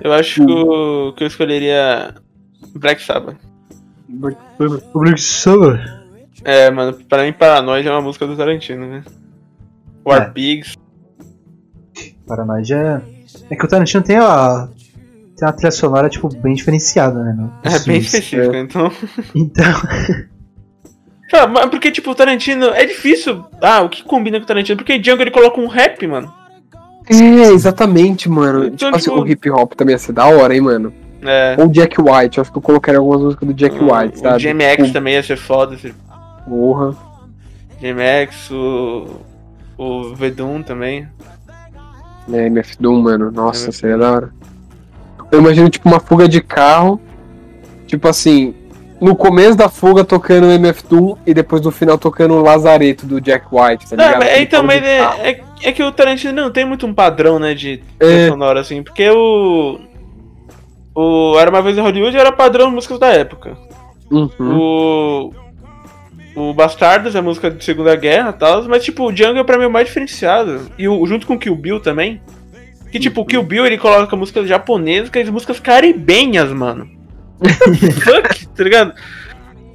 Eu 0.00 0.12
acho 0.12 0.44
que, 0.46 0.52
o- 0.52 1.12
que 1.16 1.24
eu 1.24 1.26
escolheria 1.28 2.14
Black 2.74 3.02
Sabbath. 3.02 3.36
O 4.94 5.00
Black 5.00 5.20
Sabbath. 5.20 5.80
É, 6.44 6.70
mano, 6.70 6.96
pra 7.08 7.24
mim 7.24 7.32
Paranoia 7.32 7.88
é 7.88 7.90
uma 7.90 8.00
música 8.00 8.26
do 8.26 8.36
Tarantino, 8.36 8.86
né? 8.86 9.02
War 10.04 10.22
É. 10.22 10.30
Pigs. 10.30 10.74
Paranoide 12.28 12.74
é. 12.74 13.00
É 13.50 13.56
que 13.56 13.64
o 13.64 13.68
Tarantino 13.68 14.02
tem 14.02 14.16
a. 14.16 14.68
Tem 15.36 15.46
uma 15.46 15.52
trilha 15.52 15.70
sonora, 15.70 16.08
tipo, 16.08 16.28
bem 16.36 16.54
diferenciada, 16.54 17.22
né? 17.22 17.48
É 17.62 17.70
bem 17.70 18.00
filmes. 18.02 18.14
específico, 18.14 18.54
então. 18.56 18.92
Então. 19.34 19.64
Cara, 21.30 21.46
mas 21.46 21.66
porque, 21.66 21.90
tipo, 21.90 22.10
o 22.10 22.14
Tarantino 22.14 22.66
é 22.66 22.86
difícil. 22.86 23.44
Ah, 23.60 23.82
o 23.82 23.88
que 23.88 24.02
combina 24.02 24.38
com 24.38 24.44
o 24.44 24.46
Tarantino? 24.46 24.78
Porque 24.78 24.98
Django 24.98 25.22
ele 25.22 25.30
coloca 25.30 25.60
um 25.60 25.66
rap, 25.66 26.06
mano. 26.06 26.32
É, 27.10 27.52
exatamente, 27.52 28.28
mano. 28.30 28.64
Então, 28.64 28.76
tipo 28.92 28.96
assim, 28.96 29.10
tipo- 29.10 29.20
o 29.22 29.28
hip 29.28 29.50
hop 29.50 29.72
também 29.74 29.92
ia 29.94 29.98
ser 29.98 30.12
da 30.12 30.24
hora, 30.26 30.54
hein, 30.54 30.60
mano. 30.62 30.92
É. 31.22 31.56
Ou 31.58 31.68
Jack 31.68 32.00
White, 32.00 32.40
acho 32.40 32.50
que 32.50 32.56
eu 32.58 32.62
colocaria 32.62 32.98
algumas 32.98 33.20
músicas 33.20 33.46
do 33.48 33.54
Jack 33.54 33.76
White, 33.76 34.18
o 34.18 34.20
sabe? 34.20 34.42
GMX 34.42 34.76
Tipo, 34.76 34.92
também 34.92 35.14
ia 35.14 35.22
ser 35.22 35.36
foda. 35.36 35.74
esse- 35.74 35.94
Porra. 36.48 36.96
GMX, 37.80 38.50
o. 38.50 39.06
O 39.76 40.14
Vedum 40.14 40.62
também. 40.62 41.06
É, 42.32 42.46
MF 42.46 42.76
Doom, 42.78 43.02
mano. 43.02 43.30
Nossa, 43.30 43.64
MF 43.64 43.78
seria 43.78 43.98
da 43.98 44.12
hora. 44.12 44.30
Eu 45.30 45.40
imagino, 45.40 45.68
tipo, 45.68 45.88
uma 45.88 46.00
fuga 46.00 46.28
de 46.28 46.40
carro. 46.40 47.00
Tipo 47.86 48.08
assim, 48.08 48.54
no 49.00 49.14
começo 49.16 49.56
da 49.56 49.68
fuga 49.68 50.04
tocando 50.04 50.46
o 50.46 50.50
MF 50.52 50.84
Doom 50.88 51.16
e 51.26 51.32
depois 51.32 51.62
no 51.62 51.70
final 51.70 51.96
tocando 51.96 52.34
o 52.34 52.42
Lazareto 52.42 53.06
do 53.06 53.20
Jack 53.20 53.46
White, 53.50 53.88
tá 53.88 53.96
ligado? 53.96 54.22
Aquele 54.22 54.42
então, 54.42 54.62
mas 54.62 54.82
é, 54.82 54.98
é, 55.30 55.40
é 55.62 55.72
que 55.72 55.82
o 55.82 55.92
Tarantino 55.92 56.32
não 56.32 56.50
tem 56.50 56.64
muito 56.64 56.86
um 56.86 56.92
padrão, 56.92 57.38
né, 57.38 57.54
de 57.54 57.82
É. 58.00 58.28
sonora, 58.28 58.60
assim, 58.60 58.82
porque 58.82 59.08
o. 59.10 59.78
O 60.94 61.38
Era 61.38 61.48
uma 61.50 61.62
vez 61.62 61.78
em 61.78 61.80
Hollywood 61.80 62.16
era 62.16 62.32
padrão 62.32 62.70
músicas 62.72 62.98
da 62.98 63.06
época. 63.08 63.56
Uhum. 64.10 64.28
O. 64.40 65.32
O 66.34 66.52
Bastardos 66.54 67.14
é 67.16 67.20
música 67.20 67.50
de 67.50 67.64
Segunda 67.64 67.96
Guerra 67.96 68.30
e 68.30 68.38
tal, 68.38 68.62
mas 68.68 68.84
tipo, 68.84 69.04
o 69.08 69.12
Django 69.12 69.38
é 69.40 69.44
pra 69.44 69.58
mim 69.58 69.64
o 69.64 69.70
mais 69.70 69.86
diferenciado. 69.88 70.70
E 70.78 70.86
o, 70.88 71.04
junto 71.06 71.26
com 71.26 71.34
o 71.34 71.38
Kill 71.38 71.54
Bill 71.56 71.80
também. 71.80 72.20
Que 72.92 72.98
tipo, 72.98 73.20
o 73.20 73.24
Kill 73.26 73.42
Bill 73.42 73.66
ele 73.66 73.76
coloca 73.76 74.14
músicas 74.16 74.48
japonesas 74.48 75.10
e 75.14 75.30
músicas 75.30 75.58
caribenhas, 75.60 76.50
mano. 76.52 76.88
Fuck, 78.02 78.46
tá 78.48 78.64
ligado? 78.64 78.92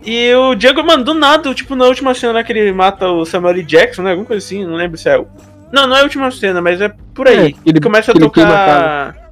E 0.05 0.33
o 0.33 0.55
Django, 0.55 0.83
mano, 0.83 1.03
do 1.03 1.13
nada, 1.13 1.53
tipo, 1.53 1.75
na 1.75 1.85
última 1.85 2.13
cena 2.13 2.43
que 2.43 2.51
ele 2.51 2.71
mata 2.71 3.07
o 3.09 3.25
Samuel 3.25 3.53
L. 3.55 3.63
Jackson, 3.63 4.01
né? 4.03 4.11
Alguma 4.11 4.27
coisa 4.27 4.45
assim, 4.45 4.65
não 4.65 4.75
lembro 4.75 4.97
se 4.97 5.07
é. 5.09 5.17
o- 5.17 5.27
Não, 5.71 5.87
não 5.87 5.95
é 5.95 5.99
a 6.01 6.03
última 6.03 6.29
cena, 6.31 6.61
mas 6.61 6.81
é 6.81 6.91
por 7.13 7.27
aí. 7.27 7.51
É, 7.51 7.53
ele- 7.65 7.79
começa 7.79 8.11
a 8.11 8.15
ele 8.15 8.29
queima 8.29 8.49
a 8.49 8.65
tocar. 8.65 9.22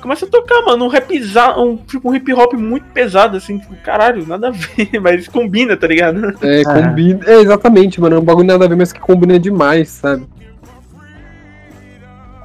Começa 0.00 0.26
a 0.26 0.28
tocar, 0.28 0.62
mano, 0.62 0.84
um 0.84 0.88
rapzão, 0.88 1.72
um, 1.72 1.76
tipo, 1.76 2.08
um 2.10 2.14
hip 2.14 2.32
hop 2.32 2.52
muito 2.54 2.86
pesado, 2.94 3.36
assim, 3.36 3.58
tipo, 3.58 3.74
caralho, 3.82 4.26
nada 4.26 4.48
a 4.48 4.50
ver, 4.50 4.88
mas 5.02 5.26
combina, 5.26 5.76
tá 5.76 5.86
ligado? 5.86 6.34
É, 6.42 6.62
Ah. 6.66 6.74
combina. 6.74 7.20
É, 7.26 7.40
exatamente, 7.40 8.00
mano. 8.00 8.16
É 8.16 8.18
um 8.18 8.24
bagulho 8.24 8.46
nada 8.46 8.64
a 8.64 8.68
ver, 8.68 8.76
mas 8.76 8.92
que 8.92 9.00
combina 9.00 9.38
demais, 9.38 9.88
sabe? 9.88 10.24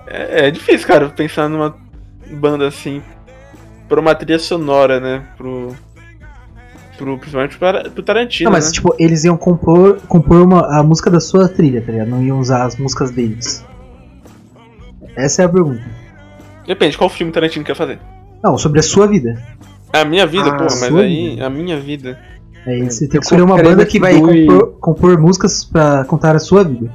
É, 0.07 0.47
é 0.47 0.51
difícil, 0.51 0.87
cara, 0.87 1.09
pensar 1.09 1.47
numa 1.49 1.75
banda 2.31 2.67
assim, 2.67 3.01
pra 3.87 3.99
uma 3.99 4.15
trilha 4.15 4.39
sonora, 4.39 4.99
né? 4.99 5.23
Pro. 5.37 5.75
pro 6.97 7.17
principalmente 7.17 7.57
pro, 7.57 7.91
pro 7.91 8.03
Tarantino. 8.03 8.49
Não, 8.49 8.51
mas 8.51 8.67
né? 8.67 8.71
tipo, 8.73 8.95
eles 8.99 9.23
iam 9.23 9.37
compor, 9.37 9.99
compor 10.07 10.41
uma, 10.41 10.79
a 10.79 10.83
música 10.83 11.09
da 11.09 11.19
sua 11.19 11.47
trilha, 11.47 11.81
tá 11.81 11.91
ligado? 11.91 12.09
Não 12.09 12.21
iam 12.23 12.39
usar 12.39 12.63
as 12.65 12.75
músicas 12.77 13.11
deles. 13.11 13.63
Essa 15.15 15.43
é 15.43 15.45
a 15.45 15.49
pergunta. 15.49 16.02
Depende, 16.67 16.97
qual 16.97 17.09
filme 17.09 17.31
Tarantino 17.31 17.65
quer 17.65 17.75
fazer? 17.75 17.99
Não, 18.43 18.57
sobre 18.57 18.79
a 18.79 18.83
sua 18.83 19.07
vida. 19.07 19.41
A 19.91 20.03
minha 20.05 20.25
vida, 20.25 20.49
Ah, 20.49 20.57
porra, 20.57 20.75
mas 20.79 20.95
aí, 20.95 21.39
a 21.41 21.49
minha 21.49 21.79
vida. 21.79 22.19
Aí 22.65 22.81
você 22.83 23.07
tem 23.07 23.19
que 23.19 23.25
escolher 23.25 23.41
uma 23.43 23.61
banda 23.61 23.85
que 23.85 23.99
vai 23.99 24.15
compor, 24.19 24.77
compor 24.79 25.19
músicas 25.19 25.63
pra 25.65 26.03
contar 26.05 26.35
a 26.35 26.39
sua 26.39 26.63
vida. 26.63 26.91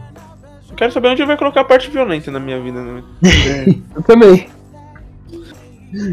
Eu 0.70 0.74
quero 0.76 0.92
saber 0.92 1.08
onde 1.08 1.24
vai 1.24 1.36
colocar 1.36 1.60
a 1.60 1.64
parte 1.64 1.90
violenta 1.90 2.30
na 2.30 2.40
minha 2.40 2.60
vida, 2.60 2.80
né? 2.82 3.02
Eu 3.94 4.02
também. 4.02 4.48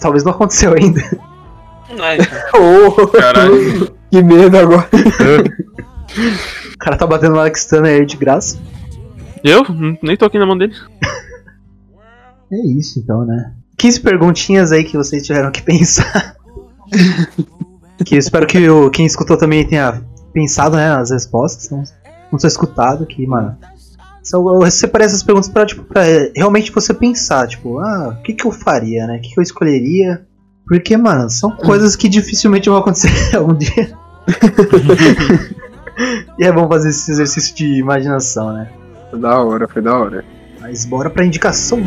Talvez 0.00 0.24
não 0.24 0.32
aconteceu 0.32 0.74
ainda. 0.74 1.00
Ai, 2.00 2.18
Oh, 2.54 3.06
caralho. 3.08 3.90
que 4.10 4.22
medo 4.22 4.56
agora. 4.58 4.88
O 6.74 6.78
cara 6.78 6.96
tá 6.96 7.06
batendo 7.06 7.32
no 7.34 7.40
Alex 7.40 7.66
Turner 7.66 8.00
aí 8.00 8.06
de 8.06 8.16
graça. 8.16 8.58
Eu? 9.42 9.62
Nem 10.02 10.16
tô 10.16 10.24
aqui 10.24 10.38
na 10.38 10.46
mão 10.46 10.56
dele. 10.56 10.74
É 12.52 12.56
isso 12.66 12.98
então, 13.00 13.24
né? 13.24 13.52
15 13.78 14.00
perguntinhas 14.00 14.72
aí 14.72 14.84
que 14.84 14.96
vocês 14.96 15.22
tiveram 15.26 15.50
que 15.50 15.60
pensar. 15.62 16.36
que 18.04 18.14
eu 18.14 18.18
espero 18.18 18.46
que 18.46 18.68
o, 18.68 18.90
quem 18.90 19.06
escutou 19.06 19.36
também 19.36 19.66
tenha 19.66 20.02
pensado 20.32 20.76
né, 20.76 20.88
nas 20.88 21.10
respostas. 21.10 21.70
Não, 21.70 21.82
não 22.32 22.38
só 22.38 22.46
escutado, 22.46 23.04
que, 23.06 23.26
mano. 23.26 23.56
só- 24.22 24.38
Eu 24.62 24.70
separei 24.70 25.06
essas 25.06 25.22
perguntas 25.22 25.48
pra, 25.48 25.66
tipo, 25.66 25.82
pra 25.84 26.02
realmente 26.36 26.70
você 26.72 26.94
pensar, 26.94 27.48
tipo, 27.48 27.78
ah, 27.80 28.16
o 28.18 28.22
que, 28.22 28.32
que 28.34 28.46
eu 28.46 28.52
faria, 28.52 29.06
né? 29.06 29.16
O 29.16 29.20
que, 29.20 29.34
que 29.34 29.38
eu 29.40 29.42
escolheria? 29.42 30.26
Porque, 30.66 30.96
mano, 30.96 31.28
são 31.28 31.50
coisas 31.50 31.94
que 31.96 32.08
dificilmente 32.08 32.68
vão 32.70 32.78
acontecer 32.78 33.36
algum 33.36 33.54
dia. 33.54 33.92
e 36.38 36.44
é 36.44 36.52
bom 36.52 36.66
fazer 36.68 36.88
esse 36.90 37.10
exercício 37.10 37.54
de 37.54 37.78
imaginação, 37.78 38.52
né? 38.52 38.70
Foi 39.10 39.18
da 39.20 39.38
hora, 39.40 39.68
foi 39.68 39.82
da 39.82 39.96
hora. 39.98 40.24
Mas 40.60 40.84
bora 40.86 41.10
pra 41.10 41.24
indicação. 41.24 41.78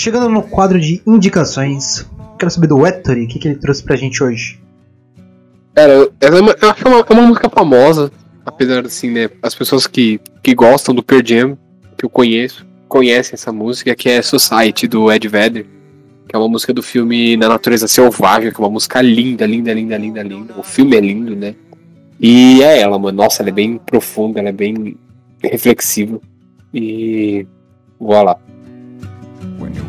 Chegando 0.00 0.30
no 0.30 0.42
quadro 0.42 0.80
de 0.80 1.02
indicações, 1.06 2.08
quero 2.38 2.50
saber 2.50 2.68
do 2.68 2.86
Ettore, 2.86 3.24
o 3.24 3.28
que, 3.28 3.38
que 3.38 3.48
ele 3.48 3.56
trouxe 3.56 3.82
pra 3.82 3.96
gente 3.96 4.24
hoje. 4.24 4.58
Cara, 5.74 6.08
ela 6.18 6.38
é 6.38 6.40
uma, 6.40 6.56
eu 6.58 6.70
acho 6.70 6.82
que 6.82 6.88
é 6.88 6.90
uma, 6.90 7.06
é 7.06 7.26
música 7.26 7.50
famosa, 7.50 8.10
apesar 8.46 8.86
assim, 8.86 9.10
né? 9.10 9.28
As 9.42 9.54
pessoas 9.54 9.86
que, 9.86 10.18
que 10.42 10.54
gostam 10.54 10.94
do 10.94 11.02
Pearl 11.02 11.20
Jam, 11.22 11.58
que 11.98 12.06
eu 12.06 12.08
conheço, 12.08 12.66
conhecem 12.88 13.34
essa 13.34 13.52
música, 13.52 13.94
que 13.94 14.08
é 14.08 14.22
Society, 14.22 14.88
do 14.88 15.12
Ed 15.12 15.28
Vedder. 15.28 15.66
Que 16.26 16.34
é 16.34 16.38
uma 16.38 16.48
música 16.48 16.72
do 16.72 16.82
filme 16.82 17.36
Na 17.36 17.50
Natureza 17.50 17.86
Selvagem, 17.86 18.52
que 18.52 18.56
é 18.58 18.64
uma 18.64 18.70
música 18.70 19.02
linda, 19.02 19.44
linda, 19.44 19.74
linda, 19.74 19.98
linda, 19.98 20.22
linda. 20.22 20.54
O 20.56 20.62
filme 20.62 20.96
é 20.96 21.00
lindo, 21.00 21.36
né? 21.36 21.54
E 22.18 22.62
é 22.62 22.80
ela, 22.80 22.98
mano. 22.98 23.18
Nossa, 23.18 23.42
ela 23.42 23.50
é 23.50 23.52
bem 23.52 23.76
profunda, 23.76 24.40
ela 24.40 24.48
é 24.48 24.52
bem 24.52 24.96
reflexiva. 25.42 26.18
E. 26.72 27.46
Voilà. 28.00 28.38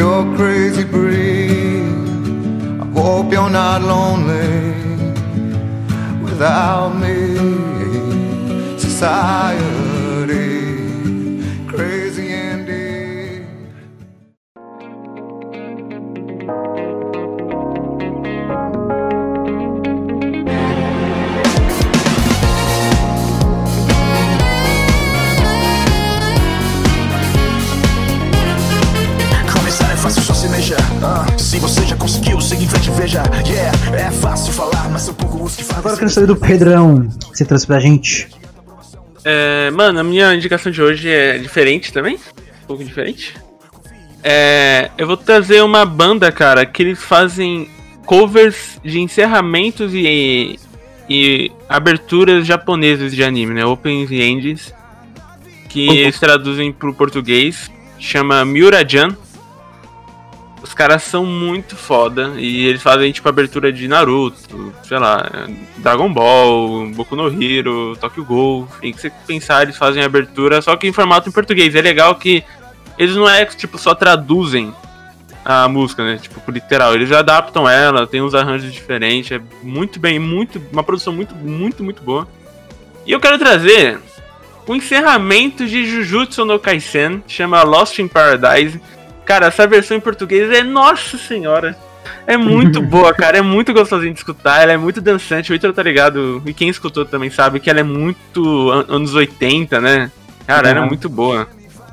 you're 0.00 0.34
crazy 0.34 0.84
breed. 0.84 1.84
I 2.82 2.86
hope 2.98 3.30
you're 3.34 3.54
not 3.62 3.82
lonely 3.82 4.72
without 6.24 6.90
me. 7.02 7.16
Society, 8.78 9.89
se 30.70 30.74
mexa. 30.74 30.76
Ah, 31.02 31.38
se 31.38 31.58
você 31.58 31.84
já 31.86 31.96
conseguiu, 31.96 32.40
siga 32.40 32.62
em 32.62 32.68
frente, 32.68 32.90
veja. 32.90 33.22
Yeah, 33.46 33.96
é 33.96 34.10
fácil 34.10 34.52
falar, 34.52 34.88
mas 34.90 35.02
são 35.02 35.14
poucos 35.14 35.40
os 35.40 35.56
que 35.56 35.64
fazem. 35.64 35.78
Agora 35.78 35.94
eu 35.94 35.98
quero 35.98 36.10
saber 36.10 36.26
do 36.26 36.36
Pedrão, 36.36 37.08
o 37.26 37.30
que 37.30 37.38
você 37.38 37.44
trouxe 37.44 37.66
pra 37.66 37.80
gente. 37.80 38.28
É, 39.24 39.70
mano, 39.70 40.00
a 40.00 40.04
minha 40.04 40.34
indicação 40.34 40.70
de 40.70 40.80
hoje 40.80 41.08
é 41.08 41.38
diferente 41.38 41.92
também. 41.92 42.16
Um 42.16 42.66
pouco 42.66 42.84
diferente. 42.84 43.34
É, 44.22 44.90
eu 44.96 45.06
vou 45.06 45.16
trazer 45.16 45.62
uma 45.62 45.84
banda, 45.84 46.30
cara, 46.30 46.64
que 46.64 46.82
eles 46.82 47.02
fazem 47.02 47.68
covers 48.06 48.78
de 48.84 49.00
encerramentos 49.00 49.92
e, 49.94 50.58
e 51.08 51.50
aberturas 51.68 52.46
japonesas 52.46 53.14
de 53.14 53.24
anime, 53.24 53.54
né? 53.54 53.64
Opens 53.64 54.10
e 54.10 54.22
endings. 54.22 54.72
Que 55.68 55.88
eles 55.88 56.18
traduzem 56.18 56.72
pro 56.72 56.92
português. 56.92 57.70
Chama 57.98 58.44
Miurajan. 58.44 59.16
Os 60.62 60.74
caras 60.74 61.02
são 61.02 61.24
muito 61.24 61.74
foda 61.74 62.32
e 62.36 62.66
eles 62.66 62.82
fazem 62.82 63.10
tipo 63.12 63.28
abertura 63.28 63.72
de 63.72 63.88
Naruto, 63.88 64.72
sei 64.84 64.98
lá, 64.98 65.48
Dragon 65.78 66.12
Ball, 66.12 66.90
Boku 66.90 67.16
no 67.16 67.28
Hero, 67.28 67.96
Tokyo 67.98 68.24
Ghoul, 68.24 68.68
enfim, 68.82 68.92
que 68.92 69.00
você 69.00 69.10
pensar, 69.26 69.62
eles 69.62 69.76
fazem 69.76 70.02
abertura, 70.02 70.60
só 70.60 70.76
que 70.76 70.86
em 70.86 70.92
formato 70.92 71.28
em 71.28 71.32
português. 71.32 71.74
É 71.74 71.80
legal 71.80 72.14
que 72.16 72.44
eles 72.98 73.16
não 73.16 73.28
é 73.28 73.44
tipo 73.46 73.78
só 73.78 73.94
traduzem 73.94 74.74
a 75.44 75.68
música, 75.68 76.04
né? 76.04 76.18
Tipo, 76.18 76.50
literal, 76.50 76.94
eles 76.94 77.10
adaptam 77.10 77.68
ela, 77.68 78.06
tem 78.06 78.20
uns 78.20 78.34
arranjos 78.34 78.72
diferentes, 78.72 79.32
é 79.32 79.40
muito 79.62 79.98
bem, 79.98 80.18
muito, 80.18 80.60
uma 80.72 80.82
produção 80.82 81.12
muito, 81.12 81.34
muito, 81.34 81.82
muito 81.82 82.02
boa. 82.02 82.28
E 83.06 83.12
eu 83.12 83.20
quero 83.20 83.38
trazer 83.38 83.98
o 84.66 84.74
encerramento 84.74 85.66
de 85.66 85.86
Jujutsu 85.86 86.44
no 86.44 86.58
Kaisen, 86.58 87.22
chama 87.26 87.62
Lost 87.62 87.98
in 87.98 88.08
Paradise. 88.08 88.80
Cara, 89.30 89.46
essa 89.46 89.64
versão 89.64 89.96
em 89.96 90.00
português 90.00 90.50
é 90.50 90.64
nossa 90.64 91.16
senhora. 91.16 91.76
É 92.26 92.36
muito 92.36 92.82
boa, 92.82 93.14
cara. 93.14 93.38
É 93.38 93.42
muito 93.42 93.72
gostosinho 93.72 94.12
de 94.12 94.18
escutar. 94.18 94.60
Ela 94.60 94.72
é 94.72 94.76
muito 94.76 95.00
dançante. 95.00 95.52
O 95.52 95.54
Ítalo 95.54 95.72
tá 95.72 95.84
ligado. 95.84 96.42
E 96.44 96.52
quem 96.52 96.68
escutou 96.68 97.04
também 97.04 97.30
sabe 97.30 97.60
que 97.60 97.70
ela 97.70 97.78
é 97.78 97.84
muito 97.84 98.70
an- 98.72 98.86
anos 98.88 99.14
80, 99.14 99.80
né? 99.80 100.10
Cara, 100.48 100.68
ela 100.70 100.78
é 100.78 100.80
Aham. 100.80 100.88
muito 100.88 101.08
boa. 101.08 101.46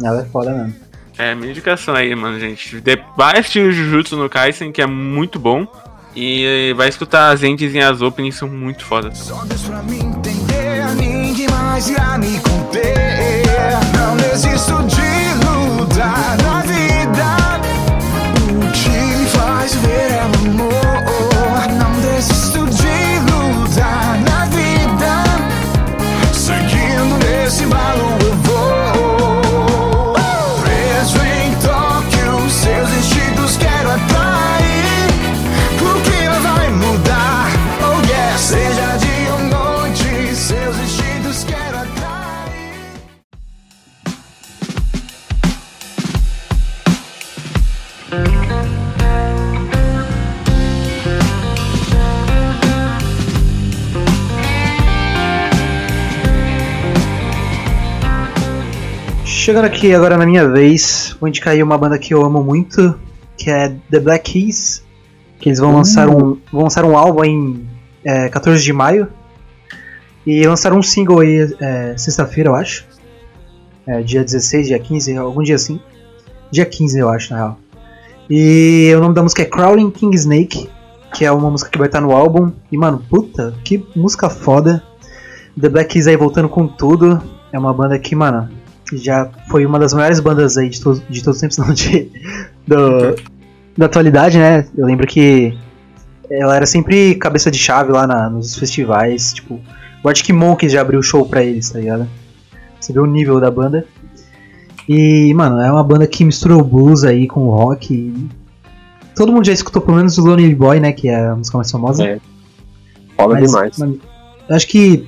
Ela 0.03 0.21
é 0.21 0.25
foda 0.25 0.49
mesmo. 0.51 0.73
É, 1.15 1.35
minha 1.35 1.51
indicação 1.51 1.93
aí, 1.93 2.15
mano, 2.15 2.39
gente. 2.39 2.81
De- 2.81 2.99
Vai 3.15 3.33
assistir 3.37 3.59
o 3.67 3.71
Jujutsu 3.71 4.17
no 4.17 4.27
Kaisen, 4.27 4.71
que 4.71 4.81
é 4.81 4.87
muito 4.87 5.37
bom. 5.37 5.67
E 6.15 6.73
vai 6.75 6.89
escutar 6.89 7.29
as 7.29 7.43
ends 7.43 7.71
e 7.75 7.79
as 7.79 8.01
openings, 8.01 8.35
são 8.35 8.47
muito 8.49 8.83
fodas. 8.83 9.15
Só 9.19 9.43
Deus 9.45 9.61
pra 9.61 9.83
me 9.83 9.99
entender, 9.99 10.85
ninguém 10.95 11.47
mais 11.51 11.87
irá 11.87 12.17
me 12.17 12.39
conter. 12.39 12.95
Não 13.95 14.17
desisto 14.17 14.73
de 14.85 15.77
lutar 15.77 16.35
Chegando 59.47 59.63
aqui 59.63 59.95
agora 59.95 60.17
na 60.17 60.25
minha 60.25 60.45
vez, 60.45 61.15
vou 61.21 61.29
indicar 61.29 61.53
aí 61.53 61.63
uma 61.63 61.77
banda 61.77 61.97
que 61.97 62.13
eu 62.13 62.21
amo 62.21 62.43
muito, 62.43 62.99
que 63.37 63.49
é 63.49 63.73
The 63.89 64.01
Black 64.01 64.33
Keys, 64.33 64.83
que 65.39 65.47
eles 65.47 65.57
vão 65.57 65.73
lançar 65.73 66.09
um 66.09 66.37
vão 66.51 66.63
lançar 66.63 66.83
um 66.83 66.97
álbum 66.97 67.23
em 67.23 67.65
é, 68.03 68.27
14 68.27 68.61
de 68.61 68.73
maio 68.73 69.07
e 70.25 70.45
lançaram 70.45 70.77
um 70.77 70.83
single 70.83 71.21
aí 71.21 71.49
é, 71.61 71.95
sexta-feira, 71.95 72.49
eu 72.49 72.55
acho. 72.55 72.85
É, 73.87 74.01
dia 74.01 74.21
16, 74.21 74.67
dia 74.67 74.79
15, 74.79 75.15
algum 75.15 75.41
dia 75.41 75.55
assim. 75.55 75.79
Dia 76.51 76.65
15, 76.65 76.99
eu 76.99 77.07
acho, 77.07 77.31
na 77.31 77.37
real. 77.37 77.59
E 78.29 78.93
o 78.97 78.99
nome 78.99 79.15
da 79.15 79.23
música 79.23 79.43
é 79.43 79.45
Crawling 79.45 79.91
King 79.91 80.13
Snake, 80.13 80.69
que 81.13 81.23
é 81.23 81.31
uma 81.31 81.49
música 81.49 81.71
que 81.71 81.77
vai 81.77 81.87
estar 81.87 82.01
no 82.01 82.11
álbum. 82.11 82.51
E, 82.69 82.77
mano, 82.77 83.01
puta, 83.09 83.55
que 83.63 83.81
música 83.95 84.29
foda. 84.29 84.83
The 85.57 85.69
Black 85.69 85.93
Keys 85.93 86.07
aí 86.07 86.17
voltando 86.17 86.49
com 86.49 86.67
tudo. 86.67 87.23
É 87.53 87.57
uma 87.57 87.73
banda 87.73 87.97
que, 87.97 88.13
mano, 88.13 88.56
já 88.93 89.29
foi 89.49 89.65
uma 89.65 89.79
das 89.79 89.93
maiores 89.93 90.19
bandas 90.19 90.57
aí 90.57 90.69
de, 90.69 90.79
to 90.81 91.01
de 91.09 91.23
todos 91.23 91.37
os 91.37 91.41
tempos, 91.41 91.57
não, 91.65 91.73
de, 91.73 92.11
do, 92.65 93.15
da 93.77 93.85
atualidade, 93.85 94.37
né? 94.37 94.65
Eu 94.77 94.85
lembro 94.85 95.05
que 95.07 95.57
ela 96.29 96.55
era 96.55 96.65
sempre 96.65 97.15
cabeça 97.15 97.49
de 97.49 97.57
chave 97.57 97.91
lá 97.91 98.05
na, 98.05 98.29
nos 98.29 98.55
festivais, 98.55 99.33
tipo, 99.33 99.59
o 100.03 100.07
Arctic 100.07 100.29
Monkeys 100.29 100.71
já 100.71 100.81
abriu 100.81 101.01
show 101.01 101.25
pra 101.25 101.43
eles, 101.43 101.69
tá 101.69 101.79
ligado? 101.79 102.07
Você 102.79 102.93
vê 102.93 102.99
o 102.99 103.05
nível 103.05 103.39
da 103.39 103.51
banda. 103.51 103.85
E, 104.87 105.33
mano, 105.33 105.59
é 105.59 105.69
uma 105.71 105.83
banda 105.83 106.07
que 106.07 106.23
misturou 106.23 106.63
blues 106.63 107.03
aí 107.03 107.27
com 107.27 107.49
rock. 107.49 107.93
E... 107.93 108.29
Todo 109.15 109.31
mundo 109.31 109.45
já 109.45 109.51
escutou 109.51 109.81
pelo 109.81 109.97
menos 109.97 110.17
o 110.17 110.23
Lonely 110.23 110.55
Boy, 110.55 110.79
né? 110.79 110.93
Que 110.93 111.09
é 111.09 111.27
a 111.27 111.35
música 111.35 111.57
mais 111.57 111.69
famosa. 111.69 112.05
É. 112.05 112.19
Foda 113.17 113.41
demais. 113.41 113.77
mano, 113.77 113.99
eu 114.47 114.55
acho 114.55 114.67
que 114.67 115.05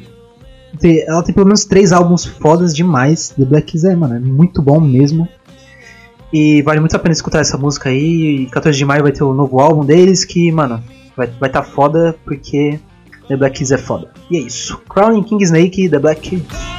ela 1.08 1.24
tem 1.24 1.34
pelo 1.34 1.48
menos 1.48 1.66
três 1.66 1.92
álbuns 1.92 2.26
fodas 2.26 2.76
demais. 2.76 3.30
The 3.30 3.46
Black 3.46 3.72
Keys 3.72 3.84
é, 3.84 3.96
mano, 3.96 4.16
é 4.16 4.20
muito 4.20 4.62
bom 4.62 4.80
mesmo. 4.80 5.28
E 6.32 6.62
vale 6.62 6.80
muito 6.80 6.96
a 6.96 7.00
pena 7.00 7.14
escutar 7.14 7.40
essa 7.40 7.58
música 7.58 7.90
aí. 7.90 8.44
E 8.44 8.46
14 8.48 8.78
de 8.78 8.86
maio 8.86 9.04
vai 9.04 9.12
ter 9.12 9.24
o 9.24 9.34
novo 9.34 9.60
álbum 9.60 9.84
deles 9.84 10.24
que, 10.24 10.52
mano, 10.52 10.82
vai 11.16 11.28
vai 11.40 11.50
tá 11.50 11.64
foda 11.64 12.16
porque 12.24 12.80
The 13.28 13.36
Black 13.36 13.58
Keys 13.58 13.72
é 13.72 13.78
foda. 13.78 14.10
E 14.30 14.38
é 14.38 14.40
isso. 14.40 14.80
Crowning 14.90 15.24
King 15.24 15.44
Snake 15.44 15.90
The 15.90 16.00
Black 16.00 16.22
Keys. 16.22 16.79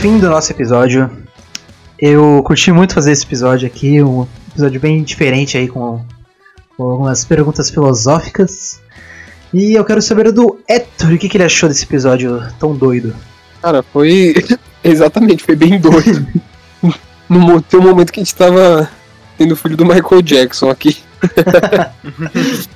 Fim 0.00 0.18
do 0.18 0.30
nosso 0.30 0.50
episódio, 0.50 1.10
eu 1.98 2.42
curti 2.42 2.72
muito 2.72 2.94
fazer 2.94 3.12
esse 3.12 3.22
episódio 3.22 3.66
aqui, 3.66 4.02
um 4.02 4.26
episódio 4.50 4.80
bem 4.80 5.02
diferente 5.02 5.58
aí 5.58 5.68
com, 5.68 6.02
com 6.74 6.84
algumas 6.84 7.22
perguntas 7.22 7.68
filosóficas. 7.68 8.80
E 9.52 9.74
eu 9.74 9.84
quero 9.84 10.00
saber 10.00 10.32
do 10.32 10.58
Héctor 10.66 11.12
o 11.12 11.18
que, 11.18 11.28
que 11.28 11.36
ele 11.36 11.44
achou 11.44 11.68
desse 11.68 11.84
episódio 11.84 12.42
tão 12.58 12.74
doido. 12.74 13.14
Cara, 13.60 13.82
foi. 13.82 14.34
Exatamente, 14.82 15.44
foi 15.44 15.54
bem 15.54 15.78
doido. 15.78 16.26
no, 17.28 17.60
tem 17.60 17.78
um 17.78 17.82
momento 17.82 18.10
que 18.10 18.20
a 18.20 18.24
gente 18.24 18.34
tava 18.34 18.88
tendo 19.36 19.52
o 19.52 19.56
filho 19.56 19.76
do 19.76 19.84
Michael 19.84 20.22
Jackson 20.22 20.70
aqui. 20.70 20.96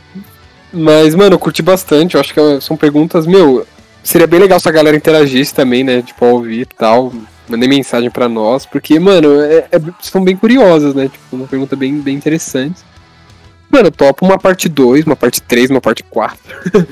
Mas, 0.70 1.14
mano, 1.14 1.36
eu 1.36 1.38
curti 1.38 1.62
bastante. 1.62 2.16
Eu 2.16 2.20
acho 2.20 2.34
que 2.34 2.60
são 2.60 2.76
perguntas, 2.76 3.26
meu. 3.26 3.66
Seria 4.04 4.26
bem 4.26 4.38
legal 4.38 4.60
se 4.60 4.68
a 4.68 4.72
galera 4.72 4.96
interagisse 4.96 5.54
também, 5.54 5.82
né? 5.82 6.02
Tipo, 6.02 6.24
ao 6.26 6.32
ouvir 6.34 6.60
e 6.60 6.66
tal. 6.66 7.12
Mandei 7.48 7.68
mensagem 7.68 8.10
pra 8.10 8.28
nós, 8.28 8.64
porque, 8.64 8.98
mano, 9.00 9.40
é, 9.40 9.66
é- 9.72 9.80
são 10.00 10.22
bem 10.22 10.36
curiosas, 10.36 10.94
né? 10.94 11.04
Tipo, 11.08 11.36
uma 11.36 11.46
pergunta 11.46 11.74
bem, 11.74 11.98
bem 12.00 12.14
interessante. 12.14 12.80
Mano, 13.70 13.90
topo 13.90 14.24
uma 14.24 14.38
parte 14.38 14.68
2, 14.68 15.04
uma 15.04 15.16
parte 15.16 15.42
3, 15.42 15.68
uma 15.70 15.80
parte 15.80 16.02
4. 16.04 16.38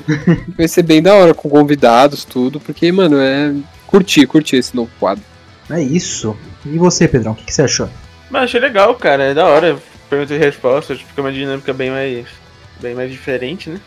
Vai 0.57 0.67
ser 0.67 0.83
bem 0.83 1.01
da 1.01 1.13
hora, 1.13 1.33
com 1.33 1.49
convidados, 1.49 2.25
tudo, 2.25 2.59
porque, 2.59 2.91
mano, 2.91 3.17
é. 3.19 3.53
Curti, 3.87 4.25
curti 4.25 4.55
esse 4.55 4.75
novo 4.75 4.89
quadro. 4.99 5.23
É 5.69 5.81
isso. 5.81 6.35
E 6.65 6.77
você, 6.77 7.07
Pedrão, 7.07 7.33
o 7.33 7.35
que, 7.35 7.45
que 7.45 7.53
você 7.53 7.61
achou? 7.61 7.87
Mas 8.29 8.43
achei 8.43 8.59
legal, 8.59 8.95
cara. 8.95 9.23
É 9.23 9.33
da 9.33 9.45
hora. 9.45 9.77
Pergunta 10.09 10.33
e 10.33 10.37
resposta. 10.37 10.95
Fica 10.95 11.21
uma 11.21 11.31
dinâmica 11.31 11.71
bem 11.73 11.89
mais, 11.91 12.25
bem 12.81 12.95
mais 12.95 13.11
diferente, 13.11 13.69
né? 13.69 13.79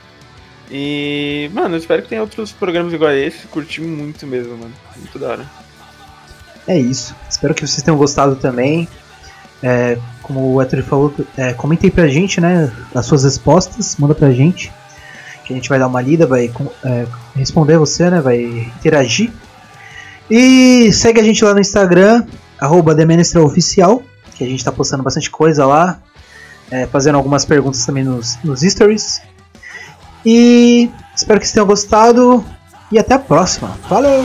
E, 0.70 1.50
mano, 1.52 1.74
eu 1.74 1.78
espero 1.78 2.02
que 2.02 2.08
tenha 2.08 2.20
outros 2.20 2.52
programas 2.52 2.92
igual 2.92 3.10
a 3.10 3.14
esse. 3.14 3.46
Curti 3.46 3.80
muito 3.80 4.26
mesmo, 4.26 4.56
mano. 4.56 4.72
Muito 4.96 5.18
da 5.18 5.28
hora. 5.28 5.46
É 6.66 6.78
isso. 6.78 7.14
Espero 7.30 7.54
que 7.54 7.66
vocês 7.66 7.82
tenham 7.82 7.96
gostado 7.96 8.36
também. 8.36 8.88
É, 9.62 9.96
como 10.22 10.54
o 10.54 10.60
Héctor 10.60 10.82
falou, 10.82 11.14
é, 11.36 11.52
comentem 11.52 11.90
pra 11.90 12.08
gente, 12.08 12.40
né? 12.40 12.70
As 12.94 13.06
suas 13.06 13.24
respostas, 13.24 13.96
manda 13.96 14.14
pra 14.14 14.32
gente. 14.32 14.72
Que 15.44 15.52
a 15.52 15.56
gente 15.56 15.68
vai 15.68 15.78
dar 15.78 15.86
uma 15.86 16.00
lida, 16.00 16.26
vai 16.26 16.50
é, 16.84 17.06
responder 17.36 17.78
você, 17.78 18.10
né? 18.10 18.20
Vai 18.20 18.42
interagir. 18.78 19.30
E 20.28 20.92
segue 20.92 21.20
a 21.20 21.22
gente 21.22 21.44
lá 21.44 21.54
no 21.54 21.60
Instagram, 21.60 22.26
arroba 22.58 22.96
Oficial, 23.44 24.02
que 24.34 24.42
a 24.42 24.46
gente 24.46 24.64
tá 24.64 24.72
postando 24.72 25.04
bastante 25.04 25.30
coisa 25.30 25.64
lá. 25.64 26.00
é, 26.70 26.86
fazendo 26.86 27.14
algumas 27.14 27.44
perguntas 27.44 27.86
também 27.86 28.02
nos, 28.02 28.36
nos 28.42 28.62
stories. 28.62 29.22
E 30.26 30.90
espero 31.14 31.38
que 31.38 31.46
vocês 31.46 31.54
tenham 31.54 31.66
gostado. 31.66 32.44
E 32.90 32.98
até 32.98 33.14
a 33.14 33.18
próxima. 33.18 33.68
Falou! 33.88 34.24